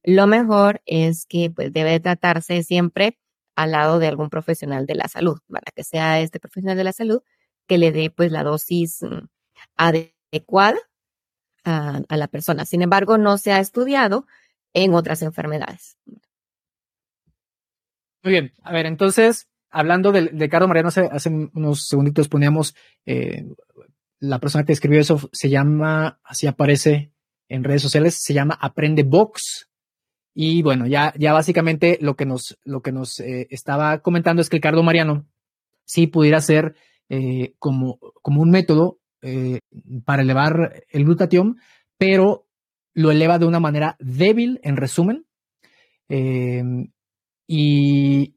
lo 0.06 0.26
mejor 0.28 0.80
es 0.86 1.26
que 1.26 1.50
pues 1.50 1.72
debe 1.72 1.98
tratarse 2.00 2.62
siempre 2.62 3.18
al 3.56 3.72
lado 3.72 3.98
de 3.98 4.06
algún 4.06 4.30
profesional 4.30 4.86
de 4.86 4.94
la 4.94 5.08
salud, 5.08 5.40
para 5.48 5.72
que 5.74 5.82
sea 5.82 6.20
este 6.20 6.38
profesional 6.38 6.76
de 6.76 6.84
la 6.84 6.92
salud 6.92 7.22
que 7.66 7.76
le 7.76 7.90
dé 7.90 8.10
pues 8.10 8.30
la 8.30 8.44
dosis 8.44 9.02
mm, 9.02 9.26
adecuada 9.76 10.78
a, 11.64 12.16
la 12.16 12.28
persona. 12.28 12.64
Sin 12.64 12.82
embargo, 12.82 13.18
no 13.18 13.38
se 13.38 13.52
ha 13.52 13.58
estudiado 13.58 14.26
en 14.72 14.94
otras 14.94 15.22
enfermedades. 15.22 15.98
Muy 18.22 18.32
bien, 18.32 18.52
a 18.62 18.72
ver, 18.72 18.86
entonces, 18.86 19.48
hablando 19.70 20.12
de, 20.12 20.26
de 20.26 20.48
Carlos 20.48 20.68
Mariano, 20.68 20.88
hace, 20.88 21.08
hace, 21.10 21.28
unos 21.28 21.88
segunditos 21.88 22.28
poníamos, 22.28 22.76
eh, 23.04 23.44
la 24.20 24.38
persona 24.38 24.64
que 24.64 24.72
escribió 24.72 25.00
eso 25.00 25.28
se 25.32 25.48
llama, 25.50 26.20
así 26.22 26.46
aparece 26.46 27.10
en 27.48 27.64
redes 27.64 27.82
sociales, 27.82 28.22
se 28.22 28.34
llama 28.34 28.56
Aprende 28.60 29.02
Box. 29.02 29.68
Y 30.38 30.60
bueno, 30.60 30.86
ya, 30.86 31.14
ya 31.16 31.32
básicamente 31.32 31.96
lo 32.02 32.14
que 32.14 32.26
nos, 32.26 32.58
lo 32.62 32.82
que 32.82 32.92
nos 32.92 33.20
eh, 33.20 33.46
estaba 33.48 34.00
comentando 34.00 34.42
es 34.42 34.50
que 34.50 34.56
el 34.56 34.62
Cardo 34.62 34.82
Mariano 34.82 35.24
sí 35.86 36.08
pudiera 36.08 36.42
ser 36.42 36.74
eh, 37.08 37.54
como, 37.58 37.98
como 38.20 38.42
un 38.42 38.50
método 38.50 38.98
eh, 39.22 39.60
para 40.04 40.20
elevar 40.20 40.84
el 40.90 41.04
glutatión, 41.04 41.56
pero 41.96 42.44
lo 42.92 43.10
eleva 43.10 43.38
de 43.38 43.46
una 43.46 43.60
manera 43.60 43.96
débil, 43.98 44.60
en 44.62 44.76
resumen. 44.76 45.24
Em, 46.10 46.92
y, 47.48 48.34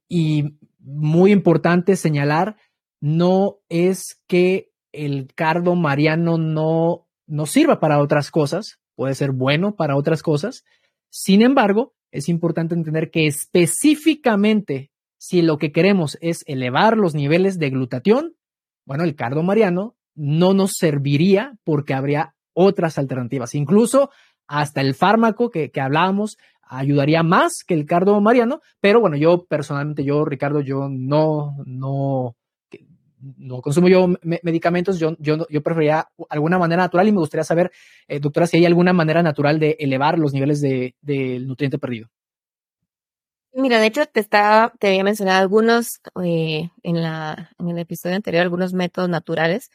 muy 0.80 1.34
importante 1.34 1.98
señalar, 1.98 2.56
no 3.02 3.58
es 3.68 4.22
que 4.26 4.72
el 4.94 5.28
cardo 5.36 5.76
mariano 5.76 6.38
no, 6.38 7.10
no 7.28 7.46
sirva 7.46 7.82
para 7.82 8.02
otras 8.02 8.32
cosas, 8.32 8.80
puede 8.96 9.16
ser 9.16 9.32
bueno 9.34 9.76
para 9.76 9.98
otras 9.98 10.24
cosas. 10.24 10.64
Sin 11.10 11.42
embargo, 11.42 11.94
es 12.12 12.30
importante 12.30 12.76
entender 12.76 13.12
que 13.12 13.28
específicamente 13.28 14.92
si 15.18 15.42
lo 15.42 15.58
que 15.58 15.72
queremos 15.72 16.18
es 16.22 16.44
elevar 16.48 16.98
los 16.98 17.14
niveles 17.14 17.60
de 17.60 17.70
glutatión, 17.70 18.36
bueno, 18.86 19.04
el 19.04 19.16
cardo 19.16 19.44
mariano 19.44 19.96
no 20.16 20.54
nos 20.54 20.74
serviría 20.74 21.58
porque 21.64 21.94
habría 21.94 22.36
otras 22.54 22.98
alternativas. 22.98 23.54
Incluso 23.54 24.10
hasta 24.48 24.82
el 24.82 24.96
fármaco 24.96 25.50
que, 25.50 25.72
hablábamos 25.80 26.38
ayudaría 26.62 27.24
más 27.24 27.64
que 27.66 27.74
el 27.74 27.86
cardo 27.86 28.20
mariano, 28.22 28.62
pero 28.80 29.00
bueno, 29.02 29.18
yo 29.18 29.46
personalmente, 29.46 30.04
yo, 30.04 30.24
Ricardo, 30.24 30.62
yo 30.62 30.88
no, 30.90 31.56
no, 31.66 32.36
no 33.20 33.62
consumo 33.62 33.88
yo 33.88 34.08
medicamentos, 34.44 35.00
yo, 35.00 35.16
yo, 35.20 35.46
yo 35.50 35.62
preferiría 35.62 36.08
alguna 36.30 36.58
manera 36.58 36.84
natural 36.84 37.08
y 37.08 37.12
me 37.12 37.20
gustaría 37.20 37.44
saber, 37.44 37.72
eh, 38.08 38.20
doctora, 38.20 38.48
si 38.48 38.58
hay 38.58 38.66
alguna 38.66 38.94
manera 38.94 39.22
natural 39.24 39.60
de 39.60 39.78
elevar 39.80 40.18
los 40.18 40.34
niveles 40.34 40.62
del 40.62 40.96
de, 41.02 41.40
nutriente 41.40 41.78
perdido. 41.78 42.10
Mira, 43.54 43.80
de 43.80 43.88
hecho 43.88 44.06
te 44.06 44.20
estaba, 44.20 44.74
te 44.80 44.88
había 44.88 45.04
mencionado 45.04 45.40
algunos 45.40 46.00
eh, 46.24 46.70
en 46.84 47.02
la, 47.02 47.52
en 47.58 47.70
el 47.70 47.80
episodio 47.80 48.16
anterior, 48.16 48.44
algunos 48.44 48.74
métodos 48.74 49.10
naturales, 49.10 49.70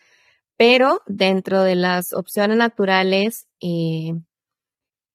pero 0.57 1.03
dentro 1.07 1.63
de 1.63 1.75
las 1.75 2.13
opciones 2.13 2.57
naturales 2.57 3.47
eh, 3.61 4.15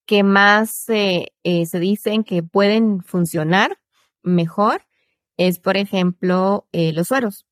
que 0.05 0.23
más 0.23 0.71
se 0.71 1.31
dicen 1.43 2.23
que 2.23 2.43
pueden 2.43 3.01
funcionar 3.01 3.79
mejor 4.23 4.81
es, 5.37 5.59
por 5.59 5.77
ejemplo, 5.77 6.67
los 6.73 7.07
sueros. 7.07 7.48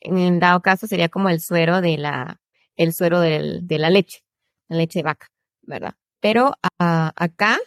En 0.00 0.38
dado 0.40 0.62
caso 0.62 0.86
sería 0.86 1.08
como 1.08 1.28
el 1.28 1.40
suero 1.40 1.80
de 1.80 1.98
la, 1.98 2.40
el 2.76 2.92
suero 2.92 3.20
de 3.20 3.62
la 3.78 3.90
leche, 3.90 4.20
la 4.68 4.76
leche 4.78 5.00
de 5.00 5.04
vaca, 5.04 5.28
¿verdad? 5.62 5.94
Pero 6.20 6.54
ah, 6.78 7.12
acá 7.16 7.58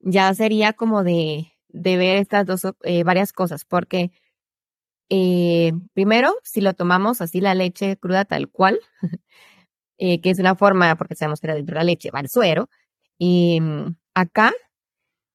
ya 0.00 0.32
sería 0.34 0.72
como 0.72 1.04
de 1.04 1.52
de 1.72 1.96
ver 1.96 2.18
estas 2.18 2.46
dos, 2.46 2.66
eh, 2.84 3.02
varias 3.04 3.32
cosas, 3.32 3.64
porque 3.64 4.12
eh, 5.10 5.72
primero, 5.94 6.34
si 6.42 6.60
lo 6.60 6.74
tomamos 6.74 7.20
así 7.20 7.40
la 7.40 7.54
leche 7.54 7.96
cruda 7.98 8.24
tal 8.24 8.50
cual, 8.50 8.80
eh, 9.98 10.20
que 10.20 10.30
es 10.30 10.38
una 10.38 10.56
forma, 10.56 10.96
porque 10.96 11.16
sabemos 11.16 11.40
que 11.40 11.48
dentro 11.48 11.74
de 11.74 11.80
la 11.80 11.84
leche 11.84 12.10
va 12.10 12.20
el 12.20 12.28
suero, 12.28 12.68
y 13.18 13.60
mm, 13.60 13.96
acá, 14.14 14.52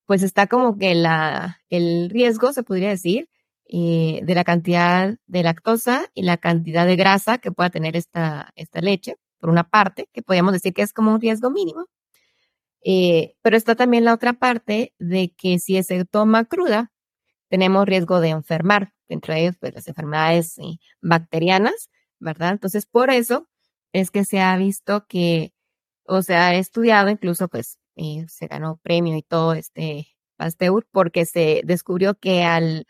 pues 0.05 0.23
está 0.23 0.47
como 0.47 0.77
que 0.77 0.95
la, 0.95 1.59
el 1.69 2.09
riesgo, 2.09 2.53
se 2.53 2.63
podría 2.63 2.89
decir, 2.89 3.29
de 3.69 4.33
la 4.33 4.43
cantidad 4.43 5.15
de 5.25 5.43
lactosa 5.43 6.09
y 6.13 6.23
la 6.23 6.37
cantidad 6.37 6.85
de 6.85 6.95
grasa 6.95 7.37
que 7.37 7.51
pueda 7.51 7.69
tener 7.69 7.95
esta, 7.95 8.51
esta 8.55 8.81
leche, 8.81 9.17
por 9.39 9.49
una 9.49 9.69
parte, 9.69 10.09
que 10.13 10.21
podríamos 10.21 10.53
decir 10.53 10.73
que 10.73 10.81
es 10.81 10.93
como 10.93 11.13
un 11.13 11.21
riesgo 11.21 11.49
mínimo, 11.51 11.85
eh, 12.83 13.35
pero 13.41 13.57
está 13.57 13.75
también 13.75 14.05
la 14.05 14.13
otra 14.13 14.33
parte 14.33 14.93
de 14.99 15.33
que 15.37 15.59
si 15.59 15.81
se 15.83 16.05
toma 16.05 16.45
cruda, 16.45 16.91
tenemos 17.49 17.85
riesgo 17.85 18.19
de 18.19 18.29
enfermar, 18.29 18.93
entre 19.09 19.41
ellos 19.41 19.57
pues, 19.59 19.73
las 19.73 19.87
enfermedades 19.87 20.57
eh, 20.59 20.79
bacterianas, 21.01 21.89
¿verdad? 22.19 22.51
Entonces, 22.51 22.85
por 22.85 23.09
eso 23.09 23.47
es 23.93 24.11
que 24.11 24.25
se 24.25 24.41
ha 24.41 24.55
visto 24.57 25.05
que, 25.07 25.53
o 26.05 26.21
se 26.21 26.35
ha 26.35 26.55
estudiado, 26.55 27.09
incluso 27.09 27.47
pues 27.47 27.77
eh, 27.95 28.25
se 28.29 28.47
ganó 28.47 28.77
premio 28.77 29.17
y 29.17 29.23
todo 29.23 29.53
este 29.53 30.07
Pasteur, 30.37 30.87
porque 30.91 31.25
se 31.25 31.61
descubrió 31.65 32.15
que 32.15 32.43
al, 32.43 32.85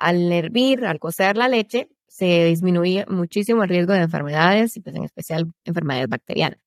al 0.00 0.32
hervir, 0.32 0.84
al 0.86 0.98
cocer 0.98 1.36
la 1.36 1.48
leche, 1.48 1.88
se 2.08 2.46
disminuye 2.46 3.06
muchísimo 3.08 3.62
el 3.62 3.68
riesgo 3.68 3.92
de 3.92 4.00
enfermedades 4.00 4.76
y 4.76 4.80
pues 4.80 4.96
en 4.96 5.04
especial 5.04 5.52
enfermedades 5.64 6.08
bacterianas. 6.08 6.58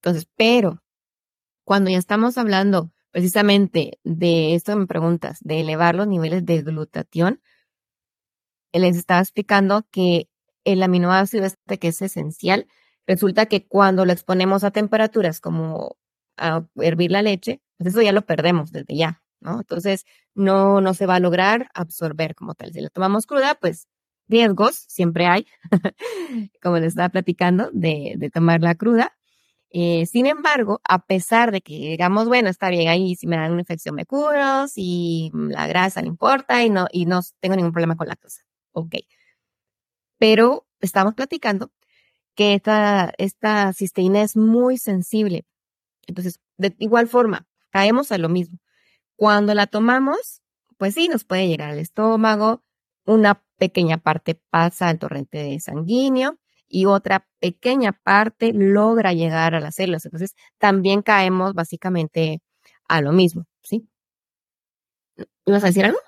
Entonces, 0.00 0.28
pero 0.36 0.82
cuando 1.64 1.90
ya 1.90 1.98
estamos 1.98 2.36
hablando 2.38 2.90
precisamente 3.12 3.98
de 4.04 4.54
esto 4.54 4.76
me 4.76 4.86
preguntas, 4.86 5.38
de 5.42 5.60
elevar 5.60 5.94
los 5.94 6.06
niveles 6.06 6.44
de 6.44 6.62
glutatión, 6.62 7.40
les 8.72 8.96
estaba 8.96 9.20
explicando 9.20 9.86
que 9.90 10.28
el 10.64 10.82
aminoácido 10.82 11.44
este 11.44 11.78
que 11.78 11.88
es 11.88 12.02
esencial, 12.02 12.66
resulta 13.06 13.46
que 13.46 13.66
cuando 13.66 14.04
lo 14.04 14.12
exponemos 14.12 14.64
a 14.64 14.70
temperaturas 14.70 15.40
como 15.40 15.96
a 16.36 16.64
hervir 16.76 17.10
la 17.10 17.22
leche, 17.22 17.60
pues 17.78 17.90
eso 17.90 18.02
ya 18.02 18.12
lo 18.12 18.22
perdemos 18.22 18.72
desde 18.72 18.96
ya, 18.96 19.22
¿no? 19.40 19.58
Entonces, 19.60 20.04
no, 20.34 20.80
no 20.80 20.94
se 20.94 21.06
va 21.06 21.16
a 21.16 21.20
lograr 21.20 21.68
absorber 21.74 22.34
como 22.34 22.54
tal. 22.54 22.72
Si 22.72 22.80
lo 22.80 22.90
tomamos 22.90 23.26
cruda, 23.26 23.56
pues 23.56 23.88
riesgos 24.28 24.76
siempre 24.88 25.26
hay, 25.26 25.46
como 26.62 26.78
les 26.78 26.88
estaba 26.88 27.08
platicando, 27.10 27.70
de, 27.72 28.14
de 28.16 28.30
tomarla 28.30 28.74
cruda, 28.76 29.12
eh, 29.72 30.06
sin 30.06 30.26
embargo, 30.26 30.80
a 30.84 31.06
pesar 31.06 31.52
de 31.52 31.60
que 31.60 31.74
digamos, 31.74 32.26
bueno, 32.28 32.48
está 32.48 32.70
bien, 32.70 32.88
ahí 32.88 33.14
si 33.14 33.26
me 33.28 33.36
dan 33.36 33.52
una 33.52 33.60
infección 33.62 33.94
me 33.94 34.04
curo, 34.04 34.66
si 34.68 35.30
la 35.34 35.66
grasa 35.68 36.02
no 36.02 36.08
importa 36.08 36.64
y 36.64 36.70
no, 36.70 36.86
y 36.92 37.06
no 37.06 37.20
tengo 37.40 37.54
ningún 37.56 37.72
problema 37.72 37.96
con 37.96 38.08
la 38.08 38.16
cosa. 38.16 38.42
Ok. 38.72 38.96
Pero 40.18 40.66
estamos 40.80 41.14
platicando 41.14 41.70
que 42.36 42.54
esta, 42.54 43.12
esta 43.18 43.72
cisteína 43.74 44.22
es 44.22 44.36
muy 44.36 44.78
sensible. 44.78 45.46
Entonces, 46.08 46.40
de 46.58 46.74
igual 46.78 47.08
forma, 47.08 47.48
caemos 47.70 48.12
a 48.12 48.18
lo 48.18 48.30
mismo. 48.30 48.59
Cuando 49.20 49.52
la 49.52 49.66
tomamos, 49.66 50.40
pues 50.78 50.94
sí, 50.94 51.08
nos 51.08 51.24
puede 51.24 51.46
llegar 51.46 51.68
al 51.72 51.78
estómago, 51.78 52.62
una 53.04 53.44
pequeña 53.58 53.98
parte 53.98 54.40
pasa 54.48 54.88
al 54.88 54.98
torrente 54.98 55.60
sanguíneo 55.60 56.38
y 56.66 56.86
otra 56.86 57.28
pequeña 57.38 57.92
parte 57.92 58.54
logra 58.54 59.12
llegar 59.12 59.54
a 59.54 59.60
las 59.60 59.74
células. 59.74 60.06
Entonces, 60.06 60.34
también 60.56 61.02
caemos 61.02 61.52
básicamente 61.52 62.40
a 62.88 63.02
lo 63.02 63.12
mismo, 63.12 63.44
¿sí? 63.62 63.86
¿Ibas 65.46 65.64
a 65.64 65.66
decir 65.68 65.84
algo? 65.84 65.98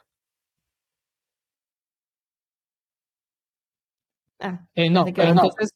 Ah, 4.40 4.66
eh, 4.74 4.90
no, 4.90 5.04
pero 5.04 5.30
entonces, 5.30 5.70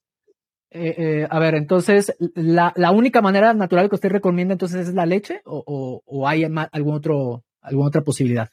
eh, 0.76 0.94
eh, 0.98 1.26
a 1.28 1.38
ver, 1.38 1.54
entonces, 1.54 2.14
la, 2.34 2.72
única 2.92 3.22
manera 3.22 3.54
natural 3.54 3.88
que 3.88 3.94
usted 3.94 4.10
recomienda 4.10 4.52
entonces 4.52 4.88
es 4.88 4.94
la 4.94 5.06
leche 5.06 5.40
o, 5.44 6.28
hay 6.28 6.44
algún 6.44 6.94
otro, 6.94 7.44
alguna 7.60 7.88
otra 7.88 8.02
posibilidad? 8.02 8.50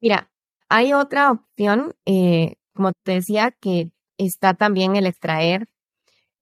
Mira, 0.00 0.30
hay 0.68 0.92
otra 0.92 1.30
opción, 1.30 1.94
eh, 2.06 2.56
como 2.72 2.92
te 3.02 3.12
decía, 3.12 3.50
que 3.60 3.90
está 4.18 4.54
también 4.54 4.96
el 4.96 5.06
extraer 5.06 5.68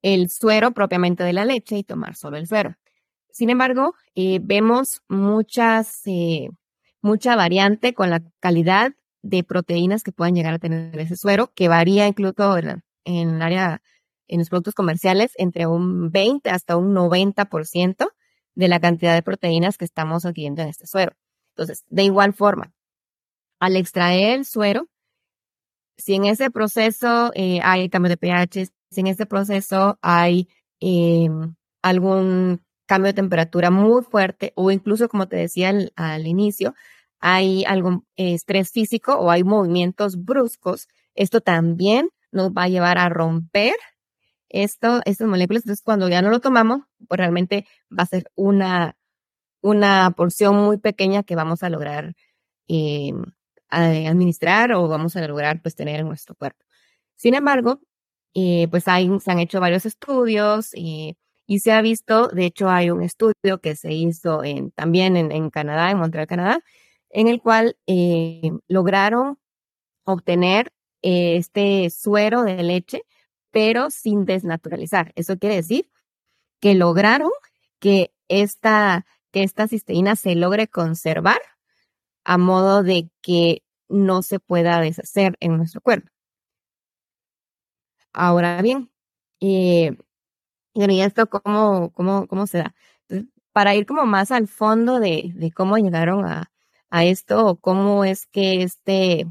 el 0.02 0.28
suero 0.30 0.72
propiamente 0.72 1.24
de 1.24 1.32
la 1.32 1.44
leche 1.44 1.78
y 1.78 1.84
tomar 1.84 2.14
solo 2.14 2.36
el 2.36 2.46
suero. 2.46 2.74
Sin 3.30 3.50
embargo, 3.50 3.94
vemos 4.14 5.02
muchas, 5.08 6.02
mucha 7.00 7.36
variante 7.36 7.94
con 7.94 8.10
la 8.10 8.22
calidad 8.40 8.92
de 9.22 9.44
proteínas 9.44 10.02
que 10.02 10.12
puedan 10.12 10.34
llegar 10.34 10.54
a 10.54 10.58
tener 10.58 10.98
ese 10.98 11.16
suero, 11.16 11.52
que 11.54 11.68
varía 11.68 12.06
incluso 12.08 12.58
en 13.04 13.30
el 13.30 13.42
área, 13.42 13.82
en 14.32 14.38
los 14.38 14.48
productos 14.48 14.74
comerciales, 14.74 15.32
entre 15.36 15.66
un 15.66 16.10
20 16.10 16.48
hasta 16.48 16.76
un 16.76 16.94
90% 16.94 18.08
de 18.54 18.68
la 18.68 18.80
cantidad 18.80 19.14
de 19.14 19.22
proteínas 19.22 19.76
que 19.76 19.84
estamos 19.84 20.24
adquiriendo 20.24 20.62
en 20.62 20.68
este 20.68 20.86
suero. 20.86 21.12
Entonces, 21.54 21.84
de 21.88 22.04
igual 22.04 22.32
forma, 22.32 22.72
al 23.60 23.76
extraer 23.76 24.38
el 24.38 24.44
suero, 24.46 24.88
si 25.98 26.14
en 26.14 26.24
ese 26.24 26.50
proceso 26.50 27.30
eh, 27.34 27.60
hay 27.62 27.90
cambio 27.90 28.08
de 28.08 28.16
pH, 28.16 28.72
si 28.90 29.00
en 29.00 29.06
ese 29.06 29.26
proceso 29.26 29.98
hay 30.00 30.48
eh, 30.80 31.28
algún 31.82 32.62
cambio 32.86 33.08
de 33.08 33.14
temperatura 33.14 33.70
muy 33.70 34.02
fuerte 34.02 34.52
o 34.56 34.70
incluso, 34.70 35.08
como 35.10 35.28
te 35.28 35.36
decía 35.36 35.74
al 35.94 36.26
inicio, 36.26 36.74
hay 37.20 37.64
algún 37.66 38.06
estrés 38.16 38.70
físico 38.70 39.14
o 39.14 39.30
hay 39.30 39.44
movimientos 39.44 40.16
bruscos, 40.24 40.88
esto 41.14 41.42
también 41.42 42.08
nos 42.30 42.50
va 42.52 42.64
a 42.64 42.68
llevar 42.68 42.96
a 42.96 43.10
romper 43.10 43.74
esto, 44.52 45.00
estas 45.04 45.26
moléculas. 45.28 45.64
Entonces, 45.64 45.84
cuando 45.84 46.08
ya 46.08 46.22
no 46.22 46.30
lo 46.30 46.40
tomamos, 46.40 46.82
pues 47.08 47.18
realmente 47.18 47.66
va 47.90 48.04
a 48.04 48.06
ser 48.06 48.30
una, 48.34 48.96
una 49.62 50.12
porción 50.16 50.56
muy 50.56 50.78
pequeña 50.78 51.22
que 51.24 51.36
vamos 51.36 51.62
a 51.62 51.70
lograr 51.70 52.14
eh, 52.68 53.12
administrar 53.70 54.72
o 54.72 54.88
vamos 54.88 55.16
a 55.16 55.26
lograr 55.26 55.62
pues 55.62 55.74
tener 55.74 56.00
en 56.00 56.08
nuestro 56.08 56.34
cuerpo. 56.34 56.64
Sin 57.16 57.34
embargo, 57.34 57.80
eh, 58.34 58.68
pues 58.70 58.88
hay, 58.88 59.08
se 59.20 59.30
han 59.30 59.38
hecho 59.40 59.60
varios 59.60 59.86
estudios 59.86 60.70
y, 60.74 61.16
se 61.58 61.72
ha 61.72 61.82
visto, 61.82 62.28
de 62.28 62.46
hecho 62.46 62.70
hay 62.70 62.90
un 62.90 63.02
estudio 63.02 63.60
que 63.60 63.76
se 63.76 63.92
hizo 63.92 64.40
también 64.74 65.18
en, 65.18 65.30
en 65.32 65.50
Canadá, 65.50 65.90
en 65.90 65.98
Montreal, 65.98 66.26
Canadá, 66.26 66.60
en 67.10 67.28
el 67.28 67.42
cual 67.42 67.76
eh, 67.86 68.50
lograron 68.68 69.38
obtener 70.04 70.72
eh, 71.02 71.36
este 71.36 71.90
suero 71.90 72.42
de 72.42 72.62
leche, 72.62 73.02
pero 73.52 73.90
sin 73.90 74.24
desnaturalizar. 74.24 75.12
Eso 75.14 75.38
quiere 75.38 75.56
decir 75.56 75.88
que 76.60 76.74
lograron 76.74 77.30
que 77.78 78.12
esta, 78.28 79.06
que 79.30 79.44
esta 79.44 79.68
cisteína 79.68 80.16
se 80.16 80.34
logre 80.34 80.68
conservar 80.68 81.40
a 82.24 82.38
modo 82.38 82.82
de 82.82 83.10
que 83.22 83.62
no 83.88 84.22
se 84.22 84.40
pueda 84.40 84.80
deshacer 84.80 85.36
en 85.40 85.56
nuestro 85.56 85.80
cuerpo. 85.80 86.10
Ahora 88.12 88.60
bien, 88.62 88.90
eh, 89.40 89.96
¿y 90.74 91.00
esto 91.00 91.28
cómo, 91.28 91.92
cómo, 91.92 92.26
cómo 92.26 92.46
se 92.46 92.58
da? 92.58 92.74
para 93.52 93.74
ir 93.74 93.86
como 93.86 94.06
más 94.06 94.30
al 94.30 94.48
fondo 94.48 94.98
de, 95.00 95.32
de 95.34 95.52
cómo 95.52 95.76
llegaron 95.76 96.24
a, 96.24 96.50
a, 96.90 97.04
esto 97.04 97.46
o 97.46 97.56
cómo 97.56 98.04
es 98.04 98.26
que 98.26 98.62
este, 98.62 99.26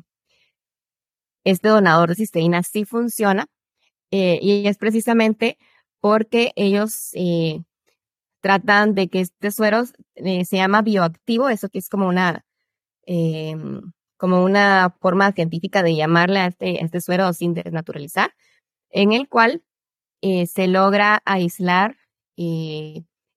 este 1.44 1.70
donador 1.70 2.10
de 2.10 2.16
cisteína 2.16 2.64
sí 2.64 2.86
funciona, 2.86 3.48
eh, 4.12 4.40
y 4.42 4.68
es 4.68 4.78
precisamente 4.78 5.58
porque 6.02 6.52
ellos 6.58 7.12
eh, 7.14 7.64
tratan 8.42 8.94
de 8.94 9.08
que 9.08 9.22
este 9.22 9.52
suero 9.52 9.84
eh, 10.16 10.46
se 10.46 10.58
llama 10.58 10.82
bioactivo, 10.82 11.50
eso 11.50 11.70
que 11.70 11.80
es 11.80 11.90
como 11.90 12.08
una, 12.08 12.46
como 14.18 14.44
una 14.44 14.96
forma 15.02 15.32
científica 15.32 15.84
de 15.84 15.96
llamarle 15.96 16.40
a 16.40 16.48
este, 16.48 16.84
este 16.84 17.02
suero 17.02 17.34
sin 17.34 17.54
desnaturalizar 17.54 18.34
en 18.90 19.14
el 19.14 19.28
cual 19.28 19.64
se 20.22 20.68
logra 20.68 21.22
aislar 21.26 21.98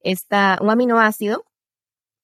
esta, 0.00 0.58
un 0.60 0.70
aminoácido 0.70 1.44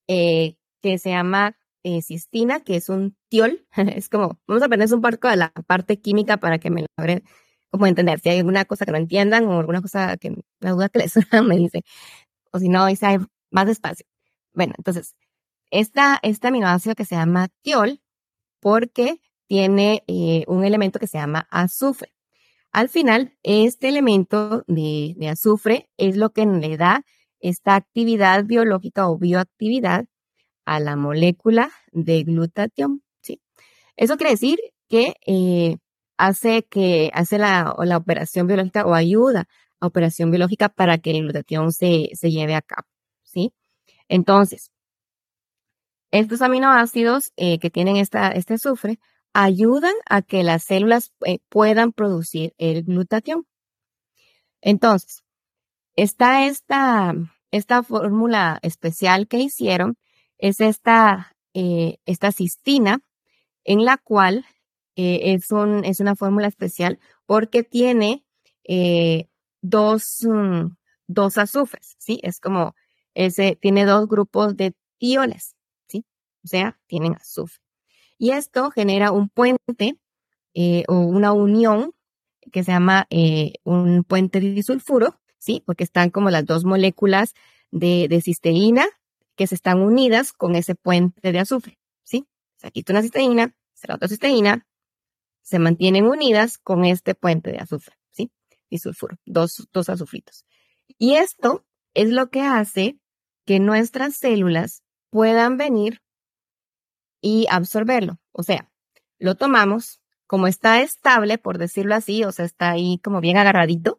que 0.06 0.98
se 0.98 1.10
llama 1.10 1.56
cistina, 2.02 2.60
que 2.60 2.76
es 2.76 2.88
un 2.88 3.16
tiol. 3.28 3.66
es 3.76 4.08
como, 4.08 4.38
vamos 4.46 4.62
a 4.62 4.66
aprender 4.66 4.92
un 4.94 5.00
poco 5.00 5.28
de 5.28 5.36
la 5.36 5.50
parte 5.66 6.00
química 6.00 6.36
para 6.36 6.58
que 6.58 6.70
me 6.70 6.86
logren 6.96 7.24
como 7.70 7.86
entender. 7.86 8.20
Si 8.20 8.28
hay 8.28 8.38
alguna 8.38 8.64
cosa 8.64 8.84
que 8.84 8.92
no 8.92 8.98
entiendan 8.98 9.46
o 9.46 9.60
alguna 9.60 9.82
cosa 9.82 10.16
que 10.16 10.34
la 10.60 10.70
duda 10.72 10.88
que 10.88 11.00
les 11.00 11.14
me 11.44 11.56
dice. 11.56 11.82
O 12.52 12.58
si 12.58 12.68
no, 12.68 12.86
dice 12.86 13.18
más 13.50 13.66
despacio. 13.66 14.06
Bueno, 14.52 14.74
entonces, 14.78 15.14
esta, 15.70 16.18
este 16.22 16.48
aminoácido 16.48 16.94
que 16.94 17.04
se 17.04 17.14
llama 17.14 17.48
tiol, 17.62 18.00
porque 18.60 19.20
tiene 19.46 20.04
eh, 20.06 20.44
un 20.48 20.64
elemento 20.64 20.98
que 20.98 21.06
se 21.06 21.18
llama 21.18 21.46
azufre. 21.50 22.12
Al 22.72 22.88
final, 22.88 23.36
este 23.42 23.88
elemento 23.88 24.64
de, 24.68 25.16
azufre 25.28 25.90
es 25.96 26.16
lo 26.16 26.30
que 26.30 26.46
le 26.46 26.76
da 26.76 27.04
esta 27.40 27.74
actividad 27.74 28.44
biológica 28.44 29.08
o 29.08 29.18
bioactividad 29.18 30.06
a 30.66 30.78
la 30.78 30.94
molécula 30.96 31.72
de 31.90 32.22
glutatión. 32.22 33.02
¿sí? 33.22 33.40
Eso 33.96 34.16
quiere 34.16 34.32
decir 34.32 34.60
que 34.88 35.14
eh, 35.26 35.78
hace 36.20 36.64
que 36.64 37.10
hace 37.14 37.38
la, 37.38 37.74
la, 37.78 37.96
operación 37.96 38.46
biológica 38.46 38.84
o 38.84 38.94
ayuda 38.94 39.48
a 39.80 39.86
operación 39.86 40.30
biológica 40.30 40.68
para 40.68 40.98
que 40.98 41.12
el 41.12 41.22
glutatión 41.22 41.72
se, 41.72 42.10
se 42.12 42.30
lleve 42.30 42.54
a 42.54 42.62
cabo. 42.62 42.86
¿sí? 43.22 43.54
Entonces, 44.08 44.70
estos 46.10 46.42
aminoácidos 46.42 47.32
eh, 47.36 47.58
que 47.58 47.70
tienen 47.70 47.96
esta, 47.96 48.28
este 48.28 48.54
azufre 48.54 48.98
ayudan 49.32 49.94
a 50.08 50.20
que 50.20 50.42
las 50.42 50.64
células 50.64 51.12
eh, 51.24 51.38
puedan 51.48 51.92
producir 51.92 52.52
el 52.58 52.84
glutatión. 52.84 53.46
Entonces, 54.60 55.22
está 55.96 56.46
esta, 56.46 57.14
esta 57.50 57.82
fórmula 57.82 58.58
especial 58.62 59.26
que 59.26 59.38
hicieron, 59.38 59.96
es 60.36 60.60
esta, 60.60 61.34
eh, 61.54 61.96
esta 62.04 62.30
cistina, 62.30 63.00
en 63.64 63.84
la 63.86 63.96
cual 63.96 64.44
eh, 64.96 65.34
es, 65.34 65.50
un, 65.50 65.84
es 65.84 66.00
una 66.00 66.16
fórmula 66.16 66.48
especial 66.48 66.98
porque 67.26 67.62
tiene 67.62 68.24
dos, 69.62 70.20
mm, 70.22 70.76
dos 71.06 71.38
azufres, 71.38 71.96
¿sí? 71.98 72.20
Es 72.22 72.40
como, 72.40 72.74
ese, 73.14 73.56
tiene 73.60 73.84
dos 73.84 74.08
grupos 74.08 74.56
de 74.56 74.74
iones, 74.98 75.56
¿sí? 75.88 76.04
O 76.44 76.48
sea, 76.48 76.78
tienen 76.86 77.14
azufre. 77.14 77.62
Y 78.18 78.30
esto 78.32 78.70
genera 78.70 79.12
un 79.12 79.28
puente 79.28 79.98
eh, 80.54 80.84
o 80.88 81.00
una 81.00 81.32
unión 81.32 81.92
que 82.52 82.64
se 82.64 82.72
llama 82.72 83.06
eh, 83.10 83.54
un 83.64 84.04
puente 84.04 84.40
disulfuro, 84.40 85.20
¿sí? 85.38 85.62
Porque 85.66 85.84
están 85.84 86.10
como 86.10 86.30
las 86.30 86.44
dos 86.44 86.64
moléculas 86.64 87.34
de, 87.70 88.08
de 88.08 88.20
cisteína 88.20 88.86
que 89.36 89.46
se 89.46 89.54
están 89.54 89.80
unidas 89.80 90.32
con 90.32 90.54
ese 90.56 90.74
puente 90.74 91.32
de 91.32 91.38
azufre, 91.38 91.78
¿sí? 92.02 92.26
Se 92.56 92.70
quita 92.70 92.92
una 92.92 93.02
cisteína, 93.02 93.54
se 93.74 93.88
la 93.88 93.94
otra 93.94 94.08
cisteína, 94.08 94.66
se 95.42 95.58
mantienen 95.58 96.06
unidas 96.06 96.58
con 96.58 96.84
este 96.84 97.14
puente 97.14 97.50
de 97.50 97.58
azufre, 97.58 97.96
¿sí? 98.10 98.30
Disulfuro, 98.70 99.16
dos, 99.26 99.68
dos 99.72 99.88
azufritos. 99.88 100.44
Y 100.98 101.14
esto 101.14 101.64
es 101.94 102.10
lo 102.10 102.30
que 102.30 102.42
hace 102.42 102.98
que 103.46 103.58
nuestras 103.58 104.16
células 104.16 104.82
puedan 105.10 105.56
venir 105.56 106.00
y 107.20 107.46
absorberlo. 107.50 108.18
O 108.32 108.42
sea, 108.42 108.70
lo 109.18 109.34
tomamos, 109.34 110.00
como 110.26 110.46
está 110.46 110.80
estable, 110.80 111.38
por 111.38 111.58
decirlo 111.58 111.94
así, 111.94 112.24
o 112.24 112.32
sea, 112.32 112.44
está 112.44 112.70
ahí 112.70 112.98
como 113.02 113.20
bien 113.20 113.36
agarradito, 113.36 113.98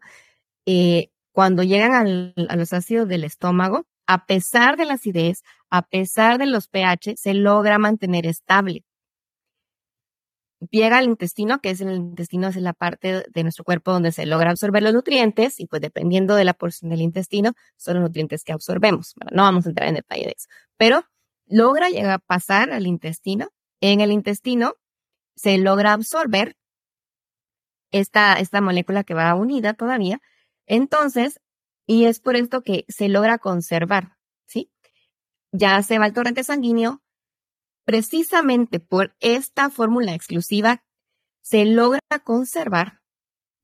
eh, 0.66 1.10
cuando 1.32 1.64
llegan 1.64 2.34
a 2.50 2.56
los 2.56 2.74
ácidos 2.74 3.08
del 3.08 3.24
estómago, 3.24 3.86
a 4.06 4.26
pesar 4.26 4.78
de 4.78 4.86
la 4.86 4.96
acidez, 4.96 5.44
a 5.70 5.84
pesar 5.84 6.38
de 6.38 6.46
los 6.46 6.68
pH, 6.68 7.16
se 7.18 7.34
logra 7.34 7.78
mantener 7.78 8.26
estable. 8.26 8.84
Llega 10.70 11.00
al 11.00 11.06
intestino, 11.06 11.60
que 11.60 11.72
es 11.72 11.82
el 11.82 11.92
intestino, 11.92 12.48
es 12.48 12.56
la 12.58 12.74
parte 12.74 13.26
de 13.28 13.44
nuestro 13.44 13.64
cuerpo 13.64 13.92
donde 13.92 14.12
se 14.12 14.28
logra 14.28 14.52
absorber 14.52 14.84
los 14.84 14.94
nutrientes, 14.94 15.60
y 15.60 15.66
pues 15.66 15.82
dependiendo 15.82 16.36
de 16.36 16.46
la 16.46 16.54
porción 16.54 16.92
del 16.92 17.02
intestino, 17.02 17.54
son 17.78 17.96
los 17.96 18.04
nutrientes 18.04 18.44
que 18.44 18.54
absorbemos. 18.54 19.16
no 19.32 19.42
vamos 19.44 19.66
a 19.66 19.70
entrar 19.70 19.90
en 19.90 19.96
detalle 19.96 20.26
de 20.26 20.34
eso. 20.38 20.48
Pero 20.78 21.04
logra 21.48 21.90
llegar 21.90 22.12
a 22.12 22.20
pasar 22.20 22.72
al 22.72 22.86
intestino. 22.86 23.50
En 23.82 24.02
el 24.02 24.12
intestino 24.12 24.76
se 25.36 25.58
logra 25.58 25.94
absorber 25.94 26.56
esta, 27.92 28.36
esta 28.36 28.62
molécula 28.62 29.04
que 29.04 29.14
va 29.14 29.34
unida 29.36 29.74
todavía. 29.74 30.22
Entonces, 30.68 31.42
y 31.88 32.06
es 32.06 32.20
por 32.20 32.36
esto 32.36 32.62
que 32.62 32.86
se 32.88 33.10
logra 33.10 33.38
conservar, 33.38 34.16
¿sí? 34.46 34.72
Ya 35.52 35.82
se 35.84 36.00
va 36.00 36.06
al 36.06 36.14
torrente 36.14 36.44
sanguíneo. 36.44 37.02
Precisamente 37.92 38.80
por 38.80 39.14
esta 39.20 39.70
fórmula 39.70 40.14
exclusiva 40.16 40.82
se 41.42 41.66
logra 41.66 42.00
conservar 42.24 43.02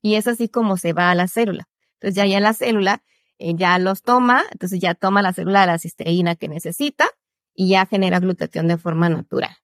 y 0.02 0.16
es 0.16 0.26
así 0.26 0.50
como 0.50 0.76
se 0.76 0.92
va 0.92 1.10
a 1.10 1.14
la 1.14 1.28
célula. 1.28 1.66
Entonces 1.94 2.14
ya, 2.14 2.26
ya 2.26 2.38
la 2.38 2.52
célula 2.52 3.02
eh, 3.38 3.54
ya 3.56 3.78
los 3.78 4.02
toma, 4.02 4.42
entonces 4.52 4.80
ya 4.80 4.92
toma 4.94 5.22
la 5.22 5.32
célula 5.32 5.64
la 5.64 5.78
cisteína 5.78 6.36
que 6.36 6.48
necesita 6.48 7.08
y 7.54 7.70
ya 7.70 7.86
genera 7.86 8.20
glutatión 8.20 8.68
de 8.68 8.76
forma 8.76 9.08
natural. 9.08 9.56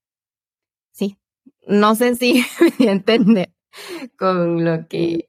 Sí, 0.93 1.19
no 1.67 1.95
sé 1.95 2.15
si 2.15 2.43
me 2.79 2.93
entiende 2.93 3.53
con 4.17 4.65
lo 4.65 4.89
que 4.89 5.29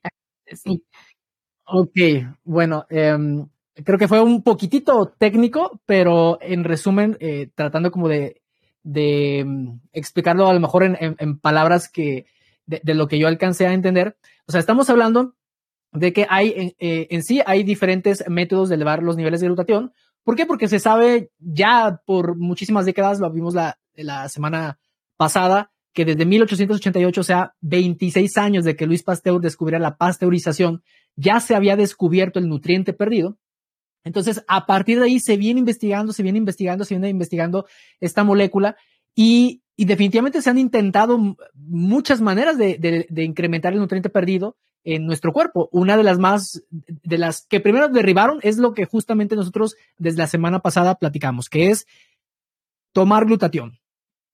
sí. 0.54 0.86
Ok, 1.66 1.98
bueno, 2.46 2.86
em, 2.90 3.50
creo 3.84 4.00
que 4.00 4.08
fue 4.08 4.22
un 4.22 4.44
poquitito 4.44 5.14
técnico, 5.20 5.82
pero 5.86 6.42
en 6.42 6.64
resumen, 6.64 7.18
eh, 7.20 7.50
tratando 7.54 7.92
como 7.92 8.08
de, 8.08 8.45
de 8.86 9.40
em, 9.40 9.80
explicarlo 9.92 10.48
a 10.48 10.54
lo 10.54 10.60
mejor 10.60 10.84
en, 10.84 11.40
palabras 11.40 11.90
que 11.90 12.28
de, 12.68 12.94
lo 12.94 13.08
que 13.08 13.20
yo 13.20 13.28
alcancé 13.28 13.66
a 13.68 13.74
entender. 13.74 14.16
O 14.48 14.52
sea, 14.52 14.60
estamos 14.60 14.90
hablando 14.90 15.36
de 15.92 16.14
que 16.14 16.28
hay 16.30 16.76
eh, 16.80 17.08
en 17.10 17.24
sí 17.24 17.42
hay 17.46 17.64
diferentes 17.64 18.24
métodos 18.30 18.70
de 18.70 18.76
elevar 18.76 19.04
los 19.04 19.18
niveles 19.18 19.42
de 19.42 19.48
glutatión. 19.48 19.92
¿Por 20.24 20.36
qué? 20.36 20.46
Porque 20.46 20.68
se 20.68 20.80
sabe 20.80 21.32
ya 21.40 22.02
por 22.06 22.38
muchísimas 22.38 22.86
décadas, 22.86 23.20
lo 23.20 23.32
vimos 23.32 23.56
la, 23.56 23.78
la 23.96 24.30
semana 24.30 24.78
pasada, 25.18 25.72
que 25.94 26.06
desde 26.06 26.26
1888, 26.26 27.22
o 27.22 27.24
sea, 27.24 27.56
26 27.62 28.38
años 28.38 28.66
de 28.66 28.76
que 28.76 28.86
Luis 28.86 29.04
Pasteur 29.04 29.40
descubriera 29.40 29.80
la 29.80 29.98
pasteurización, 29.98 30.84
ya 31.16 31.40
se 31.40 31.56
había 31.56 31.76
descubierto 31.76 32.38
el 32.40 32.50
nutriente 32.50 32.94
perdido. 32.94 33.38
Entonces, 34.06 34.46
a 34.48 34.66
partir 34.66 35.00
de 35.00 35.06
ahí 35.06 35.20
se 35.20 35.36
viene 35.36 35.60
investigando, 35.60 36.14
se 36.14 36.24
viene 36.24 36.38
investigando, 36.38 36.86
se 36.86 36.94
viene 36.94 37.10
investigando 37.10 37.66
esta 38.00 38.24
molécula 38.24 38.78
y, 39.14 39.64
y 39.76 39.86
definitivamente 39.86 40.42
se 40.42 40.50
han 40.50 40.60
intentado 40.60 41.20
muchas 41.54 42.22
maneras 42.22 42.58
de, 42.58 42.78
de, 42.78 43.08
de 43.10 43.24
incrementar 43.24 43.74
el 43.74 43.80
nutriente 43.80 44.10
perdido 44.10 44.56
en 44.84 45.08
nuestro 45.08 45.34
cuerpo. 45.34 45.68
Una 45.72 45.98
de 45.98 46.04
las 46.04 46.20
más, 46.20 46.64
de 46.70 47.18
las 47.18 47.46
que 47.48 47.60
primero 47.60 47.90
derribaron 47.90 48.40
es 48.44 48.58
lo 48.58 48.74
que 48.74 48.86
justamente 48.86 49.36
nosotros 49.36 49.76
desde 49.98 50.20
la 50.20 50.28
semana 50.28 50.60
pasada 50.60 50.96
platicamos, 50.96 51.50
que 51.50 51.72
es 51.72 51.88
tomar 52.94 53.26
glutatión. 53.26 53.80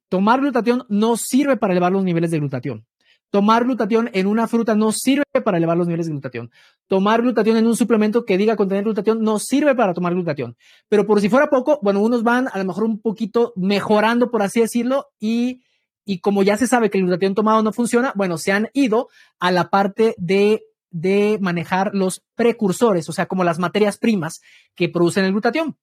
Tomar 0.09 0.41
glutatión 0.41 0.83
no 0.89 1.15
sirve 1.15 1.55
para 1.55 1.71
elevar 1.71 1.93
los 1.93 2.03
niveles 2.03 2.31
de 2.31 2.39
glutatión. 2.39 2.85
Tomar 3.31 3.63
glutatión 3.63 4.09
en 4.13 4.27
una 4.27 4.47
fruta 4.47 4.75
no 4.75 4.91
sirve 4.91 5.23
para 5.43 5.57
elevar 5.57 5.77
los 5.77 5.87
niveles 5.87 6.05
de 6.05 6.11
glutatión. 6.11 6.51
Tomar 6.87 7.21
glutatión 7.21 7.57
en 7.57 7.65
un 7.65 7.75
suplemento 7.75 8.25
que 8.25 8.37
diga 8.37 8.55
contener 8.55 8.83
glutatión 8.83 9.23
no 9.23 9.39
sirve 9.39 9.73
para 9.73 9.93
tomar 9.93 10.13
glutatión. 10.13 10.55
Pero 10.89 11.07
por 11.07 11.19
si 11.21 11.29
fuera 11.29 11.47
poco, 11.47 11.79
bueno, 11.81 12.01
unos 12.01 12.21
van 12.21 12.47
a 12.51 12.59
lo 12.59 12.65
mejor 12.65 12.83
un 12.83 13.01
poquito 13.01 13.53
mejorando, 13.55 14.29
por 14.29 14.43
así 14.43 14.59
decirlo, 14.59 15.07
y 15.19 15.61
y 16.05 16.19
como 16.19 16.43
ya 16.43 16.57
se 16.57 16.67
sabe 16.67 16.89
que 16.89 16.97
el 16.97 17.05
glutatión 17.05 17.35
tomado 17.35 17.61
no 17.63 17.73
funciona, 17.73 18.13
bueno, 18.15 18.37
se 18.37 18.51
han 18.51 18.69
ido 18.73 19.09
a 19.39 19.51
la 19.51 19.69
parte 19.69 20.15
de, 20.17 20.63
de 20.89 21.37
manejar 21.41 21.91
los 21.93 22.23
precursores, 22.35 23.07
o 23.09 23.13
sea, 23.13 23.27
como 23.27 23.43
las 23.43 23.59
materias 23.59 23.97
primas 23.97 24.41
que 24.75 24.89
producen 24.89 25.25
el 25.25 25.31
glutatión. 25.31 25.77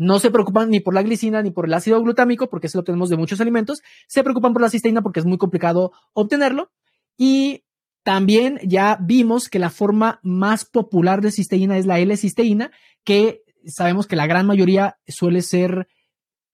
No 0.00 0.18
se 0.18 0.30
preocupan 0.30 0.70
ni 0.70 0.80
por 0.80 0.94
la 0.94 1.02
glicina 1.02 1.42
ni 1.42 1.50
por 1.50 1.66
el 1.66 1.74
ácido 1.74 2.02
glutámico, 2.02 2.48
porque 2.48 2.68
eso 2.68 2.78
lo 2.78 2.84
tenemos 2.84 3.10
de 3.10 3.18
muchos 3.18 3.38
alimentos. 3.42 3.82
Se 4.08 4.22
preocupan 4.22 4.54
por 4.54 4.62
la 4.62 4.70
cisteína 4.70 5.02
porque 5.02 5.20
es 5.20 5.26
muy 5.26 5.36
complicado 5.36 5.92
obtenerlo. 6.14 6.70
Y 7.18 7.64
también 8.02 8.58
ya 8.62 8.96
vimos 8.98 9.50
que 9.50 9.58
la 9.58 9.68
forma 9.68 10.18
más 10.22 10.64
popular 10.64 11.20
de 11.20 11.30
cisteína 11.30 11.76
es 11.76 11.84
la 11.84 11.98
L-cisteína, 11.98 12.70
que 13.04 13.42
sabemos 13.66 14.06
que 14.06 14.16
la 14.16 14.26
gran 14.26 14.46
mayoría 14.46 14.96
suele 15.06 15.42
ser 15.42 15.86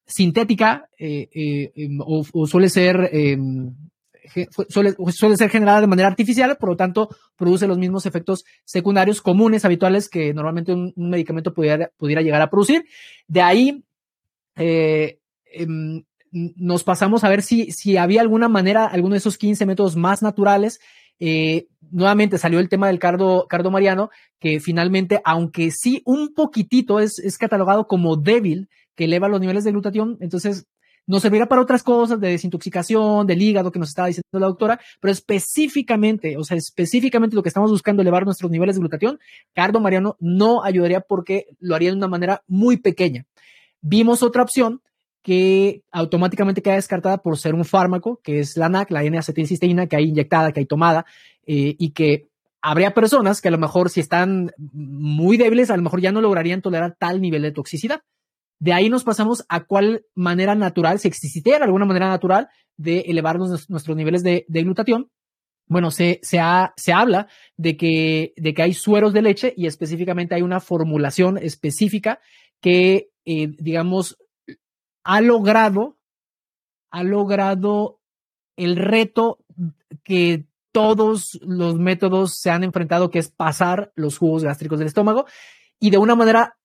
sintética 0.07 0.89
eh, 0.99 1.29
eh, 1.33 1.73
em, 1.77 2.01
o, 2.01 2.25
suele 2.49 2.69
ser 2.69 3.11
em, 3.13 3.77
suele, 4.69 4.95
suele, 5.11 5.37
ser 5.37 5.51
generada 5.51 5.81
de 5.81 5.87
manera 5.87 6.09
artificial, 6.09 6.57
por 6.59 6.71
lo 6.71 6.77
tanto 6.77 7.09
produce 7.37 7.67
los 7.67 7.79
mismos 7.79 8.07
efectos 8.07 8.45
secundarios 8.65 9.21
comunes, 9.21 9.65
habituales 9.65 10.09
que 10.09 10.33
normalmente 10.35 10.73
un, 10.73 10.93
medicamento 10.97 11.53
pudiera, 11.53 11.91
pudiera, 11.97 12.23
llegar 12.23 12.43
a 12.43 12.51
producir. 12.51 12.87
De 13.29 13.43
ahí 13.43 13.85
eh, 14.57 15.19
em, 15.53 16.05
nos 16.33 16.85
pasamos 16.85 17.25
a 17.25 17.29
ver 17.29 17.43
si, 17.43 17.73
si 17.73 17.97
había 17.97 18.21
alguna 18.21 18.49
manera, 18.49 18.87
alguno 18.87 19.15
de 19.15 19.19
esos 19.19 19.39
15 19.39 19.67
métodos 19.67 19.97
más 19.97 20.23
naturales. 20.23 20.81
nuevamente 21.91 22.39
salió 22.39 22.61
el 22.61 22.69
tema 22.69 22.89
del 22.89 22.99
cardo, 22.99 23.47
cardo 23.49 23.71
mariano, 23.71 24.11
que 24.39 24.61
finalmente, 24.61 25.21
aunque 25.25 25.71
sí 25.71 26.03
un 26.05 26.35
poquitito 26.35 27.01
es, 27.01 27.19
es 27.19 27.39
catalogado 27.39 27.87
como 27.87 28.17
débil 28.17 28.69
que 28.95 29.05
eleva 29.05 29.29
los 29.29 29.41
niveles 29.41 29.65
de 29.65 29.71
glutatión, 29.71 30.17
entonces 30.21 30.67
nos 31.07 31.23
servirá 31.23 31.47
para 31.47 31.63
otras 31.63 31.83
cosas 31.83 32.21
de 32.21 32.29
desintoxicación, 32.29 33.27
del 33.27 33.41
hígado 33.41 33.71
que 33.71 33.79
nos 33.79 33.91
estaba 33.91 34.09
diciendo 34.09 34.39
la 34.39 34.47
doctora, 34.47 34.81
pero 35.01 35.13
específicamente, 35.13 36.37
o 36.37 36.45
sea, 36.45 36.57
específicamente 36.57 37.37
lo 37.37 37.43
que 37.43 37.49
estamos 37.49 37.71
buscando 37.71 38.03
elevar 38.03 38.25
nuestros 38.25 38.51
niveles 38.51 38.77
de 38.77 38.81
glutatión, 38.81 39.19
Cardo 39.55 39.81
Mariano 39.81 40.17
no 40.21 40.65
ayudaría 40.65 41.01
porque 41.01 41.47
lo 41.61 41.75
haría 41.75 41.91
de 41.91 41.97
una 41.97 42.09
manera 42.09 42.43
muy 42.47 42.77
pequeña. 42.77 43.25
Vimos 43.81 44.23
otra 44.23 44.43
opción 44.43 44.81
que 45.23 45.83
automáticamente 45.91 46.63
queda 46.63 46.75
descartada 46.75 47.19
por 47.19 47.37
ser 47.37 47.55
un 47.55 47.65
fármaco, 47.65 48.21
que 48.23 48.39
es 48.39 48.57
la 48.57 48.69
NAC, 48.69 48.93
la 48.93 49.03
N-acetilcisteína, 49.03 49.89
que 49.89 49.97
hay 49.97 50.05
inyectada, 50.05 50.53
que 50.53 50.61
hay 50.61 50.67
tomada, 50.67 51.05
eh, 51.47 51.75
y 51.79 51.91
que 51.91 52.29
habría 52.63 52.95
personas 52.95 53.41
que 53.41 53.49
a 53.49 53.51
lo 53.51 53.59
mejor 53.59 53.91
si 53.91 54.01
están 54.01 54.53
muy 54.57 55.37
débiles, 55.37 55.71
a 55.71 55.77
lo 55.77 55.83
mejor 55.83 56.01
ya 56.01 56.13
no 56.13 56.21
lograrían 56.21 56.63
tolerar 56.63 56.97
tal 56.99 57.21
nivel 57.21 57.43
de 57.43 57.53
toxicidad. 57.53 58.03
De 58.59 58.73
ahí 58.73 58.89
nos 58.89 59.05
pasamos 59.05 59.45
a 59.49 59.65
cuál 59.65 60.07
manera 60.15 60.55
natural, 60.55 60.99
si 60.99 61.09
existiera 61.09 61.65
alguna 61.65 61.85
manera 61.85 62.09
natural 62.09 62.49
de 62.77 63.01
elevar 63.01 63.39
nuestros 63.39 63.97
niveles 63.97 64.23
de, 64.23 64.45
glutatión. 64.49 65.11
Bueno, 65.69 65.91
se, 65.91 66.21
se, 66.23 66.39
se 66.77 66.93
habla 66.93 67.29
de 67.57 67.77
que, 67.77 68.33
de 68.37 68.55
que 68.55 68.63
hay 68.63 68.73
sueros 68.73 69.13
de 69.13 69.23
leche 69.23 69.53
y 69.57 69.67
específicamente 69.67 70.35
hay 70.35 70.43
una 70.43 70.61
formulación 70.61 71.39
específica 71.39 72.21
que, 72.61 73.11
eh, 73.25 73.49
digamos, 73.59 74.17
ha 75.05 75.21
logrado, 75.21 75.99
ha 76.91 77.03
logrado 77.03 78.01
el 78.57 78.77
reto 78.77 79.39
que 80.05 80.47
todos 80.73 81.39
los 81.43 81.77
métodos 81.79 82.39
se 82.39 82.51
han 82.51 82.63
enfrentado, 82.63 83.11
que 83.11 83.19
es 83.19 83.31
pasar 83.31 83.93
los 83.97 84.19
jugos 84.19 84.45
gástricos 84.45 84.79
del 84.79 84.89
estómago 84.89 85.27
y 85.81 85.91
de 85.91 85.99
una 85.99 86.15
manera 86.15 86.59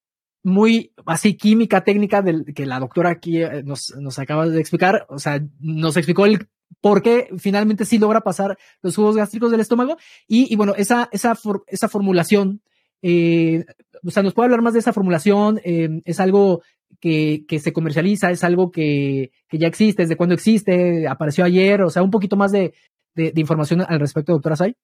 muy 0.43 0.93
así 1.05 1.35
química 1.35 1.83
técnica 1.83 2.21
del, 2.21 2.45
que 2.53 2.65
la 2.65 2.79
doctora 2.79 3.11
aquí 3.11 3.41
eh, 3.41 3.63
nos, 3.63 3.93
nos 3.99 4.17
acaba 4.19 4.47
de 4.47 4.59
explicar, 4.59 5.05
o 5.09 5.19
sea, 5.19 5.41
nos 5.59 5.97
explicó 5.97 6.25
el 6.25 6.47
por 6.79 7.01
qué 7.01 7.29
finalmente 7.37 7.85
sí 7.85 7.99
logra 7.99 8.21
pasar 8.21 8.57
los 8.81 8.95
jugos 8.95 9.15
gástricos 9.15 9.51
del 9.51 9.59
estómago. 9.59 9.97
Y, 10.27 10.51
y 10.51 10.55
bueno, 10.55 10.73
esa, 10.75 11.09
esa, 11.11 11.37
esa 11.67 11.89
formulación, 11.89 12.61
eh, 13.01 13.65
o 14.03 14.11
sea, 14.11 14.23
nos 14.23 14.33
puede 14.33 14.45
hablar 14.45 14.61
más 14.61 14.73
de 14.73 14.79
esa 14.79 14.93
formulación, 14.93 15.59
eh, 15.63 16.01
es 16.05 16.19
algo 16.19 16.61
que, 16.99 17.45
que, 17.47 17.59
se 17.59 17.73
comercializa, 17.73 18.31
es 18.31 18.43
algo 18.43 18.71
que, 18.71 19.31
que 19.47 19.57
ya 19.57 19.67
existe, 19.67 20.03
desde 20.03 20.17
cuándo 20.17 20.35
existe, 20.35 21.07
apareció 21.07 21.43
ayer, 21.43 21.81
o 21.81 21.89
sea, 21.89 22.03
un 22.03 22.11
poquito 22.11 22.35
más 22.35 22.51
de, 22.51 22.73
de, 23.15 23.31
de 23.31 23.41
información 23.41 23.81
al 23.87 23.99
respecto, 23.99 24.33
doctora 24.33 24.55
Say. 24.55 24.75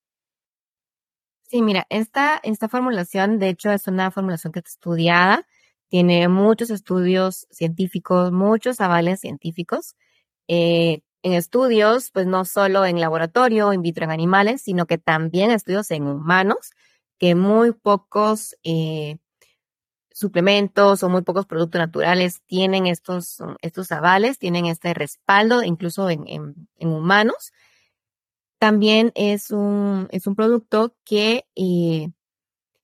Sí, 1.49 1.61
mira, 1.61 1.85
esta, 1.89 2.39
esta 2.43 2.67
formulación, 2.67 3.39
de 3.39 3.47
hecho, 3.47 3.71
es 3.71 3.87
una 3.87 4.11
formulación 4.11 4.51
que 4.51 4.59
está 4.59 4.69
estudiada, 4.69 5.47
tiene 5.87 6.27
muchos 6.27 6.69
estudios 6.69 7.47
científicos, 7.51 8.33
muchos 8.33 8.81
avales 8.81 9.21
científicos, 9.21 9.95
eh, 10.49 11.01
en 11.23 11.33
estudios, 11.33 12.11
pues 12.11 12.27
no 12.27 12.43
solo 12.43 12.85
en 12.85 12.99
laboratorio, 12.99 13.71
in 13.71 13.81
vitro 13.81 14.03
en 14.03 14.11
animales, 14.11 14.61
sino 14.61 14.85
que 14.87 14.97
también 14.97 15.49
estudios 15.51 15.89
en 15.91 16.07
humanos, 16.07 16.71
que 17.17 17.33
muy 17.33 17.71
pocos 17.71 18.55
eh, 18.63 19.17
suplementos 20.11 21.03
o 21.03 21.09
muy 21.09 21.21
pocos 21.23 21.45
productos 21.45 21.79
naturales 21.79 22.41
tienen 22.47 22.87
estos, 22.87 23.39
estos 23.61 23.91
avales, 23.91 24.39
tienen 24.39 24.65
este 24.65 24.93
respaldo, 24.93 25.63
incluso 25.63 26.09
en, 26.09 26.27
en, 26.27 26.69
en 26.77 26.89
humanos. 26.89 27.51
También 28.59 29.11
es 29.15 29.51
un, 29.51 30.07
es 30.11 30.25
un 30.27 30.35
producto 30.35 30.95
que, 31.05 31.45
eh, 31.55 32.11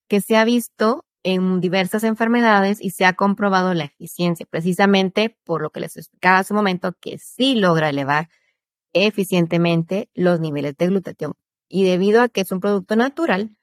que 0.08 0.22
se 0.22 0.38
ha 0.38 0.46
visto 0.46 1.06
en 1.24 1.62
diversas 1.62 2.04
enfermedades 2.04 2.80
y 2.82 2.92
se 2.92 3.06
ha 3.06 3.14
comprobado 3.14 3.74
la 3.74 3.86
eficiencia, 3.86 4.46
precisamente 4.50 5.38
por 5.44 5.62
lo 5.62 5.72
que 5.72 5.80
les 5.80 5.98
explicaba 5.98 6.40
hace 6.40 6.54
un 6.54 6.58
momento, 6.58 6.94
que 7.00 7.18
sí 7.18 7.56
logra 7.56 7.90
elevar 7.90 8.30
eficientemente 8.94 10.10
los 10.14 10.40
niveles 10.40 10.78
de 10.78 10.88
glutatión. 10.88 11.34
Y 11.70 11.86
debido 11.86 12.22
a 12.22 12.30
que 12.30 12.42
es 12.42 12.52
un 12.52 12.60
producto 12.60 12.96
natural, 12.96 13.58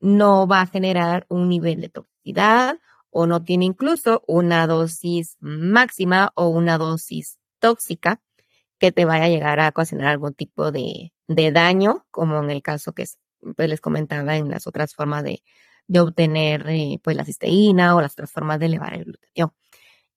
no 0.00 0.46
va 0.46 0.62
a 0.62 0.66
generar 0.66 1.26
un 1.28 1.48
nivel 1.48 1.80
de 1.80 1.88
toxicidad 1.88 2.78
o 3.10 3.26
no 3.26 3.42
tiene 3.42 3.64
incluso 3.64 4.22
una 4.26 4.66
dosis 4.66 5.36
máxima 5.40 6.32
o 6.34 6.48
una 6.48 6.78
dosis 6.78 7.38
tóxica 7.58 8.20
que 8.78 8.92
te 8.92 9.04
vaya 9.04 9.24
a 9.24 9.28
llegar 9.28 9.60
a 9.60 9.68
ocasionar 9.68 10.08
algún 10.08 10.34
tipo 10.34 10.70
de, 10.70 11.12
de 11.28 11.52
daño, 11.52 12.06
como 12.10 12.42
en 12.42 12.50
el 12.50 12.62
caso 12.62 12.92
que 12.92 13.04
pues, 13.56 13.68
les 13.68 13.80
comentaba 13.80 14.36
en 14.36 14.50
las 14.50 14.66
otras 14.66 14.94
formas 14.94 15.22
de, 15.22 15.42
de 15.86 16.00
obtener 16.00 16.66
eh, 16.68 16.98
pues 17.02 17.16
la 17.16 17.24
cisteína 17.24 17.94
o 17.94 18.00
las 18.00 18.12
otras 18.12 18.32
formas 18.32 18.58
de 18.58 18.66
elevar 18.66 18.94
el 18.94 19.04
glutatión. 19.04 19.52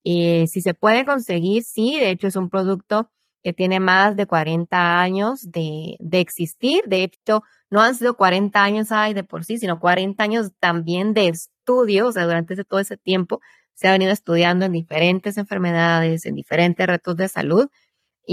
Y 0.03 0.47
si 0.47 0.61
se 0.61 0.73
puede 0.73 1.05
conseguir, 1.05 1.63
sí, 1.63 1.99
de 1.99 2.11
hecho 2.11 2.27
es 2.27 2.35
un 2.35 2.49
producto 2.49 3.11
que 3.43 3.53
tiene 3.53 3.79
más 3.79 4.15
de 4.15 4.27
40 4.27 5.01
años 5.01 5.51
de, 5.51 5.97
de 5.99 6.19
existir. 6.19 6.83
De 6.87 7.03
hecho, 7.03 7.43
no 7.69 7.81
han 7.81 7.95
sido 7.95 8.15
40 8.15 8.63
años 8.63 8.91
ahí 8.91 9.13
de 9.13 9.23
por 9.23 9.43
sí, 9.45 9.57
sino 9.57 9.79
40 9.79 10.23
años 10.23 10.51
también 10.59 11.13
de 11.13 11.29
estudio, 11.29 12.07
o 12.07 12.11
sea, 12.11 12.25
durante 12.25 12.63
todo 12.65 12.79
ese 12.79 12.97
tiempo 12.97 13.41
se 13.73 13.87
ha 13.87 13.91
venido 13.93 14.11
estudiando 14.11 14.65
en 14.65 14.73
diferentes 14.73 15.37
enfermedades, 15.37 16.25
en 16.25 16.35
diferentes 16.35 16.85
retos 16.85 17.15
de 17.15 17.27
salud 17.27 17.67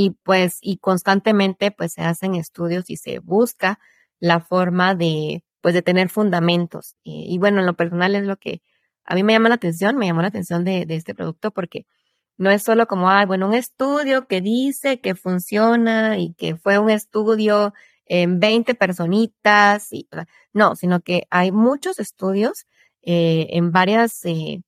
y 0.01 0.11
pues 0.23 0.59
y 0.61 0.77
constantemente 0.79 1.73
pues 1.73 1.95
se 1.95 2.03
hacen 2.03 2.37
estudios 2.37 2.89
y 2.89 2.97
se 2.97 3.19
busca 3.19 3.81
la 4.21 4.39
forma 4.39 4.95
de 4.95 5.43
pues 5.61 5.75
de 5.75 5.83
tener 5.83 6.09
fundamentos 6.09 6.95
y, 7.03 7.37
bueno 7.39 7.59
en 7.59 7.67
lo 7.67 7.75
personal 7.75 8.15
es 8.15 8.25
lo 8.25 8.37
que 8.37 8.63
a 9.05 9.17
mí 9.17 9.25
me 9.25 9.33
llama 9.33 9.49
la 9.49 9.57
atención 9.57 9.97
me 9.97 10.07
llamó 10.07 10.23
la 10.23 10.29
atención 10.29 10.65
de, 10.65 10.87
de 10.87 10.95
este 10.95 11.17
producto 11.17 11.51
porque 11.51 11.85
no 12.37 12.49
es 12.51 12.63
solo 12.63 12.87
como 12.87 13.11
ah 13.11 13.27
bueno 13.27 13.49
un 13.49 13.55
estudio 13.55 14.29
que 14.29 14.41
dice 14.41 15.01
que 15.01 15.17
funciona 15.17 16.17
y 16.19 16.33
que 16.35 16.55
fue 16.57 16.79
un 16.79 16.91
estudio 16.91 17.75
en 18.07 18.39
20 18.39 18.77
personitas 18.77 19.93
y 19.93 20.09
no 20.53 20.77
sino 20.77 21.01
que 21.01 21.27
hay 21.31 21.51
muchos 21.51 21.99
estudios 21.99 22.67
eh, 23.03 23.49
en 23.51 23.73
varias 23.73 24.25
eh, 24.25 24.63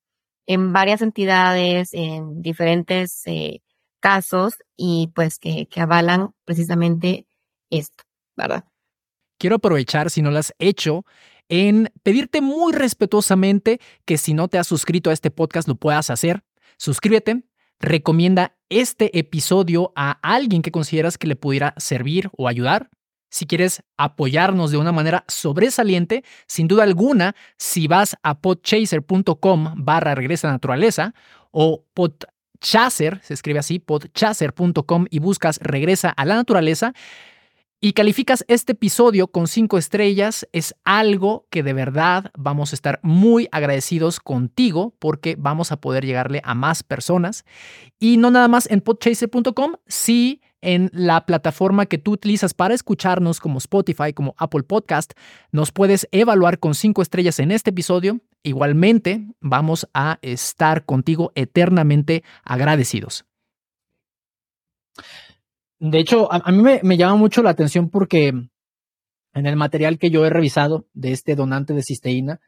en 0.47 0.73
varias 0.73 1.03
entidades 1.03 1.91
en 1.95 2.43
diferentes 2.43 3.23
eh, 3.27 3.63
casos 4.01 4.55
y 4.77 5.11
pues 5.15 5.39
que, 5.39 5.69
avalan 5.77 6.35
precisamente 6.45 7.27
esto, 7.71 8.05
¿verdad? 8.37 8.65
Quiero 9.39 9.57
aprovechar, 9.57 10.11
si 10.11 10.23
no 10.23 10.31
lo 10.31 10.39
has 10.39 10.55
hecho, 10.59 11.05
en 11.49 11.93
pedirte 12.03 12.41
muy 12.41 12.73
respetuosamente 12.73 13.81
que 14.05 14.19
si 14.19 14.35
no 14.35 14.49
te 14.49 14.59
has 14.59 14.67
suscrito 14.67 15.11
a 15.11 15.13
este 15.13 15.31
podcast 15.31 15.69
lo 15.69 15.77
puedas 15.77 16.11
hacer. 16.11 16.43
Suscríbete, 16.77 17.45
recomienda 17.79 18.57
este 18.69 19.19
episodio 19.19 19.93
a 19.97 20.13
alguien 20.23 20.63
que 20.63 20.71
consideras 20.71 21.19
que 21.19 21.27
le 21.27 21.37
pudiera 21.37 21.75
servir 21.77 22.31
o 22.37 22.49
ayudar. 22.49 22.91
Si 23.31 23.47
quieres 23.47 23.83
apoyarnos 23.97 24.73
de 24.73 24.79
una 24.79 24.93
manera 24.93 25.25
sobresaliente, 25.29 26.25
sin 26.47 26.67
duda 26.67 26.83
alguna, 26.83 27.37
si 27.59 27.87
vas 27.87 28.17
a 28.23 28.41
podchaser.com 28.41 29.75
barra 29.77 30.15
regresa 30.15 30.51
naturaleza 30.51 31.15
o 31.53 31.85
pod 31.95 32.25
Chaser, 32.61 33.21
se 33.23 33.35
escribe 33.35 33.59
así, 33.59 33.79
podchaser.com 33.79 35.07
y 35.11 35.19
buscas 35.19 35.59
Regresa 35.63 36.11
a 36.11 36.25
la 36.25 36.35
Naturaleza 36.35 36.93
y 37.83 37.95
calificas 37.95 38.45
este 38.47 38.73
episodio 38.73 39.29
con 39.29 39.47
cinco 39.47 39.79
estrellas, 39.79 40.47
es 40.53 40.75
algo 40.85 41.47
que 41.49 41.63
de 41.63 41.73
verdad 41.73 42.31
vamos 42.37 42.73
a 42.73 42.75
estar 42.75 43.01
muy 43.03 43.49
agradecidos 43.53 44.21
contigo 44.21 44.95
porque 44.99 45.35
vamos 45.39 45.73
a 45.73 45.81
poder 45.81 46.05
llegarle 46.05 46.43
a 46.45 46.55
más 46.55 46.83
personas. 46.83 47.47
Y 47.99 48.19
no 48.19 48.31
nada 48.31 48.49
más 48.49 48.71
en 48.71 48.83
podchaser.com, 48.83 49.77
sí 49.87 50.43
en 50.61 50.91
la 50.93 51.25
plataforma 51.25 51.87
que 51.87 51.97
tú 51.97 52.13
utilizas 52.13 52.53
para 52.53 52.75
escucharnos 52.75 53.41
como 53.41 53.57
Spotify, 53.57 54.13
como 54.13 54.35
Apple 54.37 54.65
Podcast, 54.65 55.15
nos 55.51 55.73
puedes 55.73 56.07
evaluar 56.13 56.59
con 56.59 56.75
cinco 56.75 57.01
estrellas 57.01 57.39
en 57.39 57.51
este 57.51 57.71
episodio 57.71 58.21
Igualmente, 58.43 59.27
vamos 59.41 59.89
a 59.93 60.19
estar 60.23 60.85
contigo 60.85 61.33
eternamente 61.35 62.25
agradecidos. 62.43 63.27
De 65.79 65.99
hecho, 65.99 66.31
a, 66.31 66.51
mí 66.53 66.63
me, 66.83 66.97
llama 66.97 67.17
mucho 67.17 67.43
la 67.43 67.51
atención 67.51 67.89
porque 67.89 68.29
en 68.29 69.47
el 69.47 69.57
material 69.57 69.99
que 69.99 70.11
yo 70.11 70.27
he 70.27 70.31
revisado 70.31 70.87
de 70.93 71.13
este 71.13 71.35
donante 71.35 71.73
de 71.73 71.83
cisteína, 71.83 72.41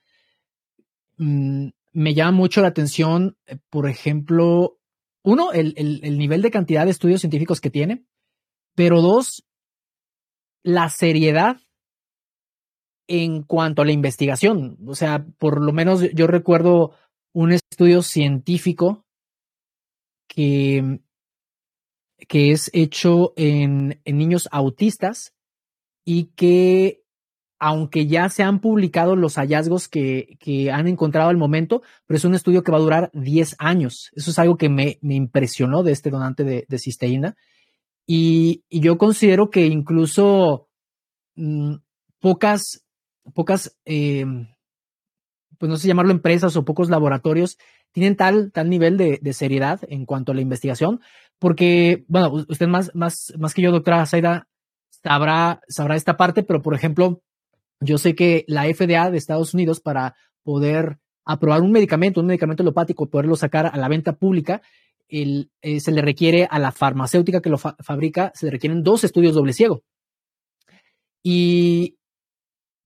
mm, 1.16 1.68
me 1.93 2.14
llama 2.14 2.32
mucho 2.32 2.61
la 2.61 2.68
atención, 2.68 3.36
eh, 3.47 3.59
por 3.70 3.88
ejemplo, 3.88 4.78
uno, 5.22 5.53
el, 5.53 5.74
el, 5.76 6.18
nivel 6.18 6.43
de 6.43 6.51
cantidad 6.51 6.84
de 6.84 6.90
estudios 6.90 7.20
científicos 7.20 7.61
que 7.61 7.70
tiene, 7.70 8.05
pero 8.74 9.01
dos, 9.01 9.45
la 10.62 10.88
seriedad 10.88 11.59
en 13.13 13.43
cuanto 13.43 13.83
a 13.83 13.85
la 13.85 13.93
investigación. 13.93 14.79
O 14.87 14.95
sea, 14.95 15.27
por 15.39 15.61
lo 15.61 15.71
menos 15.75 16.01
yo 16.15 16.27
recuerdo 16.27 16.93
un 17.35 17.53
estudio 17.53 18.01
científico 18.01 19.05
que, 20.27 21.01
que 22.27 22.53
es 22.53 22.71
hecho 22.73 23.35
en, 23.37 24.01
niños 24.07 24.49
autistas 24.51 25.35
y 26.07 26.31
que, 26.37 27.05
aunque 27.59 28.07
ya 28.07 28.31
se 28.31 28.45
han 28.45 28.61
publicado 28.61 29.15
los 29.15 29.35
hallazgos 29.35 29.89
que, 29.89 30.39
han 30.73 30.89
encontrado 30.89 31.29
al 31.29 31.37
momento, 31.37 31.83
pero 32.07 32.17
es 32.17 32.25
un 32.25 32.35
estudio 32.35 32.63
que 32.63 32.73
va 32.73 32.79
a 32.79 32.83
durar 32.83 33.11
10 33.13 33.57
años. 33.59 34.11
Eso 34.15 34.31
es 34.31 34.39
algo 34.39 34.57
que 34.57 34.71
me, 34.71 34.99
impresionó 35.03 35.83
de 35.83 35.93
este 35.93 36.09
donante 36.09 36.45
de, 36.45 36.79
cisteína. 36.79 37.37
Y, 38.07 38.65
yo 38.71 38.97
considero 38.97 39.51
que 39.51 39.67
incluso 39.67 40.71
mm, 41.37 41.75
pocas 42.21 42.82
pocas, 43.35 43.77
eh, 43.85 44.25
pues 45.59 45.70
no 45.70 45.77
sé 45.77 45.89
llamarlo 45.89 46.12
empresas 46.12 46.57
o 46.57 46.64
pocos 46.64 46.91
laboratorios 46.91 47.59
tienen 47.93 48.16
tal, 48.16 48.51
tal 48.53 48.70
nivel 48.70 48.97
de, 48.97 49.33
seriedad 49.33 49.81
en 49.89 50.07
cuanto 50.07 50.33
a 50.33 50.35
la 50.35 50.41
investigación, 50.41 51.01
porque, 51.39 52.05
bueno, 52.09 52.33
usted 52.49 52.66
más, 52.66 52.91
más, 52.95 53.33
más 53.39 53.55
que 53.55 53.62
yo, 53.62 53.70
doctora 53.70 54.07
Zaida, 54.07 54.49
sabrá, 55.03 55.61
sabrá 55.68 55.97
esta 55.97 56.16
parte, 56.16 56.43
pero 56.43 56.62
por 56.62 56.75
ejemplo, 56.75 57.23
yo 57.81 57.99
sé 57.99 58.14
que 58.14 58.45
la 58.49 58.64
FDA 58.64 59.11
de 59.11 59.18
Estados 59.18 59.53
Unidos 59.53 59.81
para 59.81 60.14
poder 60.43 60.99
aprobar 61.25 61.61
un 61.61 61.70
medicamento, 61.70 62.20
un 62.20 62.27
medicamento 62.27 62.62
alopático, 62.62 63.09
poderlo 63.09 63.37
sacar 63.37 63.66
a 63.66 63.77
la 63.77 63.89
venta 63.89 64.14
pública, 64.14 64.62
el, 65.09 65.51
eh, 65.61 65.81
se 65.81 65.93
le 65.93 66.01
requiere 66.01 66.49
a 66.51 66.59
la 66.59 66.73
farmacéutica 66.73 67.43
que 67.43 67.51
lo 67.51 67.59
fabrica, 67.59 68.33
se 68.35 68.47
le 68.47 68.53
requieren 68.53 68.83
dos 68.83 69.05
estudios 69.05 69.35
doble 69.35 69.53
ciego. 69.53 69.83
Y 71.23 71.97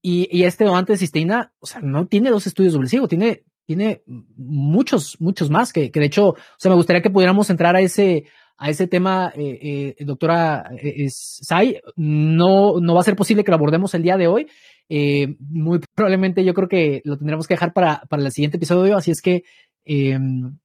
y, 0.09 0.43
este 0.43 0.63
donante 0.63 0.93
de 0.93 0.97
cisteína, 0.97 1.51
o 1.59 1.65
sea, 1.65 1.81
no 1.81 2.07
tiene 2.07 2.29
dos 2.29 2.47
estudios 2.47 2.77
ciego, 2.89 3.09
tiene, 3.09 3.43
tiene 3.65 4.03
muchos, 4.05 5.17
muchos 5.19 5.49
más 5.49 5.73
que, 5.73 5.91
que 5.91 5.99
de 5.99 6.05
hecho, 6.05 6.29
o 6.29 6.35
sea, 6.57 6.69
me 6.69 6.77
gustaría 6.77 7.01
que 7.01 7.09
pudiéramos 7.09 7.49
entrar 7.49 7.75
a 7.75 7.81
ese, 7.81 8.23
a 8.57 8.69
ese 8.69 8.87
tema, 8.87 9.33
eh, 9.35 9.95
eh, 9.99 10.05
doctora 10.05 10.71
eh, 10.81 11.07
Sai. 11.09 11.81
No, 11.97 12.79
no 12.79 12.93
va 12.93 13.01
a 13.01 13.03
ser 13.03 13.17
posible 13.17 13.43
que 13.43 13.51
lo 13.51 13.57
abordemos 13.57 13.93
el 13.95 14.03
día 14.03 14.15
de 14.15 14.27
hoy. 14.27 14.47
muy 14.89 15.81
probablemente 15.93 16.45
yo 16.45 16.53
creo 16.53 16.69
que 16.69 17.01
lo 17.03 17.17
tendremos 17.17 17.45
que 17.45 17.55
dejar 17.55 17.73
para, 17.73 18.01
para 18.09 18.23
el 18.23 18.31
siguiente 18.31 18.55
episodio, 18.55 18.95
así 18.95 19.11
es 19.11 19.21
que, 19.21 19.43
em, 19.83 20.57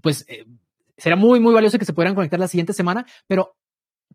pues, 0.00 0.26
será 0.96 1.16
muy, 1.16 1.40
muy 1.40 1.52
valioso 1.52 1.78
que 1.78 1.84
se 1.84 1.92
pudieran 1.92 2.14
conectar 2.14 2.40
la 2.40 2.48
siguiente 2.48 2.72
semana, 2.72 3.04
pero, 3.26 3.54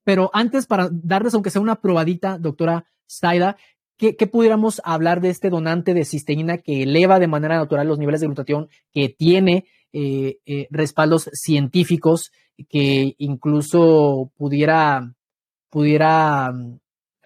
pero 0.04 0.32
antes, 0.34 0.66
para 0.66 0.90
darles, 0.92 1.36
aunque 1.36 1.52
sea 1.52 1.62
una 1.62 1.80
probadita, 1.80 2.40
doctora 2.40 2.86
Saida, 3.06 3.56
¿Qué, 4.02 4.26
pudiéramos 4.26 4.82
hablar 4.84 5.22
de 5.22 5.30
este 5.30 5.52
donante 5.52 5.94
de 5.94 6.06
cisteína 6.06 6.58
que 6.58 6.82
eleva 6.82 7.20
de 7.20 7.28
manera 7.28 7.58
natural 7.58 7.88
los 7.88 8.00
niveles 8.00 8.20
de 8.20 8.26
glutatión, 8.26 8.68
que 8.92 9.10
tiene 9.10 9.66
eh, 9.94 10.40
eh, 10.48 10.68
respaldos 10.72 11.30
científicos, 11.34 12.32
que 12.68 13.14
incluso 13.20 14.32
pudiera, 14.38 15.14
pudiera 15.70 16.52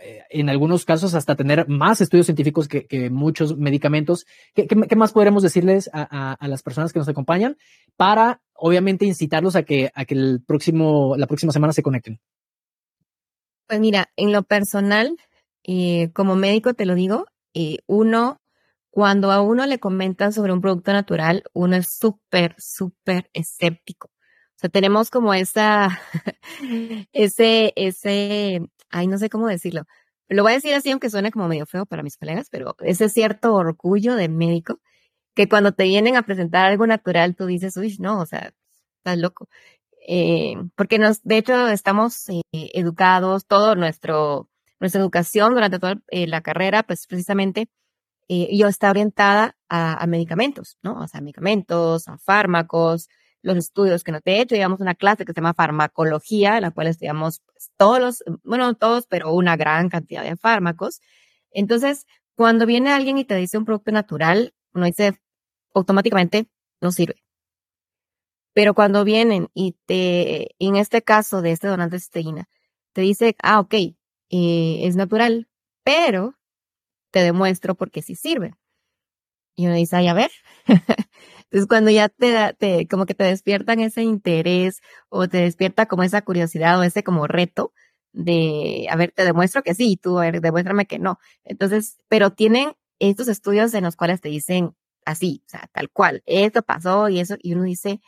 eh, 0.01 0.23
en 0.29 0.49
algunos 0.49 0.83
casos 0.83 1.13
hasta 1.13 1.37
tener 1.37 1.69
más 1.69 2.01
estudios 2.01 2.25
científicos 2.25 2.67
que, 2.67 3.09
muchos 3.09 3.55
medicamentos. 3.55 4.25
¿Qué, 4.53 4.67
más 4.97 5.13
podríamos 5.13 5.43
decirles 5.43 5.89
a, 5.93 6.35
las 6.41 6.61
personas 6.61 6.91
que 6.91 6.99
nos 6.99 7.07
acompañan 7.07 7.55
para, 7.95 8.41
obviamente, 8.53 9.05
incitarlos 9.05 9.55
a 9.55 9.63
que, 9.63 9.91
a 9.95 10.03
que 10.03 10.15
el 10.15 10.43
próximo, 10.45 11.15
la 11.15 11.27
próxima 11.27 11.53
semana 11.53 11.71
se 11.71 11.83
conecten? 11.83 12.19
Pues 13.65 13.79
mira, 13.79 14.09
en 14.17 14.33
lo 14.33 14.43
personal, 14.43 15.15
eh, 15.67 16.11
como 16.13 16.35
médico 16.35 16.73
te 16.75 16.85
lo 16.85 16.95
digo, 16.95 17.25
eh, 17.55 17.79
uno, 17.87 18.39
cuando 18.91 19.31
a 19.31 19.41
uno 19.41 19.65
le 19.65 19.79
comentan 19.79 20.31
sobre 20.33 20.53
un 20.53 20.61
producto 20.61 20.93
natural, 20.93 21.43
uno 21.53 21.75
es 21.75 21.89
súper, 21.89 22.55
súper 22.59 23.29
escéptico. 23.33 24.09
O 24.09 24.59
sea, 24.59 24.69
tenemos 24.69 25.09
como 25.09 25.33
esa, 25.33 25.99
ese, 27.13 27.73
ese, 27.75 28.61
ay, 28.89 29.07
no 29.07 29.17
sé 29.17 29.29
cómo 29.29 29.47
decirlo. 29.47 29.83
Lo 30.29 30.43
voy 30.43 30.53
a 30.53 30.55
decir 30.55 30.73
así, 30.75 30.91
aunque 30.91 31.09
suene 31.09 31.31
como 31.31 31.47
medio 31.47 31.65
feo 31.65 31.85
para 31.85 32.03
mis 32.03 32.17
colegas, 32.17 32.49
pero 32.51 32.75
ese 32.81 33.09
cierto 33.09 33.53
orgullo 33.55 34.15
de 34.15 34.29
médico 34.29 34.79
que 35.35 35.49
cuando 35.49 35.73
te 35.73 35.85
vienen 35.85 36.15
a 36.15 36.23
presentar 36.23 36.65
algo 36.65 36.87
natural, 36.87 37.35
tú 37.35 37.45
dices, 37.47 37.77
uy, 37.77 37.97
no, 37.99 38.21
o 38.21 38.25
sea, 38.25 38.53
estás 38.97 39.17
loco. 39.19 39.49
Eh, 40.07 40.55
porque 40.75 40.99
nos, 40.99 41.23
de 41.23 41.37
hecho, 41.37 41.67
estamos 41.69 42.27
educados, 42.51 43.47
todo 43.47 43.75
nuestro, 43.75 44.49
nuestra 44.79 45.01
educación 45.01 45.53
durante 45.53 45.79
toda 45.79 45.95
eh, 46.09 46.27
la 46.27 46.41
carrera, 46.41 46.83
pues 46.83 47.07
precisamente 47.07 47.69
eh, 48.27 48.55
yo 48.55 48.67
está 48.67 48.89
orientada 48.89 49.55
a, 49.69 50.05
medicamentos, 50.07 50.77
¿no? 50.81 50.99
O 50.99 51.07
sea, 51.07 51.21
medicamentos, 51.21 52.07
a 52.07 52.17
fármacos, 52.17 53.09
los 53.41 53.57
estudios 53.57 54.03
que 54.03 54.11
no 54.11 54.21
te 54.21 54.33
he 54.33 54.41
hecho, 54.41 54.55
digamos 54.55 54.81
una 54.81 54.95
clase 54.95 55.25
que 55.25 55.33
se 55.33 55.41
llama 55.41 55.53
farmacología, 55.53 56.57
en 56.57 56.63
la 56.63 56.71
cual 56.71 56.87
estudiamos 56.87 57.41
pues, 57.45 57.71
todos 57.77 57.99
los, 57.99 58.23
bueno, 58.43 58.73
todos, 58.75 59.05
pero 59.07 59.33
una 59.33 59.55
gran 59.55 59.89
cantidad 59.89 60.23
de 60.23 60.35
fármacos. 60.35 61.01
Entonces, 61.51 62.07
cuando 62.35 62.65
viene 62.65 62.91
alguien 62.91 63.17
y 63.17 63.25
te 63.25 63.35
dice 63.35 63.57
un 63.57 63.65
producto 63.65 63.91
natural, 63.91 64.53
uno 64.73 64.85
dice 64.85 65.19
automáticamente, 65.73 66.47
no 66.81 66.91
sirve. 66.91 67.23
Pero 68.53 68.73
cuando 68.73 69.03
vienen 69.03 69.49
y 69.53 69.75
te, 69.85 70.55
en 70.59 70.77
este 70.77 71.01
caso 71.01 71.41
de 71.41 71.51
este 71.51 71.67
donante 71.67 71.97
de 71.97 71.99
cisteína, 71.99 72.49
te 72.93 73.01
dice, 73.01 73.35
ah, 73.43 73.59
ok, 73.59 73.75
eh, 74.29 74.79
es 74.83 74.95
natural, 74.95 75.47
pero 75.83 76.35
te 77.11 77.21
demuestro 77.23 77.75
porque 77.75 78.01
sí 78.01 78.15
sirven. 78.15 78.55
Y 79.55 79.67
uno 79.67 79.75
dice, 79.75 79.95
ay, 79.95 80.07
a 80.07 80.13
ver. 80.13 80.31
Entonces, 81.45 81.67
cuando 81.67 81.91
ya 81.91 82.09
te, 82.09 82.53
te, 82.57 82.87
como 82.87 83.05
que 83.05 83.13
te 83.13 83.23
despiertan 83.23 83.79
ese 83.79 84.03
interés 84.03 84.81
o 85.09 85.27
te 85.29 85.37
despierta 85.37 85.85
como 85.85 86.03
esa 86.03 86.21
curiosidad 86.23 86.79
o 86.79 86.83
ese 86.83 87.03
como 87.03 87.27
reto 87.27 87.73
de, 88.11 88.87
a 88.89 88.95
ver, 88.95 89.11
te 89.11 89.23
demuestro 89.23 89.63
que 89.63 89.73
sí, 89.75 89.97
tú, 90.01 90.19
a 90.19 90.23
ver, 90.23 90.41
demuéstrame 90.41 90.85
que 90.85 90.99
no. 90.99 91.19
Entonces, 91.43 91.97
pero 92.09 92.31
tienen 92.31 92.73
estos 92.99 93.27
estudios 93.27 93.73
en 93.73 93.83
los 93.83 93.95
cuales 93.95 94.21
te 94.21 94.29
dicen 94.29 94.75
así, 95.05 95.43
o 95.45 95.49
sea, 95.49 95.69
tal 95.71 95.89
cual, 95.89 96.23
esto 96.25 96.63
pasó 96.63 97.09
y 97.09 97.19
eso, 97.19 97.35
y 97.41 97.53
uno 97.53 97.63
dice, 97.63 98.01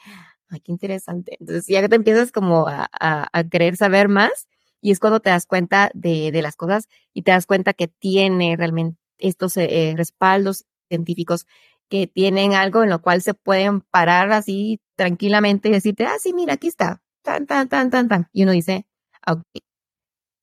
ay, 0.50 0.62
qué 0.62 0.72
interesante. 0.72 1.38
Entonces, 1.40 1.68
ya 1.68 1.82
que 1.82 1.90
te 1.90 1.96
empiezas 1.96 2.32
como 2.32 2.68
a, 2.68 2.90
a, 2.92 3.44
querer 3.46 3.78
saber 3.78 4.10
más, 4.10 4.48
y 4.82 4.92
es 4.92 5.00
cuando 5.00 5.20
te 5.20 5.30
das 5.30 5.46
cuenta 5.46 5.90
de, 5.94 6.32
de, 6.32 6.42
las 6.42 6.56
cosas 6.56 6.88
y 7.14 7.24
te 7.24 7.32
das 7.32 7.46
cuenta 7.46 7.74
que 7.74 7.88
tiene 7.88 8.56
realmente 8.58 8.98
estos 9.18 9.58
eh, 9.58 9.94
respaldos 9.98 10.66
científicos 10.90 11.46
que 11.90 12.08
tienen 12.08 12.54
algo 12.54 12.84
en 12.84 12.90
lo 12.90 13.02
cual 13.02 13.22
se 13.22 13.34
pueden 13.34 13.82
parar 13.82 14.32
así 14.32 14.82
tranquilamente 14.96 15.70
y 15.70 15.72
decirte, 15.72 16.06
ah, 16.06 16.18
sí, 16.20 16.34
mira, 16.34 16.54
aquí 16.54 16.68
está, 16.68 17.02
tan, 17.22 17.46
tan, 17.48 17.70
tan, 17.70 17.90
tan, 17.90 18.08
tan. 18.08 18.30
Y 18.34 18.44
uno 18.44 18.52
dice, 18.52 18.86
ah, 19.26 19.34
ok, 19.34 19.44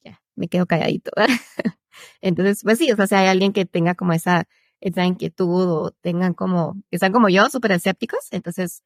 ya, 0.05 0.22
me 0.37 0.49
quedo 0.49 0.66
calladito. 0.66 1.11
Entonces, 2.20 2.62
pues 2.62 2.78
sí, 2.78 2.91
o 2.93 2.97
sea, 2.97 3.07
si 3.07 3.14
hay 3.14 3.28
alguien 3.28 3.53
que 3.53 3.66
tenga 3.66 3.95
como 3.95 4.12
esa, 4.12 4.47
esa 4.80 5.05
inquietud 5.05 5.68
o 5.68 5.91
tengan 6.01 6.35
como, 6.35 6.76
que 6.91 6.99
sean 6.99 7.12
como 7.12 7.28
yo, 7.28 7.49
súper 7.51 7.72
escépticos, 7.72 8.28
entonces, 8.32 8.82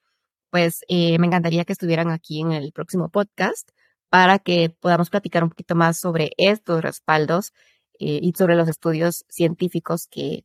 pues 0.50 0.80
eh, 0.88 1.18
me 1.18 1.26
encantaría 1.26 1.64
que 1.64 1.72
estuvieran 1.72 2.10
aquí 2.10 2.40
en 2.40 2.52
el 2.52 2.72
próximo 2.72 3.10
podcast 3.10 3.70
para 4.10 4.38
que 4.38 4.70
podamos 4.70 5.10
platicar 5.10 5.42
un 5.44 5.50
poquito 5.50 5.74
más 5.74 5.98
sobre 5.98 6.30
estos 6.36 6.82
respaldos 6.82 7.52
eh, 7.98 8.20
y 8.22 8.32
sobre 8.36 8.56
los 8.56 8.68
estudios 8.68 9.24
científicos 9.28 10.06
que, 10.06 10.44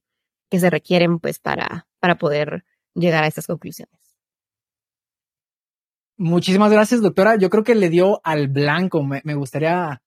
que 0.49 0.59
se 0.59 0.69
requieren 0.69 1.19
pues 1.19 1.39
para, 1.39 1.87
para 1.99 2.17
poder 2.17 2.65
llegar 2.93 3.23
a 3.23 3.27
estas 3.27 3.47
conclusiones. 3.47 4.03
Muchísimas 6.17 6.71
gracias, 6.71 7.01
doctora. 7.01 7.37
Yo 7.37 7.49
creo 7.49 7.63
que 7.63 7.75
le 7.75 7.89
dio 7.89 8.21
al 8.23 8.47
blanco. 8.47 9.03
Me, 9.03 9.35
gustaría, 9.35 10.01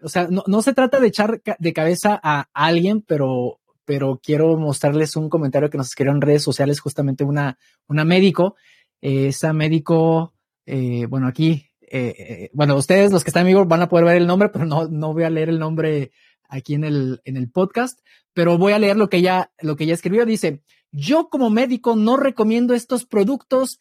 o 0.00 0.08
sea, 0.08 0.28
no, 0.30 0.44
no, 0.46 0.62
se 0.62 0.72
trata 0.72 1.00
de 1.00 1.08
echar 1.08 1.42
de 1.58 1.72
cabeza 1.72 2.18
a 2.22 2.48
alguien, 2.52 3.02
pero, 3.02 3.58
pero 3.84 4.20
quiero 4.22 4.56
mostrarles 4.56 5.16
un 5.16 5.28
comentario 5.28 5.68
que 5.68 5.78
nos 5.78 5.88
escribió 5.88 6.12
en 6.12 6.20
redes 6.20 6.44
sociales, 6.44 6.80
justamente 6.80 7.24
una, 7.24 7.58
una 7.88 8.04
médico. 8.04 8.54
Esa 9.00 9.52
médico, 9.52 10.32
eh, 10.64 11.06
bueno, 11.06 11.26
aquí, 11.26 11.66
eh, 11.90 12.14
eh, 12.18 12.50
bueno, 12.52 12.76
ustedes 12.76 13.12
los 13.12 13.24
que 13.24 13.30
están 13.30 13.42
en 13.42 13.54
vivo 13.54 13.64
van 13.64 13.82
a 13.82 13.88
poder 13.88 14.04
ver 14.04 14.16
el 14.16 14.26
nombre, 14.26 14.48
pero 14.48 14.64
no, 14.64 14.88
no 14.88 15.12
voy 15.12 15.24
a 15.24 15.30
leer 15.30 15.48
el 15.48 15.58
nombre 15.58 16.12
aquí 16.48 16.74
en 16.74 16.84
el, 16.84 17.20
en 17.24 17.36
el 17.36 17.50
podcast, 17.50 18.00
pero 18.32 18.58
voy 18.58 18.72
a 18.72 18.78
leer 18.78 18.96
lo 18.96 19.08
que 19.08 19.18
ella, 19.18 19.50
lo 19.60 19.76
que 19.76 19.84
ella 19.84 19.94
escribió. 19.94 20.26
Dice, 20.26 20.62
yo 20.92 21.28
como 21.28 21.50
médico 21.50 21.96
no 21.96 22.16
recomiendo 22.16 22.74
estos 22.74 23.04
productos. 23.04 23.80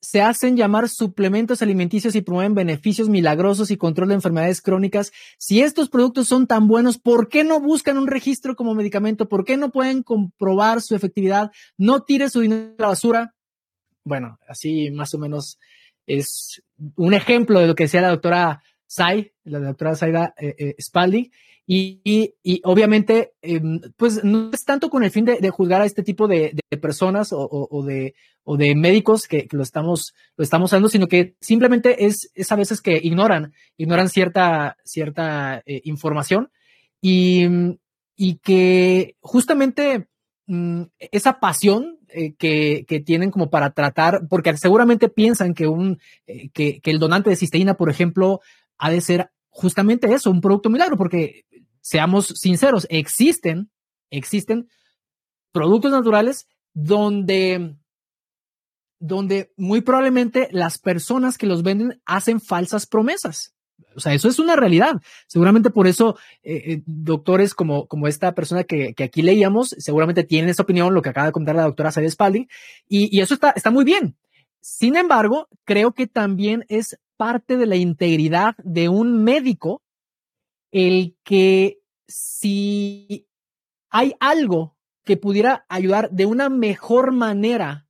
Se 0.00 0.22
hacen 0.22 0.56
llamar 0.56 0.88
suplementos 0.88 1.60
alimenticios 1.60 2.14
y 2.14 2.20
promueven 2.20 2.54
beneficios 2.54 3.08
milagrosos 3.08 3.72
y 3.72 3.76
control 3.76 4.10
de 4.10 4.14
enfermedades 4.14 4.62
crónicas. 4.62 5.10
Si 5.38 5.60
estos 5.60 5.88
productos 5.88 6.28
son 6.28 6.46
tan 6.46 6.68
buenos, 6.68 6.98
¿por 6.98 7.28
qué 7.28 7.42
no 7.42 7.58
buscan 7.58 7.98
un 7.98 8.06
registro 8.06 8.54
como 8.54 8.76
medicamento? 8.76 9.28
¿Por 9.28 9.44
qué 9.44 9.56
no 9.56 9.72
pueden 9.72 10.04
comprobar 10.04 10.82
su 10.82 10.94
efectividad? 10.94 11.50
No 11.76 12.04
tire 12.04 12.30
su 12.30 12.40
dinero 12.40 12.74
a 12.78 12.82
la 12.82 12.88
basura. 12.88 13.34
Bueno, 14.04 14.38
así 14.46 14.92
más 14.92 15.12
o 15.14 15.18
menos 15.18 15.58
es 16.08 16.62
un 16.96 17.14
ejemplo 17.14 17.60
de 17.60 17.66
lo 17.66 17.74
que 17.74 17.84
decía 17.84 18.00
la 18.00 18.08
doctora 18.08 18.62
Sai, 18.86 19.32
la 19.44 19.60
doctora 19.60 19.94
Saida 19.94 20.34
eh, 20.38 20.54
eh, 20.58 20.74
Spaldi. 20.80 21.30
Y, 21.70 22.00
y, 22.42 22.62
obviamente, 22.64 23.34
em, 23.42 23.78
pues 23.98 24.24
no 24.24 24.50
es 24.54 24.64
tanto 24.64 24.88
con 24.88 25.04
el 25.04 25.10
fin 25.10 25.26
de, 25.26 25.50
juzgar 25.50 25.82
a 25.82 25.84
este 25.84 26.02
tipo 26.02 26.26
de, 26.26 26.58
personas 26.80 27.28
o, 27.30 27.84
de, 27.86 28.14
o 28.42 28.56
de 28.56 28.74
médicos 28.74 29.26
que, 29.28 29.46
lo 29.52 29.62
estamos, 29.62 30.14
lo 30.38 30.44
estamos 30.44 30.70
dando, 30.70 30.88
sino 30.88 31.08
que 31.08 31.36
simplemente 31.42 32.06
es, 32.06 32.30
es 32.34 32.50
a 32.50 32.56
veces 32.56 32.80
que 32.80 32.98
ignoran, 33.02 33.52
ignoran 33.76 34.08
cierta, 34.08 34.78
cierta 34.82 35.62
eh, 35.66 35.82
información 35.84 36.50
y, 37.02 37.46
y 38.16 38.38
que 38.38 39.16
justamente 39.20 40.08
mm, 40.48 40.82
esa 40.98 41.38
pasión 41.40 41.98
eh, 42.08 42.34
que, 42.34 42.84
que, 42.88 43.00
tienen 43.00 43.30
como 43.30 43.50
para 43.50 43.70
tratar, 43.70 44.26
porque 44.28 44.56
seguramente 44.56 45.08
piensan 45.08 45.54
que 45.54 45.68
un, 45.68 46.00
eh, 46.26 46.48
que, 46.50 46.80
que 46.80 46.90
el 46.90 46.98
donante 46.98 47.30
de 47.30 47.36
cisteína, 47.36 47.74
por 47.74 47.90
ejemplo, 47.90 48.40
ha 48.78 48.90
de 48.90 49.00
ser 49.00 49.30
justamente 49.50 50.12
eso, 50.12 50.30
un 50.30 50.40
producto 50.40 50.70
milagro, 50.70 50.96
porque 50.96 51.44
seamos 51.80 52.28
sinceros, 52.28 52.86
existen, 52.90 53.70
existen 54.10 54.68
productos 55.52 55.90
naturales 55.90 56.46
donde, 56.74 57.76
donde 59.00 59.52
muy 59.56 59.80
probablemente 59.80 60.48
las 60.52 60.78
personas 60.78 61.38
que 61.38 61.46
los 61.46 61.62
venden 61.62 62.00
hacen 62.04 62.40
falsas 62.40 62.86
promesas. 62.86 63.54
O 63.94 64.00
sea, 64.00 64.14
eso 64.14 64.28
es 64.28 64.38
una 64.38 64.56
realidad. 64.56 65.00
Seguramente 65.26 65.70
por 65.70 65.86
eso 65.86 66.16
eh, 66.42 66.62
eh, 66.66 66.82
doctores 66.86 67.54
como, 67.54 67.86
como 67.86 68.06
esta 68.06 68.34
persona 68.34 68.64
que, 68.64 68.94
que, 68.94 69.04
aquí 69.04 69.22
leíamos, 69.22 69.70
seguramente 69.78 70.24
tienen 70.24 70.50
esa 70.50 70.62
opinión, 70.62 70.94
lo 70.94 71.02
que 71.02 71.08
acaba 71.08 71.26
de 71.26 71.32
contar 71.32 71.56
la 71.56 71.64
doctora 71.64 71.90
Sadie 71.90 72.10
Spalding, 72.10 72.48
y, 72.88 73.16
y 73.16 73.20
eso 73.20 73.34
está, 73.34 73.50
está 73.50 73.70
muy 73.70 73.84
bien. 73.84 74.16
Sin 74.60 74.96
embargo, 74.96 75.48
creo 75.64 75.92
que 75.92 76.06
también 76.06 76.64
es 76.68 76.98
parte 77.16 77.56
de 77.56 77.66
la 77.66 77.76
integridad 77.76 78.54
de 78.58 78.88
un 78.88 79.24
médico 79.24 79.82
el 80.70 81.16
que 81.24 81.80
si 82.06 83.26
hay 83.90 84.14
algo 84.20 84.76
que 85.04 85.16
pudiera 85.16 85.64
ayudar 85.68 86.10
de 86.10 86.26
una 86.26 86.48
mejor 86.48 87.12
manera 87.12 87.88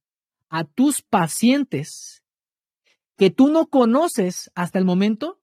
a 0.48 0.64
tus 0.64 1.02
pacientes 1.02 2.22
que 3.16 3.30
tú 3.30 3.48
no 3.48 3.66
conoces 3.66 4.50
hasta 4.54 4.78
el 4.78 4.84
momento, 4.84 5.37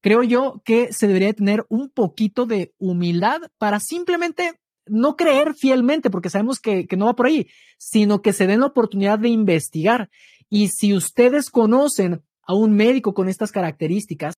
creo 0.00 0.22
yo 0.22 0.62
que 0.64 0.92
se 0.92 1.06
debería 1.06 1.32
tener 1.32 1.64
un 1.68 1.90
poquito 1.90 2.46
de 2.46 2.72
humildad 2.78 3.40
para 3.58 3.80
simplemente 3.80 4.60
no 4.86 5.16
creer 5.16 5.54
fielmente, 5.54 6.10
porque 6.10 6.30
sabemos 6.30 6.58
que, 6.58 6.86
que, 6.86 6.96
no 6.96 7.06
va 7.06 7.14
por 7.14 7.26
ahí, 7.26 7.48
sino 7.78 8.22
que 8.22 8.32
se 8.32 8.46
den 8.46 8.60
la 8.60 8.66
oportunidad 8.66 9.18
de 9.18 9.28
investigar. 9.28 10.10
Y 10.48 10.68
si 10.68 10.94
ustedes 10.94 11.50
conocen 11.50 12.22
a 12.42 12.54
un 12.54 12.72
médico 12.72 13.14
con 13.14 13.28
estas 13.28 13.52
características, 13.52 14.34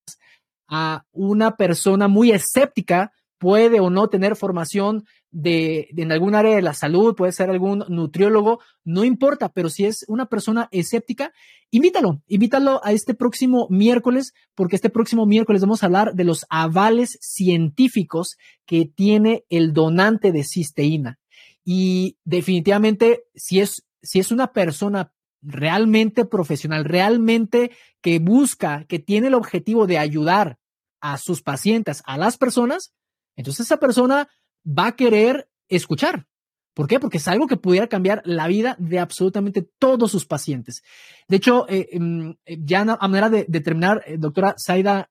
a 0.68 1.04
una 1.12 1.56
persona 1.56 2.08
muy 2.08 2.32
escéptica, 2.32 3.12
puede 3.38 3.80
o 3.80 3.90
no 3.90 4.08
tener 4.08 4.36
formación 4.36 5.04
de, 5.32 5.88
en 5.96 6.12
algún 6.12 6.34
área 6.34 6.54
de 6.54 6.62
la 6.62 6.74
salud, 6.74 7.16
puede 7.16 7.32
ser 7.32 7.50
algún 7.50 7.84
nutriólogo, 7.88 8.60
no 8.84 9.04
importa, 9.04 9.48
pero 9.48 9.70
si 9.70 9.86
es 9.86 10.04
una 10.06 10.26
persona 10.26 10.68
escéptica, 10.70 11.32
invítalo, 11.70 12.22
invítalo 12.28 12.80
a 12.84 12.92
este 12.92 13.14
próximo 13.14 13.66
miércoles, 13.70 14.34
porque 14.54 14.76
este 14.76 14.90
próximo 14.90 15.26
miércoles 15.26 15.62
vamos 15.62 15.82
a 15.82 15.86
hablar 15.86 16.14
de 16.14 16.24
los 16.24 16.46
avales 16.50 17.18
científicos 17.20 18.36
que 18.66 18.84
tiene 18.84 19.44
el 19.48 19.72
donante 19.72 20.30
de 20.32 20.44
cisteína. 20.44 21.18
Y 21.64 22.18
definitivamente, 22.24 23.24
si 23.34 23.60
es, 23.60 23.84
si 24.02 24.20
es 24.20 24.32
una 24.32 24.52
persona 24.52 25.12
realmente 25.40 26.24
profesional, 26.24 26.84
realmente 26.84 27.72
que 28.00 28.18
busca, 28.18 28.84
que 28.84 28.98
tiene 28.98 29.28
el 29.28 29.34
objetivo 29.34 29.86
de 29.86 29.98
ayudar 29.98 30.58
a 31.00 31.18
sus 31.18 31.42
pacientes, 31.42 32.02
a 32.06 32.18
las 32.18 32.36
personas, 32.36 32.92
entonces 33.34 33.66
esa 33.66 33.78
persona 33.78 34.28
va 34.66 34.88
a 34.88 34.96
querer 34.96 35.48
escuchar. 35.68 36.26
¿Por 36.74 36.88
qué? 36.88 36.98
Porque 36.98 37.18
es 37.18 37.28
algo 37.28 37.46
que 37.46 37.56
pudiera 37.56 37.86
cambiar 37.86 38.22
la 38.24 38.48
vida 38.48 38.76
de 38.78 38.98
absolutamente 38.98 39.66
todos 39.78 40.10
sus 40.10 40.24
pacientes. 40.24 40.82
De 41.28 41.36
hecho, 41.36 41.68
eh, 41.68 41.88
em, 41.92 42.34
eh, 42.46 42.56
ya 42.60 42.80
a 42.80 43.08
manera 43.08 43.28
de, 43.28 43.44
terminar, 43.60 44.02
eh, 44.06 44.16
doctora 44.18 44.54
Zaida, 44.58 45.10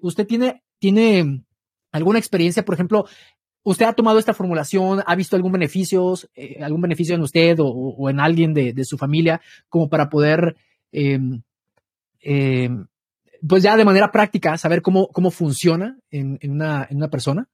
¿usted 0.00 0.26
tiene, 0.28 0.62
tiene 0.78 1.44
alguna 1.90 2.20
experiencia, 2.20 2.64
por 2.64 2.74
ejemplo, 2.74 3.04
usted 3.64 3.84
ha 3.84 3.92
tomado 3.94 4.20
esta 4.20 4.32
formulación, 4.32 5.02
ha 5.04 5.16
visto 5.16 5.34
algún 5.34 5.50
beneficio, 5.50 6.14
algún 6.60 6.82
beneficio 6.82 7.16
en 7.16 7.22
usted 7.22 7.56
o, 7.58 8.08
en 8.08 8.20
alguien 8.20 8.54
de, 8.54 8.84
su 8.84 8.96
familia 8.96 9.40
como 9.68 9.88
para 9.88 10.08
poder, 10.08 10.54
em, 10.92 11.42
em, 12.20 12.86
pues 13.46 13.64
ya 13.64 13.76
de 13.76 13.84
manera 13.84 14.12
práctica, 14.12 14.56
saber 14.56 14.82
cómo, 14.82 15.08
cómo 15.08 15.32
funciona 15.32 15.98
en, 16.12 16.38
una, 16.48 16.86
en 16.88 16.98
una 16.98 17.10
persona? 17.10 17.48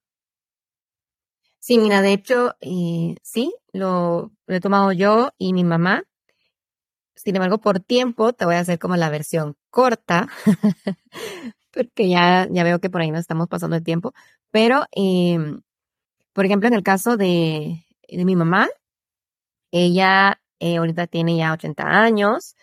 Sí, 1.61 1.78
mira, 1.78 2.02
de 2.02 2.12
hecho, 2.12 2.56
eh, 2.61 3.16
sí, 3.22 3.54
lo, 3.72 4.32
he 4.46 4.61
tomado 4.61 4.92
yo 4.92 5.30
y 5.38 5.52
mi 5.52 5.64
mamá. 5.64 6.04
Sin 7.16 7.34
embargo, 7.36 7.59
por 7.59 7.80
tiempo 7.80 8.32
te 8.32 8.44
voy 8.44 8.54
a 8.54 8.61
hacer 8.61 8.78
como 8.78 8.96
la 8.96 9.11
versión 9.11 9.56
corta, 9.70 10.28
porque 11.72 12.09
ya, 12.09 12.46
ya 12.50 12.64
veo 12.64 12.80
que 12.80 12.90
por 12.90 13.00
ahí 13.00 13.11
nos 13.11 13.20
estamos 13.20 13.48
pasando 13.48 13.76
el 13.76 13.82
tiempo. 13.84 14.14
Pero, 14.50 14.84
em, 14.92 15.61
por 16.34 16.46
ejemplo, 16.46 16.68
en 16.68 16.74
el 16.74 16.82
caso 16.84 17.16
de, 17.16 17.84
mi 18.11 18.36
mamá, 18.36 18.68
ella 19.72 20.40
eh, 20.61 20.76
ahorita 20.78 21.06
tiene 21.06 21.36
ya 21.36 21.52
80 21.52 21.84
años. 21.84 22.56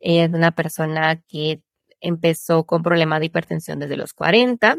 Es 0.00 0.30
una 0.30 0.52
persona 0.52 1.22
que 1.28 1.62
empezó 2.00 2.64
con 2.66 2.82
problemas 2.82 3.20
de 3.20 3.26
hipertensión 3.26 3.78
desde 3.80 3.96
los 3.96 4.14
40. 4.14 4.78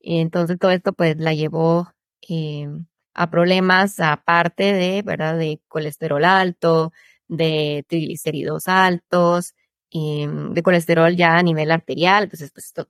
Y 0.00 0.20
entonces 0.20 0.58
todo 0.58 0.70
esto 0.72 0.92
pues 0.94 1.18
la 1.18 1.34
llevó 1.34 1.90
eh, 2.28 2.68
a 3.14 3.30
problemas 3.30 3.98
aparte 4.00 4.72
de, 4.72 5.02
¿verdad? 5.02 5.38
De 5.38 5.60
colesterol 5.68 6.24
alto, 6.24 6.92
de 7.28 7.84
triglicéridos 7.88 8.68
altos, 8.68 9.54
em, 9.90 10.52
de 10.54 10.62
colesterol 10.62 11.16
ya 11.16 11.38
a 11.38 11.42
nivel 11.42 11.70
arterial. 11.72 12.24
Entonces, 12.24 12.52
pues 12.52 12.66
esto 12.66 12.88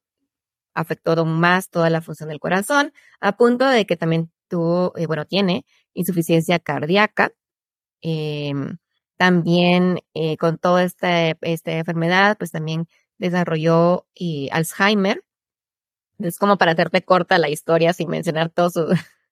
afectó 0.75 1.13
aún 1.13 1.41
más 1.41 1.71
toda 1.71 1.91
la 1.91 2.03
función 2.03 2.29
del 2.31 2.41
corazón, 2.41 2.93
a 3.21 3.37
punto 3.37 3.69
de 3.69 3.87
que 3.87 3.97
también 3.97 4.31
tuvo, 4.49 4.93
eh, 4.97 5.07
bueno, 5.07 5.27
tiene 5.27 5.65
insuficiencia 5.95 6.59
cardíaca. 6.59 7.33
Em, 8.03 8.79
también 9.17 10.01
eh, 10.15 10.37
con 10.39 10.59
toda 10.59 10.85
esta, 10.85 11.31
esta, 11.41 11.73
enfermedad, 11.73 12.37
pues 12.39 12.53
también 12.53 12.89
desarrolló 13.19 14.07
eh, 14.17 14.49
Alzheimer. 14.53 15.25
Es 16.19 16.39
como 16.39 16.59
para 16.59 16.73
hacerte 16.73 17.03
corta 17.03 17.39
la 17.39 17.49
historia 17.51 17.93
sin 17.93 18.11
mencionar 18.11 18.51
todo 18.51 18.89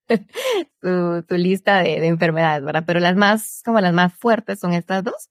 su, 0.82 1.36
lista 1.36 1.78
de, 1.82 2.00
de, 2.00 2.07
enfermedades, 2.07 2.64
¿verdad? 2.64 2.84
Pero 2.86 3.00
las 3.00 3.16
más, 3.16 3.62
como 3.64 3.80
las 3.80 3.92
más 3.92 4.14
fuertes 4.14 4.61
son 4.61 4.72
estas 4.72 5.05
dos. 5.05 5.30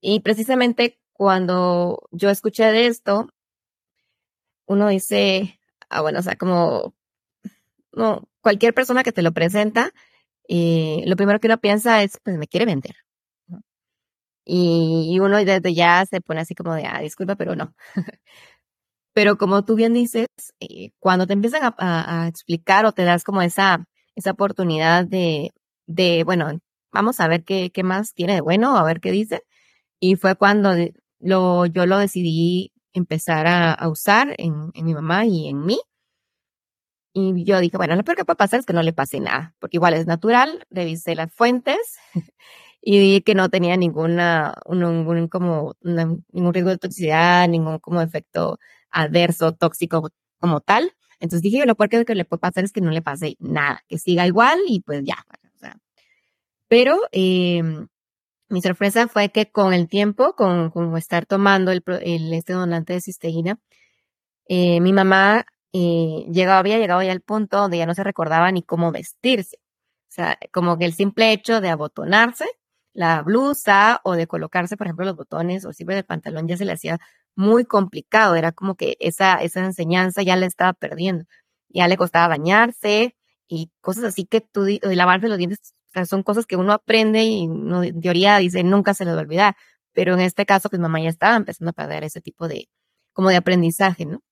Y 0.00 0.20
precisamente 0.20 0.98
cuando 1.12 2.08
yo 2.10 2.30
escuché 2.30 2.64
de 2.72 2.86
esto, 2.86 3.28
uno 4.66 4.88
dice, 4.88 5.60
ah, 5.88 6.02
bueno, 6.02 6.20
o 6.20 6.22
sea, 6.22 6.36
como, 6.36 6.94
no, 7.92 8.28
cualquier 8.40 8.74
persona 8.74 9.02
que 9.04 9.12
te 9.12 9.22
lo 9.22 9.32
presenta, 9.32 9.92
eh, 10.48 11.02
lo 11.06 11.16
primero 11.16 11.40
que 11.40 11.48
uno 11.48 11.58
piensa 11.58 12.02
es, 12.02 12.18
pues 12.24 12.38
me 12.38 12.48
quiere 12.48 12.66
vender. 12.66 12.96
Y, 14.44 15.18
uno 15.20 15.44
desde 15.44 15.74
ya 15.74 16.04
se 16.06 16.20
pone 16.20 16.40
así 16.40 16.54
como 16.54 16.74
de, 16.74 16.84
ah, 16.86 17.00
disculpa, 17.00 17.36
pero 17.36 17.54
no. 17.54 17.74
pero 19.12 19.36
como 19.38 19.64
tú 19.64 19.74
bien 19.76 19.92
dices, 19.94 20.28
eh, 20.60 20.92
cuando 20.98 21.26
te 21.26 21.34
empiezan 21.34 21.74
a, 21.78 22.26
explicar 22.28 22.86
o 22.86 22.92
te 22.92 23.04
das 23.04 23.24
como 23.24 23.42
esa, 23.42 23.86
esa 24.16 24.32
oportunidad 24.32 25.06
de, 25.06 25.52
de, 25.86 26.24
bueno, 26.24 26.60
vamos 26.92 27.20
a 27.20 27.28
ver 27.28 27.44
qué, 27.44 27.70
qué 27.72 27.82
más 27.82 28.14
tiene 28.14 28.34
de 28.34 28.40
bueno, 28.40 28.76
a 28.76 28.84
ver 28.84 29.00
qué 29.00 29.12
dice. 29.12 29.42
Y 30.00 30.16
fue 30.16 30.36
cuando 30.36 30.74
lo, 31.20 31.66
yo 31.66 31.86
lo 31.86 31.98
decidí 31.98 32.72
empezar 32.94 33.46
a, 33.46 33.88
usar 33.88 34.34
en, 34.38 34.70
en, 34.74 34.84
mi 34.84 34.94
mamá 34.94 35.26
y 35.26 35.48
en 35.48 35.64
mí. 35.64 35.80
Y 37.14 37.44
yo 37.44 37.60
dije, 37.60 37.76
bueno, 37.76 37.94
lo 37.94 38.04
peor 38.04 38.16
que 38.16 38.24
puede 38.24 38.36
pasar 38.36 38.60
es 38.60 38.66
que 38.66 38.72
no 38.72 38.82
le 38.82 38.92
pase 38.94 39.20
nada, 39.20 39.54
porque 39.58 39.76
igual 39.76 39.94
es 39.94 40.06
natural, 40.06 40.66
revisé 40.70 41.14
las 41.14 41.30
fuentes 41.32 41.98
y 42.82 42.98
vi 42.98 43.20
que 43.22 43.34
no 43.34 43.50
tenía 43.50 43.76
ninguna, 43.76 44.54
ningún, 44.68 45.28
como, 45.28 45.74
ningún 45.82 46.54
riesgo 46.54 46.70
de 46.70 46.78
toxicidad, 46.78 47.48
ningún 47.48 47.78
como 47.80 48.00
efecto 48.00 48.58
adverso, 48.92 49.52
tóxico 49.52 50.10
como 50.40 50.60
tal. 50.60 50.92
Entonces 51.20 51.42
dije, 51.42 51.64
lo 51.66 51.76
peor 51.76 52.04
que 52.04 52.14
le 52.14 52.24
puede 52.24 52.40
pasar 52.40 52.64
es 52.64 52.72
que 52.72 52.80
no 52.80 52.90
le 52.90 53.02
pase 53.02 53.36
nada, 53.38 53.82
que 53.88 53.98
siga 53.98 54.26
igual 54.26 54.58
y 54.66 54.80
pues 54.80 55.02
ya. 55.04 55.24
O 55.56 55.58
sea. 55.58 55.76
Pero 56.68 56.98
eh, 57.12 57.62
mi 58.48 58.62
sorpresa 58.62 59.08
fue 59.08 59.30
que 59.30 59.50
con 59.50 59.72
el 59.74 59.88
tiempo, 59.88 60.34
con, 60.34 60.70
con 60.70 60.96
estar 60.96 61.26
tomando 61.26 61.72
el, 61.72 61.82
el, 62.02 62.32
este 62.34 62.52
donante 62.52 62.92
de 62.94 63.00
cisteína, 63.00 63.58
eh, 64.46 64.80
mi 64.80 64.92
mamá 64.92 65.46
eh, 65.72 66.26
llegaba, 66.30 66.58
había 66.58 66.78
llegado 66.78 67.02
ya 67.02 67.12
al 67.12 67.22
punto 67.22 67.58
donde 67.58 67.78
ya 67.78 67.86
no 67.86 67.94
se 67.94 68.04
recordaba 68.04 68.50
ni 68.52 68.62
cómo 68.62 68.92
vestirse. 68.92 69.58
O 70.10 70.14
sea, 70.14 70.38
como 70.52 70.78
que 70.78 70.84
el 70.84 70.92
simple 70.94 71.32
hecho 71.32 71.60
de 71.60 71.70
abotonarse 71.70 72.46
la 72.94 73.22
blusa 73.22 74.00
o 74.04 74.12
de 74.14 74.26
colocarse, 74.26 74.76
por 74.76 74.86
ejemplo, 74.86 75.06
los 75.06 75.16
botones 75.16 75.64
o 75.64 75.72
siempre 75.72 75.96
del 75.96 76.04
pantalón 76.04 76.46
ya 76.48 76.56
se 76.56 76.64
le 76.64 76.72
hacía 76.72 76.98
muy 77.36 77.64
complicado. 77.64 78.34
Era 78.36 78.52
como 78.52 78.76
que 78.76 78.96
esa, 79.00 79.36
esa 79.36 79.64
enseñanza 79.64 80.22
ya 80.22 80.36
la 80.36 80.46
estaba 80.46 80.72
perdiendo. 80.74 81.24
Ya 81.68 81.88
le 81.88 81.96
costaba 81.96 82.28
bañarse 82.28 83.16
y 83.48 83.70
cosas 83.80 84.04
así 84.04 84.26
que 84.26 84.40
tú, 84.40 84.66
lavarse 84.82 85.28
los 85.28 85.38
dientes 85.38 85.74
son 86.06 86.22
cosas 86.22 86.46
que 86.46 86.56
uno 86.56 86.72
aprende 86.72 87.24
y 87.24 87.46
uno 87.48 87.82
en 87.84 88.00
teoría 88.00 88.38
dice 88.38 88.64
nunca 88.64 88.94
se 88.94 89.04
les 89.04 89.14
va 89.14 89.18
a 89.20 89.22
olvidar. 89.22 89.56
Pero 89.92 90.14
en 90.14 90.20
este 90.20 90.46
caso, 90.46 90.70
pues 90.70 90.80
mamá 90.80 91.00
ya 91.00 91.10
estaba 91.10 91.36
empezando 91.36 91.70
a 91.70 91.74
perder 91.74 92.04
ese 92.04 92.20
tipo 92.20 92.48
de, 92.48 92.68
como 93.12 93.28
de 93.30 93.36
aprendizaje, 93.36 94.06
¿no? 94.06 94.22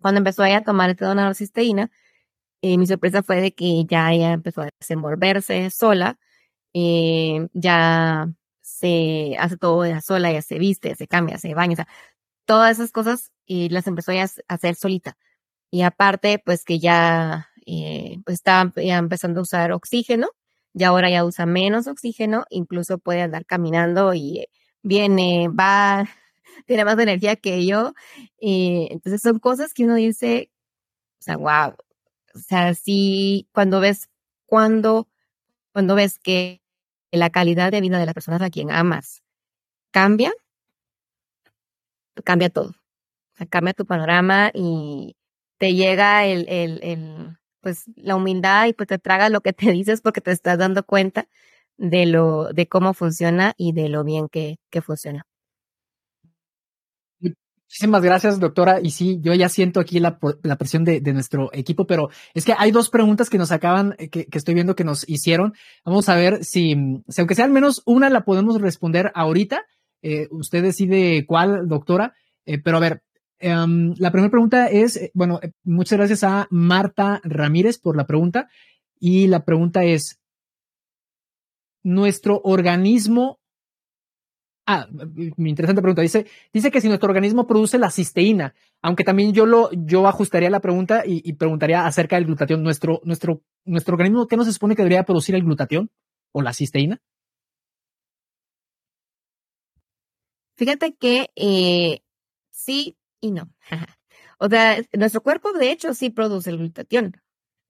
Cuando 0.00 0.18
empezó 0.18 0.44
ella 0.44 0.58
a 0.58 0.64
tomar 0.64 0.90
este 0.90 1.04
donador 1.04 1.34
cisteína, 1.34 1.90
eh, 2.62 2.78
mi 2.78 2.86
sorpresa 2.86 3.22
fue 3.22 3.40
de 3.40 3.52
que 3.54 3.84
ya 3.86 4.12
ella 4.12 4.32
empezó 4.32 4.62
a 4.62 4.70
desenvolverse 4.80 5.70
sola, 5.70 6.18
eh, 6.74 7.48
ya 7.54 8.28
se 8.80 9.36
hace 9.38 9.56
todo 9.56 9.84
ella 9.84 10.00
sola, 10.00 10.32
ya 10.32 10.42
se 10.42 10.58
viste, 10.58 10.94
se 10.96 11.06
cambia, 11.08 11.38
se 11.38 11.54
baña, 11.54 11.74
o 11.74 11.76
sea, 11.76 11.88
todas 12.46 12.78
esas 12.78 12.92
cosas 12.92 13.32
y 13.46 13.68
las 13.70 13.86
empezó 13.86 14.12
a 14.12 14.26
hacer 14.48 14.74
solita. 14.76 15.16
Y 15.70 15.82
aparte, 15.82 16.42
pues 16.44 16.64
que 16.64 16.78
ya 16.80 17.48
eh, 17.66 18.18
pues 18.24 18.36
estaba 18.36 18.72
ya 18.76 18.98
empezando 18.98 19.40
a 19.40 19.42
usar 19.44 19.72
oxígeno, 19.72 20.28
y 20.74 20.84
ahora 20.84 21.10
ya 21.10 21.24
usa 21.24 21.46
menos 21.46 21.86
oxígeno, 21.86 22.44
incluso 22.50 22.98
puede 22.98 23.22
andar 23.22 23.44
caminando 23.46 24.14
y 24.14 24.46
viene, 24.82 25.48
va, 25.48 26.08
tiene 26.66 26.84
más 26.84 26.98
energía 26.98 27.36
que 27.36 27.66
yo. 27.66 27.94
Entonces 28.38 29.22
son 29.22 29.38
cosas 29.40 29.74
que 29.74 29.84
uno 29.84 29.94
dice, 29.96 30.50
o 31.20 31.22
sea, 31.22 31.36
wow. 31.36 31.74
O 32.34 32.38
sea, 32.38 32.74
sí, 32.74 33.48
cuando 33.52 33.80
ves, 33.80 34.08
cuando, 34.46 35.08
cuando 35.72 35.94
ves 35.96 36.18
que 36.18 36.59
la 37.12 37.30
calidad 37.30 37.72
de 37.72 37.80
vida 37.80 37.98
de 37.98 38.06
las 38.06 38.14
personas 38.14 38.42
a 38.42 38.50
quien 38.50 38.70
amas 38.70 39.22
cambia, 39.92 40.32
cambia 42.24 42.50
todo. 42.50 42.74
Cambia 43.50 43.74
tu 43.74 43.86
panorama 43.86 44.50
y 44.54 45.16
te 45.58 45.74
llega 45.74 46.26
el, 46.26 46.46
el, 46.48 46.80
el, 46.82 47.38
pues 47.60 47.84
la 47.96 48.16
humildad 48.16 48.66
y 48.66 48.74
pues 48.74 48.88
te 48.88 48.98
tragas 48.98 49.30
lo 49.30 49.40
que 49.40 49.52
te 49.52 49.70
dices 49.72 50.02
porque 50.02 50.20
te 50.20 50.32
estás 50.32 50.58
dando 50.58 50.84
cuenta 50.84 51.26
de 51.78 52.06
lo, 52.06 52.52
de 52.52 52.68
cómo 52.68 52.94
funciona 52.94 53.54
y 53.56 53.72
de 53.72 53.88
lo 53.88 54.04
bien 54.04 54.28
que, 54.28 54.58
que 54.70 54.82
funciona. 54.82 55.26
Muchísimas 57.70 58.02
gracias, 58.02 58.40
doctora. 58.40 58.80
Y 58.82 58.90
sí, 58.90 59.20
yo 59.22 59.32
ya 59.32 59.48
siento 59.48 59.78
aquí 59.78 60.00
la, 60.00 60.18
presión 60.58 60.84
de, 60.84 61.00
nuestro 61.12 61.50
equipo, 61.52 61.86
pero 61.86 62.10
es 62.34 62.44
que 62.44 62.52
hay 62.58 62.72
dos 62.72 62.90
preguntas 62.90 63.30
que 63.30 63.38
nos 63.38 63.52
acaban, 63.52 63.94
eh, 63.98 64.08
que, 64.08 64.26
estoy 64.32 64.54
viendo 64.54 64.74
que 64.74 64.82
nos 64.82 65.08
hicieron. 65.08 65.54
Vamos 65.84 66.08
a 66.08 66.16
ver 66.16 66.44
si, 66.44 66.72
aunque 67.16 67.36
sea 67.36 67.44
al 67.44 67.52
menos 67.52 67.82
una 67.86 68.10
la 68.10 68.24
podemos 68.24 68.60
responder 68.60 69.12
ahorita. 69.14 69.66
Eh, 70.02 70.26
usted 70.32 70.64
decide 70.64 71.24
cuál, 71.26 71.68
doctora. 71.68 72.14
Eh, 72.44 72.58
pero 72.58 72.78
a 72.78 72.80
ver, 72.80 73.02
Um, 73.42 73.94
la 73.96 74.10
primera 74.10 74.30
pregunta 74.30 74.66
es, 74.66 75.10
bueno, 75.14 75.40
muchas 75.64 75.96
gracias 75.96 76.24
a 76.24 76.46
Marta 76.50 77.22
Ramírez 77.24 77.78
por 77.78 77.96
la 77.96 78.06
pregunta. 78.06 78.50
Y 78.98 79.28
la 79.28 79.46
pregunta 79.46 79.82
es, 79.82 80.20
nuestro 81.82 82.42
organismo, 82.44 83.39
ah, 84.70 84.88
mi 85.36 85.50
interesante 85.50 85.82
pregunta, 85.82 86.02
dice, 86.02 86.26
dice 86.52 86.70
que 86.70 86.80
si 86.80 86.88
nuestro 86.88 87.08
organismo 87.08 87.46
produce 87.46 87.78
la 87.78 87.90
cisteína, 87.90 88.54
aunque 88.82 89.04
también 89.04 89.32
yo 89.32 89.46
lo, 89.46 89.70
yo 89.72 90.06
ajustaría 90.06 90.50
la 90.50 90.60
pregunta 90.60 91.04
y, 91.06 91.22
y 91.28 91.32
preguntaría 91.34 91.86
acerca 91.86 92.16
del 92.16 92.26
glutatión, 92.26 92.62
nuestro, 92.62 93.00
nuestro, 93.04 93.42
nuestro 93.64 93.94
organismo, 93.94 94.26
¿qué 94.26 94.36
nos 94.36 94.52
supone 94.52 94.76
que 94.76 94.82
debería 94.82 95.04
producir 95.04 95.34
el 95.34 95.44
glutatión 95.44 95.90
o 96.32 96.42
la 96.42 96.52
cisteína? 96.52 97.00
Fíjate 100.56 100.94
que 100.94 101.30
eh, 101.36 102.02
sí 102.50 102.98
y 103.20 103.30
no. 103.30 103.50
o 104.38 104.48
sea, 104.48 104.76
nuestro 104.92 105.22
cuerpo 105.22 105.52
de 105.52 105.72
hecho 105.72 105.94
sí 105.94 106.10
produce 106.10 106.50
el 106.50 106.58
glutatión, 106.58 107.16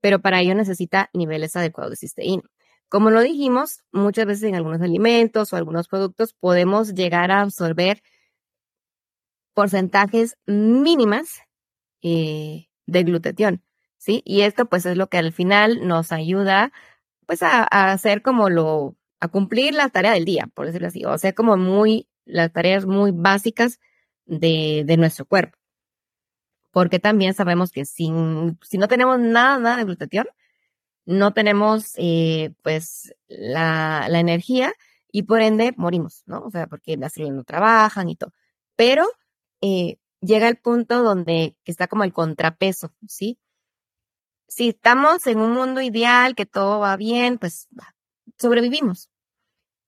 pero 0.00 0.20
para 0.20 0.40
ello 0.40 0.54
necesita 0.54 1.08
niveles 1.12 1.54
adecuados 1.56 1.92
de 1.92 1.96
cisteína. 1.96 2.42
Como 2.90 3.10
lo 3.10 3.20
dijimos, 3.20 3.84
muchas 3.92 4.26
veces 4.26 4.42
en 4.42 4.56
algunos 4.56 4.82
alimentos 4.82 5.52
o 5.52 5.56
algunos 5.56 5.86
productos 5.86 6.34
podemos 6.34 6.92
llegar 6.92 7.30
a 7.30 7.40
absorber 7.42 8.02
porcentajes 9.54 10.36
mínimas 10.46 11.42
eh, 12.02 12.66
de 12.86 13.04
glutatión, 13.04 13.62
¿sí? 13.96 14.22
Y 14.24 14.40
esto 14.40 14.66
pues 14.66 14.86
es 14.86 14.96
lo 14.96 15.08
que 15.08 15.18
al 15.18 15.32
final 15.32 15.86
nos 15.86 16.10
ayuda 16.10 16.72
pues 17.26 17.44
a, 17.44 17.62
hacer 17.62 18.22
como 18.22 18.50
lo, 18.50 18.96
a 19.20 19.28
cumplir 19.28 19.72
la 19.74 19.88
tarea 19.90 20.12
del 20.12 20.24
día, 20.24 20.48
por 20.52 20.66
decirlo 20.66 20.88
así, 20.88 21.04
o 21.04 21.16
sea, 21.16 21.32
como 21.32 21.56
muy, 21.56 22.08
las 22.24 22.52
tareas 22.52 22.86
muy 22.86 23.12
básicas 23.12 23.78
de, 24.26 24.82
de 24.84 24.96
nuestro 24.96 25.26
cuerpo. 25.26 25.56
Porque 26.72 26.98
también 26.98 27.34
sabemos 27.34 27.70
que 27.70 27.84
sin, 27.84 28.58
si 28.62 28.78
no 28.78 28.88
tenemos 28.88 29.20
nada, 29.20 29.76
de 29.76 29.84
glutatión, 29.84 30.26
no 31.10 31.32
tenemos 31.32 31.92
eh, 31.96 32.52
pues 32.62 33.14
la, 33.26 34.06
la, 34.08 34.20
energía 34.20 34.72
y 35.10 35.24
por 35.24 35.42
ende 35.42 35.74
morimos, 35.76 36.22
¿no? 36.26 36.44
O 36.44 36.50
sea, 36.50 36.68
porque 36.68 36.96
las 36.96 37.14
células 37.14 37.34
no 37.34 37.44
trabajan 37.44 38.08
y 38.08 38.16
todo. 38.16 38.32
Pero 38.76 39.04
eh, 39.60 39.98
llega 40.20 40.48
el 40.48 40.56
punto 40.56 41.02
donde 41.02 41.56
está 41.64 41.88
como 41.88 42.04
el 42.04 42.12
contrapeso, 42.12 42.94
¿sí? 43.08 43.38
Si 44.46 44.68
estamos 44.68 45.26
en 45.26 45.40
un 45.40 45.52
mundo 45.52 45.80
ideal, 45.80 46.36
que 46.36 46.46
todo 46.46 46.78
va 46.78 46.96
bien, 46.96 47.38
pues 47.38 47.68
sobrevivimos. 48.38 49.10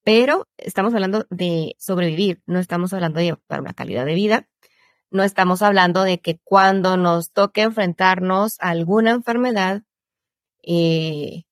Pero 0.04 0.48
estamos 0.56 0.92
hablando 0.92 1.26
de 1.30 1.76
sobrevivir, 1.78 2.42
no 2.46 2.58
estamos 2.58 2.92
hablando 2.92 3.20
de 3.20 3.36
para 3.46 3.62
una 3.62 3.74
calidad 3.74 4.04
de 4.06 4.14
vida, 4.14 4.48
no 5.10 5.22
estamos 5.22 5.62
hablando 5.62 6.02
de 6.02 6.20
que 6.20 6.40
cuando 6.42 6.96
nos 6.96 7.30
toque 7.30 7.62
enfrentarnos 7.62 8.56
a 8.60 8.70
alguna 8.70 9.12
enfermedad, 9.12 9.82
eh, 10.62 11.44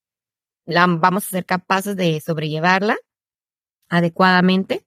la, 0.67 0.87
vamos 0.87 1.27
a 1.27 1.31
ser 1.31 1.47
capaces 1.47 1.97
de 1.97 2.21
sobrellevarla 2.21 2.97
adecuadamente. 3.89 4.87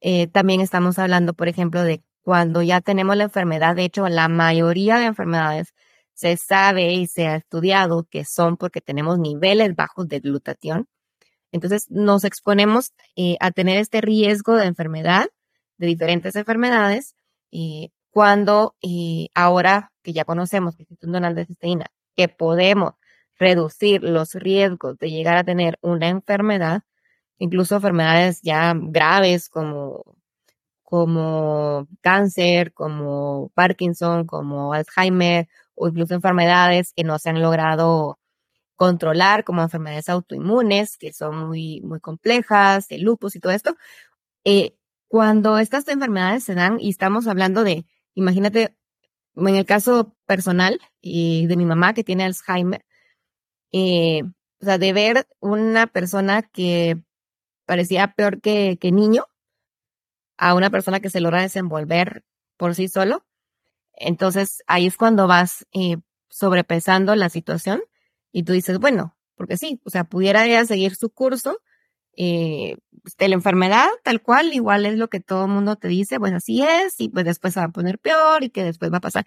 Eh, 0.00 0.26
también 0.28 0.60
estamos 0.60 0.98
hablando, 0.98 1.34
por 1.34 1.48
ejemplo, 1.48 1.82
de 1.82 2.02
cuando 2.22 2.62
ya 2.62 2.80
tenemos 2.80 3.16
la 3.16 3.24
enfermedad. 3.24 3.76
De 3.76 3.84
hecho, 3.84 4.08
la 4.08 4.28
mayoría 4.28 4.98
de 4.98 5.06
enfermedades 5.06 5.74
se 6.14 6.36
sabe 6.36 6.92
y 6.92 7.06
se 7.06 7.26
ha 7.26 7.36
estudiado 7.36 8.06
que 8.10 8.24
son 8.24 8.56
porque 8.56 8.80
tenemos 8.80 9.18
niveles 9.18 9.74
bajos 9.76 10.08
de 10.08 10.20
glutatión. 10.20 10.88
Entonces, 11.52 11.90
nos 11.90 12.24
exponemos 12.24 12.92
eh, 13.16 13.36
a 13.40 13.50
tener 13.52 13.78
este 13.78 14.00
riesgo 14.00 14.56
de 14.56 14.66
enfermedad, 14.66 15.28
de 15.78 15.86
diferentes 15.86 16.36
enfermedades, 16.36 17.14
eh, 17.52 17.90
cuando 18.10 18.76
ahora 19.34 19.92
que 20.02 20.12
ya 20.12 20.24
conocemos 20.24 20.76
que 20.76 20.84
existe 20.84 21.06
un 21.06 21.12
donal 21.12 21.34
de 21.34 21.46
cisteína, 21.46 21.86
que 22.16 22.28
podemos 22.28 22.94
reducir 23.38 24.02
los 24.02 24.34
riesgos 24.34 24.98
de 24.98 25.10
llegar 25.10 25.36
a 25.36 25.44
tener 25.44 25.78
una 25.82 26.08
enfermedad, 26.08 26.82
incluso 27.38 27.76
enfermedades 27.76 28.40
ya 28.42 28.74
graves 28.76 29.48
como, 29.48 30.16
como 30.82 31.88
cáncer, 32.00 32.72
como 32.72 33.50
Parkinson, 33.54 34.26
como 34.26 34.72
Alzheimer, 34.72 35.48
o 35.74 35.88
incluso 35.88 36.14
enfermedades 36.14 36.92
que 36.94 37.04
no 37.04 37.18
se 37.18 37.30
han 37.30 37.42
logrado 37.42 38.18
controlar, 38.76 39.44
como 39.44 39.62
enfermedades 39.62 40.08
autoinmunes, 40.08 40.96
que 40.98 41.12
son 41.12 41.48
muy, 41.48 41.80
muy 41.82 42.00
complejas, 42.00 42.90
el 42.90 43.02
lupus 43.02 43.36
y 43.36 43.40
todo 43.40 43.52
esto. 43.52 43.76
Eh, 44.44 44.76
cuando 45.08 45.58
estas 45.58 45.86
enfermedades 45.88 46.44
se 46.44 46.54
dan, 46.54 46.78
y 46.80 46.90
estamos 46.90 47.26
hablando 47.28 47.64
de, 47.64 47.86
imagínate, 48.14 48.76
en 49.36 49.56
el 49.56 49.66
caso 49.66 50.16
personal 50.26 50.80
y 51.00 51.46
de 51.46 51.56
mi 51.56 51.64
mamá 51.64 51.94
que 51.94 52.04
tiene 52.04 52.24
Alzheimer, 52.24 52.84
eh, 53.76 54.22
o 54.60 54.64
sea, 54.64 54.78
de 54.78 54.92
ver 54.92 55.26
una 55.40 55.88
persona 55.88 56.42
que 56.42 56.96
parecía 57.66 58.14
peor 58.14 58.40
que, 58.40 58.78
que 58.80 58.92
niño 58.92 59.26
a 60.38 60.54
una 60.54 60.70
persona 60.70 61.00
que 61.00 61.10
se 61.10 61.20
logra 61.20 61.42
desenvolver 61.42 62.24
por 62.56 62.76
sí 62.76 62.86
solo. 62.86 63.26
Entonces 63.94 64.62
ahí 64.68 64.86
es 64.86 64.96
cuando 64.96 65.26
vas 65.26 65.66
eh, 65.72 65.96
sobrepesando 66.28 67.16
la 67.16 67.30
situación 67.30 67.82
y 68.32 68.44
tú 68.44 68.52
dices, 68.52 68.78
bueno, 68.78 69.16
porque 69.34 69.56
sí, 69.56 69.80
o 69.84 69.90
sea, 69.90 70.04
pudiera 70.04 70.46
ella 70.46 70.64
seguir 70.66 70.94
su 70.94 71.10
curso 71.10 71.58
eh, 72.16 72.76
de 73.18 73.28
la 73.28 73.34
enfermedad 73.34 73.88
tal 74.04 74.22
cual, 74.22 74.54
igual 74.54 74.86
es 74.86 74.96
lo 74.98 75.08
que 75.10 75.18
todo 75.20 75.46
el 75.46 75.50
mundo 75.50 75.74
te 75.76 75.88
dice, 75.88 76.20
pues 76.20 76.32
así 76.32 76.62
es, 76.62 77.00
y 77.00 77.08
pues 77.08 77.24
después 77.24 77.54
se 77.54 77.60
va 77.60 77.66
a 77.66 77.72
poner 77.72 77.98
peor 77.98 78.44
y 78.44 78.50
que 78.50 78.62
después 78.62 78.92
va 78.92 78.98
a 78.98 79.00
pasar. 79.00 79.26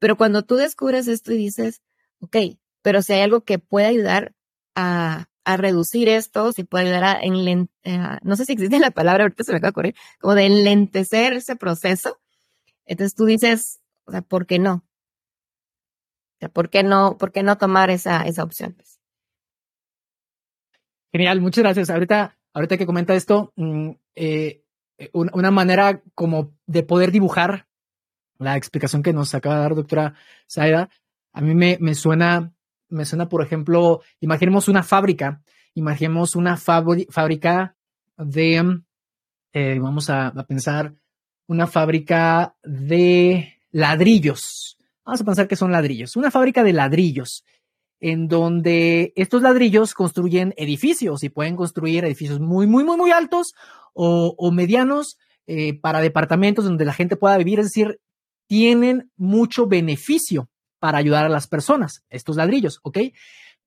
Pero 0.00 0.16
cuando 0.16 0.42
tú 0.42 0.56
descubres 0.56 1.08
esto 1.08 1.32
y 1.32 1.38
dices, 1.38 1.82
ok, 2.20 2.36
pero 2.82 3.02
si 3.02 3.12
hay 3.12 3.22
algo 3.22 3.42
que 3.42 3.58
puede 3.58 3.86
ayudar 3.86 4.34
a, 4.74 5.28
a 5.44 5.56
reducir 5.56 6.08
esto, 6.08 6.52
si 6.52 6.64
puede 6.64 6.84
ayudar 6.86 7.04
a, 7.04 7.20
en, 7.20 7.70
no 8.22 8.36
sé 8.36 8.44
si 8.44 8.52
existe 8.52 8.78
la 8.78 8.90
palabra, 8.90 9.24
ahorita 9.24 9.44
se 9.44 9.52
me 9.52 9.58
acaba 9.58 9.68
de 9.68 9.72
ocurrir, 9.72 9.94
como 10.20 10.34
de 10.34 10.46
enlentecer 10.46 11.32
ese 11.32 11.56
proceso, 11.56 12.20
entonces 12.84 13.14
tú 13.14 13.24
dices, 13.24 13.80
o 14.04 14.12
sea, 14.12 14.22
¿por 14.22 14.46
qué 14.46 14.58
no? 14.58 14.74
O 14.74 16.38
sea, 16.40 16.48
¿por 16.48 16.70
qué 16.70 16.82
no, 16.82 17.16
por 17.18 17.32
qué 17.32 17.42
no 17.42 17.58
tomar 17.58 17.90
esa, 17.90 18.22
esa 18.22 18.42
opción? 18.42 18.76
Genial, 21.12 21.40
muchas 21.40 21.62
gracias. 21.64 21.90
Ahorita, 21.90 22.38
ahorita 22.54 22.78
que 22.78 22.86
comenta 22.86 23.14
esto, 23.14 23.52
mm, 23.56 23.90
eh, 24.14 24.64
una, 25.12 25.32
una, 25.34 25.50
manera 25.50 26.02
como 26.14 26.54
de 26.66 26.82
poder 26.82 27.10
dibujar 27.10 27.66
la 28.38 28.56
explicación 28.56 29.02
que 29.02 29.12
nos 29.12 29.34
acaba 29.34 29.56
de 29.56 29.60
dar 29.62 29.74
doctora 29.74 30.14
Saida, 30.46 30.88
a 31.32 31.40
mí 31.40 31.54
me, 31.54 31.78
me 31.80 31.94
suena 31.94 32.52
me 32.90 33.04
suena, 33.04 33.28
por 33.28 33.42
ejemplo, 33.42 34.02
imaginemos 34.20 34.68
una 34.68 34.82
fábrica, 34.82 35.42
imaginemos 35.74 36.36
una 36.36 36.56
fábrica 36.56 37.76
de, 38.18 38.80
eh, 39.52 39.78
vamos 39.80 40.10
a, 40.10 40.32
pensar, 40.46 40.94
una 41.46 41.66
fábrica 41.66 42.54
de 42.62 43.54
ladrillos. 43.70 44.76
Vamos 45.04 45.20
a 45.20 45.24
pensar 45.24 45.48
que 45.48 45.56
son 45.56 45.72
ladrillos. 45.72 46.16
Una 46.16 46.30
fábrica 46.30 46.62
de 46.62 46.72
ladrillos, 46.72 47.44
en 48.00 48.28
donde 48.28 49.12
estos 49.16 49.42
ladrillos 49.42 49.94
construyen 49.94 50.54
edificios 50.56 51.22
y 51.24 51.28
pueden 51.28 51.56
construir 51.56 52.04
edificios 52.04 52.40
muy, 52.40 52.66
muy, 52.66 52.84
muy, 52.84 52.96
muy 52.96 53.10
altos 53.10 53.54
o, 53.92 54.52
medianos 54.52 55.18
eh, 55.46 55.78
para 55.78 56.00
departamentos 56.00 56.64
donde 56.64 56.84
la 56.84 56.92
gente 56.92 57.16
pueda 57.16 57.38
vivir. 57.38 57.58
Es 57.60 57.66
decir, 57.66 58.00
tienen 58.46 59.10
mucho 59.16 59.66
beneficio 59.66 60.48
para 60.80 60.98
ayudar 60.98 61.26
a 61.26 61.28
las 61.28 61.46
personas, 61.46 62.04
estos 62.08 62.36
ladrillos, 62.36 62.80
¿ok? 62.82 62.98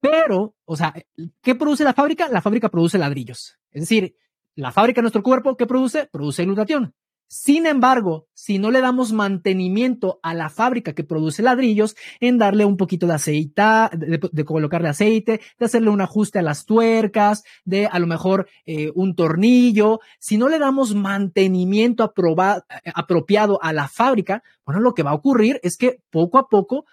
Pero, 0.01 0.55
o 0.65 0.75
sea, 0.75 0.93
¿qué 1.41 1.55
produce 1.55 1.85
la 1.85 1.93
fábrica? 1.93 2.27
La 2.27 2.41
fábrica 2.41 2.67
produce 2.67 2.97
ladrillos. 2.97 3.57
Es 3.71 3.83
decir, 3.83 4.17
la 4.55 4.71
fábrica 4.71 4.99
de 4.99 5.03
nuestro 5.03 5.23
cuerpo, 5.23 5.55
¿qué 5.55 5.65
produce? 5.65 6.09
Produce 6.11 6.43
glutatión. 6.43 6.93
Sin 7.27 7.65
embargo, 7.65 8.27
si 8.33 8.59
no 8.59 8.69
le 8.69 8.79
damos 8.79 9.11
mantenimiento 9.11 10.19
a 10.21 10.35
la 10.35 10.49
fábrica 10.49 10.93
que 10.93 11.03
produce 11.03 11.41
ladrillos, 11.41 11.95
en 12.19 12.37
darle 12.37 12.63
un 12.63 12.77
poquito 12.77 13.07
de 13.07 13.15
aceite, 13.15 13.63
de, 13.93 14.45
colocarle 14.45 14.89
aceite, 14.89 15.41
de 15.57 15.65
hacerle 15.65 15.89
un 15.89 16.01
ajuste 16.01 16.37
a 16.37 16.43
las 16.43 16.65
tuercas, 16.65 17.43
de 17.65 17.87
a 17.87 17.97
lo 17.97 18.05
mejor 18.05 18.47
eh, 18.65 18.91
un 18.93 19.15
tornillo, 19.15 19.99
si 20.19 20.37
no 20.37 20.47
le 20.47 20.59
damos 20.59 20.93
mantenimiento 20.93 22.03
apropiado 22.03 23.59
a 23.63 23.73
la 23.73 23.87
fábrica, 23.87 24.43
bueno, 24.63 24.81
lo 24.81 24.93
que 24.93 25.01
va 25.01 25.09
a 25.11 25.15
ocurrir 25.15 25.59
es 25.63 25.75
que 25.77 26.01
poco 26.11 26.37
a 26.37 26.47
poco 26.47 26.85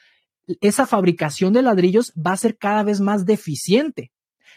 esa 0.60 0.86
fabricación 0.86 1.52
de 1.52 1.62
ladrillos 1.62 2.12
va 2.14 2.32
a 2.32 2.36
ser 2.36 2.56
cada 2.56 2.82
vez 2.82 3.00
más 3.00 3.24
deficiente. 3.24 4.10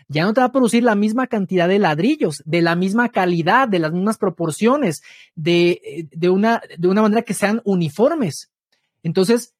Ya 0.07 0.23
no 0.25 0.33
te 0.33 0.41
va 0.41 0.47
a 0.47 0.51
producir 0.51 0.83
la 0.83 0.95
misma 0.95 1.27
cantidad 1.27 1.67
de 1.67 1.79
ladrillos, 1.79 2.41
de 2.45 2.61
la 2.61 2.75
misma 2.75 3.09
calidad, 3.09 3.67
de 3.67 3.79
las 3.79 3.93
mismas 3.93 4.17
proporciones, 4.17 5.01
de, 5.35 6.07
de, 6.11 6.29
una, 6.29 6.61
de 6.77 6.87
una 6.87 7.01
manera 7.01 7.21
que 7.21 7.33
sean 7.33 7.61
uniformes. 7.63 8.51
Entonces, 9.01 9.53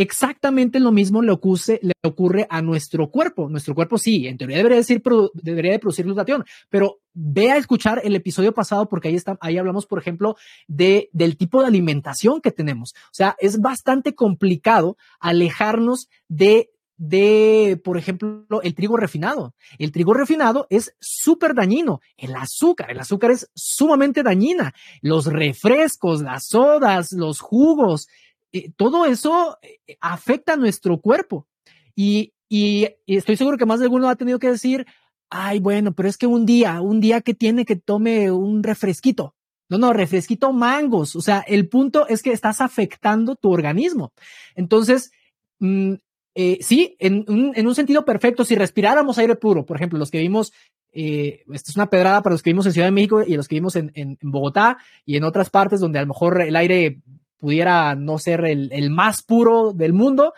Exactamente 0.00 0.78
lo 0.78 0.92
mismo 0.92 1.22
le 1.22 1.32
ocurre, 1.32 2.46
a 2.50 2.62
nuestro 2.62 3.10
cuerpo. 3.10 3.48
Nuestro 3.48 3.74
cuerpo 3.74 3.98
sí, 3.98 4.28
en 4.28 4.38
teoría 4.38 4.58
debería, 4.58 4.78
decir, 4.78 5.02
debería 5.34 5.72
de 5.72 5.80
producir 5.80 6.04
glutatión, 6.04 6.44
pero 6.70 7.00
ve 7.14 7.50
a 7.50 7.56
escuchar 7.56 8.00
el 8.04 8.14
episodio 8.14 8.54
pasado 8.54 8.88
porque 8.88 9.08
ahí, 9.08 9.16
está, 9.16 9.36
ahí 9.40 9.58
hablamos, 9.58 9.86
por 9.86 9.98
ejemplo, 9.98 10.36
de, 10.68 11.10
del 11.12 11.36
tipo 11.36 11.62
de 11.62 11.66
alimentación 11.66 12.40
que 12.40 12.52
tenemos. 12.52 12.94
O 13.06 13.14
sea, 13.14 13.34
es 13.40 13.60
bastante 13.60 14.14
complicado 14.14 14.96
alejarnos 15.18 16.08
de 16.28 16.70
de, 16.98 17.80
por 17.84 17.96
ejemplo, 17.96 18.44
el 18.62 18.74
trigo 18.74 18.96
refinado. 18.96 19.54
El 19.78 19.92
trigo 19.92 20.14
refinado 20.14 20.66
es 20.68 20.96
súper 21.00 21.54
dañino. 21.54 22.00
El 22.16 22.34
azúcar, 22.34 22.90
el 22.90 22.98
azúcar 22.98 23.30
es 23.30 23.48
sumamente 23.54 24.24
dañina. 24.24 24.74
Los 25.00 25.26
refrescos, 25.26 26.22
las 26.22 26.48
sodas, 26.48 27.12
los 27.12 27.38
jugos, 27.38 28.08
eh, 28.52 28.70
todo 28.76 29.04
eso 29.04 29.58
eh, 29.62 29.96
afecta 30.00 30.54
a 30.54 30.56
nuestro 30.56 31.00
cuerpo. 31.00 31.46
Y, 31.94 32.32
estoy 33.06 33.36
seguro 33.36 33.58
que 33.58 33.66
más 33.66 33.80
de 33.80 33.86
alguno 33.86 34.08
ha 34.08 34.16
tenido 34.16 34.38
que 34.38 34.50
decir, 34.50 34.86
ay, 35.28 35.58
bueno, 35.58 35.92
pero 35.92 36.08
es 36.08 36.16
que 36.16 36.26
un 36.26 36.46
día, 36.46 36.80
un 36.80 37.00
día 37.00 37.20
que 37.20 37.34
tiene 37.34 37.64
que 37.64 37.76
tome 37.76 38.30
un 38.30 38.62
refresquito. 38.62 39.34
No, 39.68 39.76
no, 39.76 39.92
refresquito 39.92 40.52
mangos. 40.52 41.14
O 41.14 41.20
sea, 41.20 41.40
el 41.46 41.68
punto 41.68 42.08
es 42.08 42.22
que 42.22 42.32
estás 42.32 42.62
afectando 42.62 43.36
tu 43.36 43.50
organismo. 43.50 44.12
Entonces, 44.54 45.10
mm, 45.58 45.94
eh, 46.34 46.58
sí, 46.62 46.96
en 47.00 47.24
un, 47.28 47.52
en 47.54 47.66
un, 47.66 47.74
sentido 47.74 48.04
perfecto, 48.04 48.44
si 48.44 48.54
respiráramos 48.54 49.18
aire 49.18 49.36
puro, 49.36 49.66
por 49.66 49.76
ejemplo, 49.76 49.98
los 49.98 50.10
que 50.10 50.20
vimos, 50.20 50.52
eh, 50.92 51.44
esta 51.52 51.70
es 51.70 51.76
una 51.76 51.90
pedrada 51.90 52.22
para 52.22 52.34
los 52.34 52.42
que 52.42 52.50
vimos 52.50 52.64
en 52.64 52.72
Ciudad 52.72 52.86
de 52.86 52.92
México 52.92 53.22
y 53.26 53.34
los 53.34 53.48
que 53.48 53.56
vimos 53.56 53.76
en 53.76 54.18
Bogotá 54.22 54.78
y 55.04 55.16
en 55.16 55.24
otras 55.24 55.50
partes 55.50 55.80
donde 55.80 55.98
a 55.98 56.02
lo 56.02 56.08
mejor 56.08 56.40
el 56.40 56.56
aire 56.56 57.02
pudiera 57.38 57.94
no 57.94 58.18
ser 58.18 58.44
el, 58.44 58.90
más 58.90 59.22
puro 59.22 59.72
del 59.72 59.92
mundo, 59.92 60.34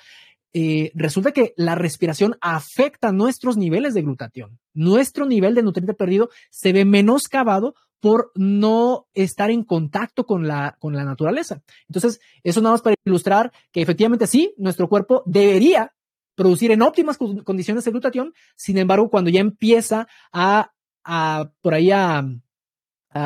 eh, 0.53 0.91
resulta 0.95 1.33
que 1.33 1.55
la 1.57 1.75
respiración 1.75 2.37
afecta 2.41 3.13
nuestros 3.13 3.57
niveles 3.57 3.95
de 3.95 4.03
glutatión. 4.03 4.59
Nuestro 4.75 5.27
nivel 5.27 5.55
de 5.55 5.63
nutriente 5.63 5.95
perdido 5.95 6.31
se 6.51 6.73
ve 6.73 6.85
menoscabado 6.85 7.75
por 8.01 8.33
no 8.35 9.07
estar 9.15 9.51
en 9.51 9.63
contacto 9.63 10.25
con 10.25 10.49
la, 10.49 10.77
con 10.79 10.95
la 10.95 11.05
naturaleza. 11.05 11.63
Entonces, 11.89 12.21
eso 12.43 12.61
nada 12.61 12.75
más 12.75 12.83
para 12.83 12.97
ilustrar 13.05 13.53
que 13.71 13.83
efectivamente 13.83 14.27
sí, 14.27 14.55
nuestro 14.57 14.89
cuerpo 14.89 15.23
debería 15.27 15.93
producir 16.35 16.71
en 16.71 16.83
óptimas 16.83 17.19
condiciones 17.19 17.85
de 17.85 17.91
glutatión, 17.91 18.33
sin 18.57 18.79
embargo, 18.79 19.11
cuando 19.11 19.29
ya 19.29 19.41
empieza 19.41 20.09
a, 20.33 20.73
a 21.05 21.51
por 21.61 21.75
ahí 21.75 21.91
a, 21.91 22.25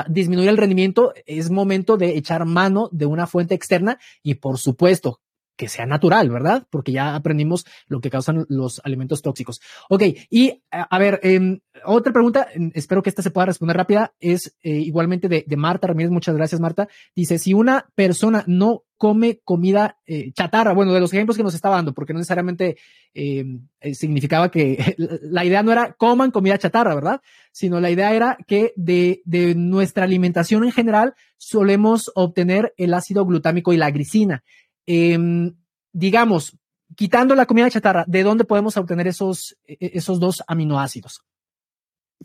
disminuir 0.08 0.48
el 0.48 0.56
rendimiento, 0.56 1.12
es 1.26 1.50
momento 1.50 1.96
de 1.96 2.16
echar 2.16 2.44
mano 2.44 2.88
de 2.92 3.06
una 3.06 3.26
fuente 3.26 3.54
externa 3.54 3.98
y 4.22 4.36
por 4.36 4.58
supuesto, 4.58 5.20
que 5.56 5.68
sea 5.68 5.86
natural, 5.86 6.30
¿verdad? 6.30 6.66
Porque 6.70 6.92
ya 6.92 7.14
aprendimos 7.14 7.64
lo 7.86 8.00
que 8.00 8.10
causan 8.10 8.44
los 8.48 8.80
alimentos 8.84 9.22
tóxicos. 9.22 9.60
Ok, 9.88 10.02
y 10.30 10.62
a, 10.70 10.98
ver, 10.98 11.20
em, 11.22 11.60
otra 11.84 12.12
pregunta, 12.12 12.48
em, 12.52 12.70
espero 12.74 13.02
que 13.02 13.10
esta 13.10 13.22
se 13.22 13.30
pueda 13.30 13.46
responder 13.46 13.76
rápida, 13.76 14.12
es 14.20 14.56
eh, 14.62 14.70
igualmente 14.70 15.28
de, 15.28 15.44
Marta 15.56 15.86
Ramírez, 15.86 16.10
muchas 16.10 16.34
gracias 16.34 16.60
Marta. 16.60 16.88
Dice, 17.14 17.38
si 17.38 17.54
una 17.54 17.86
persona 17.94 18.44
no 18.46 18.82
come 18.96 19.40
comida 19.44 19.98
eh, 20.06 20.32
chatarra, 20.32 20.72
bueno, 20.72 20.92
de 20.92 21.00
los 21.00 21.12
ejemplos 21.12 21.36
que 21.36 21.42
nos 21.42 21.54
estaba 21.54 21.76
dando, 21.76 21.92
porque 21.92 22.12
no 22.12 22.20
necesariamente 22.20 22.76
em, 23.12 23.68
eh, 23.80 23.94
significaba 23.94 24.50
que 24.50 24.96
la 25.22 25.44
idea 25.44 25.62
no 25.62 25.72
era 25.72 25.92
coman 25.92 26.30
comida 26.30 26.58
chatarra, 26.58 26.94
¿verdad? 26.94 27.20
Sino 27.52 27.80
la 27.80 27.90
idea 27.90 28.14
era 28.14 28.38
que 28.46 28.72
de, 28.76 29.22
de 29.24 29.54
nuestra 29.54 30.04
alimentación 30.04 30.64
en 30.64 30.72
general 30.72 31.14
solemos 31.36 32.10
obtener 32.14 32.72
el 32.76 32.94
ácido 32.94 33.24
glutámico 33.26 33.72
y 33.72 33.76
la 33.76 33.90
glicina. 33.90 34.42
Em, 34.86 35.54
digamos, 35.92 36.56
quitando 36.96 37.34
la 37.34 37.46
comida 37.46 37.70
chatarra, 37.70 38.04
¿de 38.06 38.22
dónde 38.22 38.44
podemos 38.44 38.76
obtener 38.76 39.06
esos, 39.06 39.56
e, 39.66 39.92
esos 39.94 40.20
dos 40.20 40.42
aminoácidos? 40.46 41.22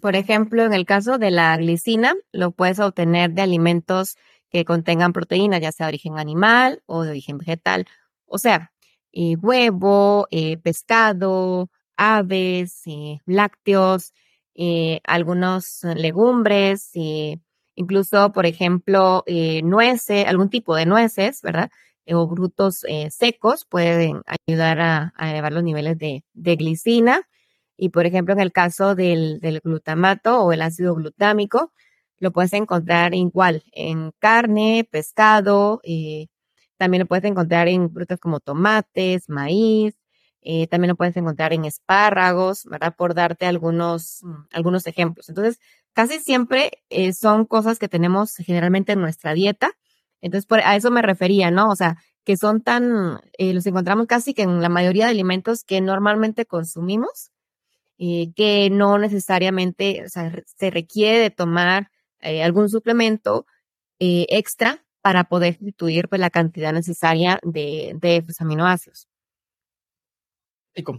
Por 0.01 0.15
ejemplo, 0.15 0.63
en 0.63 0.73
el 0.73 0.85
caso 0.85 1.17
de 1.17 1.31
la 1.31 1.57
glicina, 1.57 2.13
lo 2.31 2.51
puedes 2.51 2.79
obtener 2.79 3.31
de 3.31 3.41
alimentos 3.41 4.17
que 4.49 4.65
contengan 4.65 5.13
proteínas, 5.13 5.61
ya 5.61 5.71
sea 5.71 5.87
de 5.87 5.91
origen 5.91 6.17
animal 6.17 6.81
o 6.85 7.03
de 7.03 7.11
origen 7.11 7.37
vegetal. 7.37 7.85
O 8.25 8.37
sea, 8.37 8.71
eh, 9.11 9.35
huevo, 9.37 10.27
eh, 10.31 10.57
pescado, 10.57 11.69
aves, 11.97 12.81
eh, 12.85 13.19
lácteos, 13.25 14.13
algunos 15.05 15.83
legumbres, 15.95 16.91
incluso, 17.75 18.33
por 18.33 18.45
ejemplo, 18.45 19.23
nueces, 19.63 20.27
algún 20.27 20.49
tipo 20.49 20.75
de 20.75 20.85
nueces, 20.85 21.41
¿verdad? 21.41 21.71
O 22.13 22.29
frutos 22.29 22.83
eh, 22.87 23.09
secos 23.11 23.65
pueden 23.65 24.21
ayudar 24.47 24.79
a, 24.79 25.13
elevar 25.19 25.51
los 25.53 25.63
niveles 25.63 25.97
de, 25.97 26.23
glicina. 26.33 27.27
Y 27.77 27.89
por 27.89 28.05
ejemplo, 28.05 28.33
en 28.33 28.41
el 28.41 28.51
caso 28.51 28.95
del, 28.95 29.39
glutamato 29.63 30.43
o 30.43 30.51
el 30.53 30.61
ácido 30.61 30.95
glutámico, 30.95 31.71
lo 32.19 32.31
puedes 32.31 32.53
encontrar 32.53 33.13
igual 33.15 33.63
en 33.71 34.11
carne, 34.19 34.87
pescado, 34.89 35.79
eh, 35.83 36.27
también 36.77 37.01
lo 37.01 37.07
puedes 37.07 37.25
encontrar 37.25 37.67
en 37.67 37.91
frutas 37.91 38.19
como 38.19 38.39
tomates, 38.39 39.29
maíz, 39.29 39.95
eh, 40.41 40.67
también 40.67 40.89
lo 40.89 40.95
puedes 40.95 41.15
encontrar 41.17 41.53
en 41.53 41.65
espárragos, 41.65 42.65
¿verdad? 42.65 42.95
Por 42.97 43.13
darte 43.13 43.45
algunos, 43.45 44.21
algunos 44.51 44.87
ejemplos. 44.87 45.29
Entonces, 45.29 45.59
casi 45.93 46.19
siempre 46.19 46.83
son 47.13 47.45
cosas 47.45 47.79
que 47.79 47.87
tenemos 47.89 48.35
generalmente 48.37 48.93
en 48.93 49.01
nuestra 49.01 49.33
dieta 49.33 49.73
entonces, 50.21 50.45
por, 50.45 50.59
a 50.59 50.75
eso 50.75 50.91
me 50.91 51.01
refería, 51.01 51.51
¿no? 51.51 51.69
O 51.69 51.75
sea, 51.75 51.97
que 52.23 52.37
son 52.37 52.61
tan, 52.61 53.19
eh, 53.37 53.53
los 53.53 53.65
encontramos 53.65 54.07
casi 54.07 54.33
que 54.33 54.43
en 54.43 54.61
la 54.61 54.69
mayoría 54.69 55.05
de 55.05 55.11
alimentos 55.11 55.63
que 55.63 55.81
normalmente 55.81 56.45
consumimos, 56.45 57.31
eh, 57.97 58.31
que 58.35 58.69
no 58.69 58.97
necesariamente, 58.97 60.05
se 60.07 60.69
requiere 60.69 61.19
de 61.19 61.29
tomar 61.31 61.89
eh, 62.21 62.43
algún 62.43 62.69
suplemento 62.69 63.45
extra 64.01 64.85
para 65.01 65.25
poder 65.25 65.55
sustituir 65.55 66.07
pues, 66.07 66.21
la 66.21 66.29
cantidad 66.29 66.71
necesaria 66.71 67.39
de, 67.43 67.97
de 67.99 68.23
aminoácidos. 68.39 69.09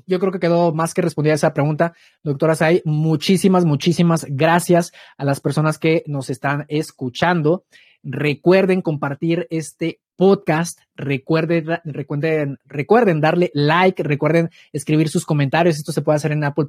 Yo 0.07 0.19
creo 0.19 0.33
que 0.33 0.41
quedó 0.41 0.73
más 0.73 0.95
que 0.95 1.03
respondida 1.03 1.35
esa 1.35 1.55
pregunta, 1.55 1.95
doctora 2.23 2.55
Say. 2.55 2.83
Muchísimas, 2.85 3.65
muchísimas 3.65 4.27
gracias 4.29 4.93
a 5.17 5.25
las 5.25 5.41
personas 5.41 5.79
que 5.79 6.03
nos 6.07 6.29
están 6.31 6.67
escuchando. 6.69 7.65
Recuerden 8.03 8.83
compartir 8.83 9.47
este 9.51 10.01
podcast, 10.17 10.81
recuerden, 10.97 11.81
recuerden, 11.85 12.59
recuerden 12.67 13.21
darle 13.21 13.51
like, 13.55 14.03
recuerden 14.03 14.51
escribir 14.73 15.09
sus 15.09 15.25
comentarios. 15.25 15.77
Esto 15.77 15.93
se 15.93 16.03
puede 16.03 16.17
hacer 16.17 16.33
en 16.33 16.45
Apple 16.45 16.67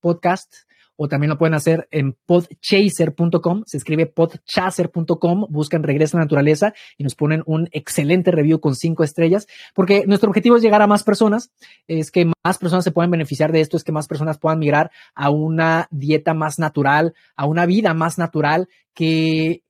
Podcast 0.00 0.54
o 0.96 1.08
también 1.08 1.30
lo 1.30 1.38
pueden 1.38 1.54
hacer 1.54 1.88
en 1.90 2.16
podchaser.com. 2.26 3.64
Se 3.66 3.76
escribe 3.76 4.06
podchaser.com, 4.06 5.46
buscan 5.50 5.82
Regresa 5.82 6.16
a 6.16 6.20
Naturaleza 6.20 6.72
y 6.96 7.04
nos 7.04 7.14
ponen 7.14 7.42
un 7.46 7.68
excelente 7.72 8.30
review 8.30 8.60
con 8.60 8.74
cinco 8.74 9.04
estrellas, 9.04 9.46
porque 9.74 10.04
nuestro 10.06 10.30
objetivo 10.30 10.56
es 10.56 10.62
llegar 10.62 10.82
a 10.82 10.86
más 10.86 11.02
personas, 11.02 11.52
es 11.88 12.10
que 12.10 12.30
más 12.44 12.58
personas 12.58 12.84
se 12.84 12.92
puedan 12.92 13.10
beneficiar 13.10 13.52
de 13.52 13.60
esto, 13.60 13.76
es 13.76 13.84
que 13.84 13.92
más 13.92 14.06
personas 14.06 14.38
puedan 14.38 14.58
migrar 14.58 14.90
a 15.14 15.30
una 15.30 15.88
dieta 15.90 16.34
más 16.34 16.58
natural, 16.58 17.14
a 17.36 17.46
una 17.46 17.66
vida 17.66 17.92
más 17.94 18.18
natural, 18.18 18.68
que 18.94 19.62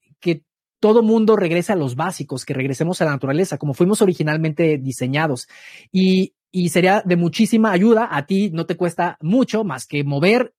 todo 0.85 1.03
mundo 1.03 1.35
regresa 1.35 1.73
a 1.73 1.77
los 1.77 1.97
básicos, 1.97 2.45
que 2.45 2.53
regresemos 2.53 3.01
a 3.01 3.07
la 3.07 3.13
naturaleza, 3.13 3.57
como 3.57 3.73
fuimos 3.73 4.03
originalmente 4.03 4.77
diseñados. 4.77 5.49
Y, 5.91 6.35
sería 6.69 7.03
de 7.03 7.17
muchísima 7.17 7.73
ayuda. 7.73 8.07
A 8.11 8.27
ti 8.27 8.51
no 8.51 8.67
te 8.67 8.77
cuesta 8.77 9.17
mucho 9.23 9.65
más 9.65 9.87
que 9.87 10.05
mover 10.05 10.53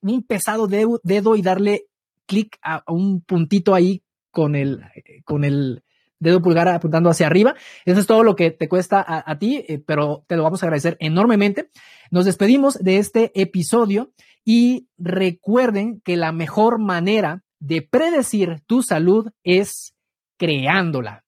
un 0.00 0.24
pesado 0.24 0.66
dedo, 0.66 1.36
y 1.36 1.42
darle 1.42 1.86
clic 2.26 2.58
a, 2.64 2.82
un 2.88 3.20
puntito 3.20 3.72
ahí 3.72 4.02
con 4.32 4.56
el, 4.56 4.82
con 5.22 5.44
el 5.44 5.84
dedo 6.18 6.42
pulgar 6.42 6.66
apuntando 6.66 7.08
hacia 7.08 7.28
arriba. 7.28 7.54
Eso 7.84 8.00
es 8.00 8.08
todo 8.08 8.24
lo 8.24 8.34
que 8.34 8.50
te 8.50 8.68
cuesta 8.68 9.04
a, 9.24 9.38
ti, 9.38 9.64
eh, 9.68 9.78
pero 9.78 10.24
te 10.26 10.34
lo 10.34 10.42
vamos 10.42 10.64
a 10.64 10.66
agradecer 10.66 10.96
enormemente. 10.98 11.70
Nos 12.10 12.24
despedimos 12.24 12.74
de 12.82 12.96
este 12.96 13.30
episodio 13.40 14.10
y 14.44 14.88
recuerden 14.98 16.00
que 16.00 16.16
la 16.16 16.32
mejor 16.32 16.80
manera 16.80 17.44
de 17.60 17.82
predecir 17.82 18.60
tu 18.66 18.82
salud 18.82 19.30
es 19.44 19.94
creándola. 20.38 21.24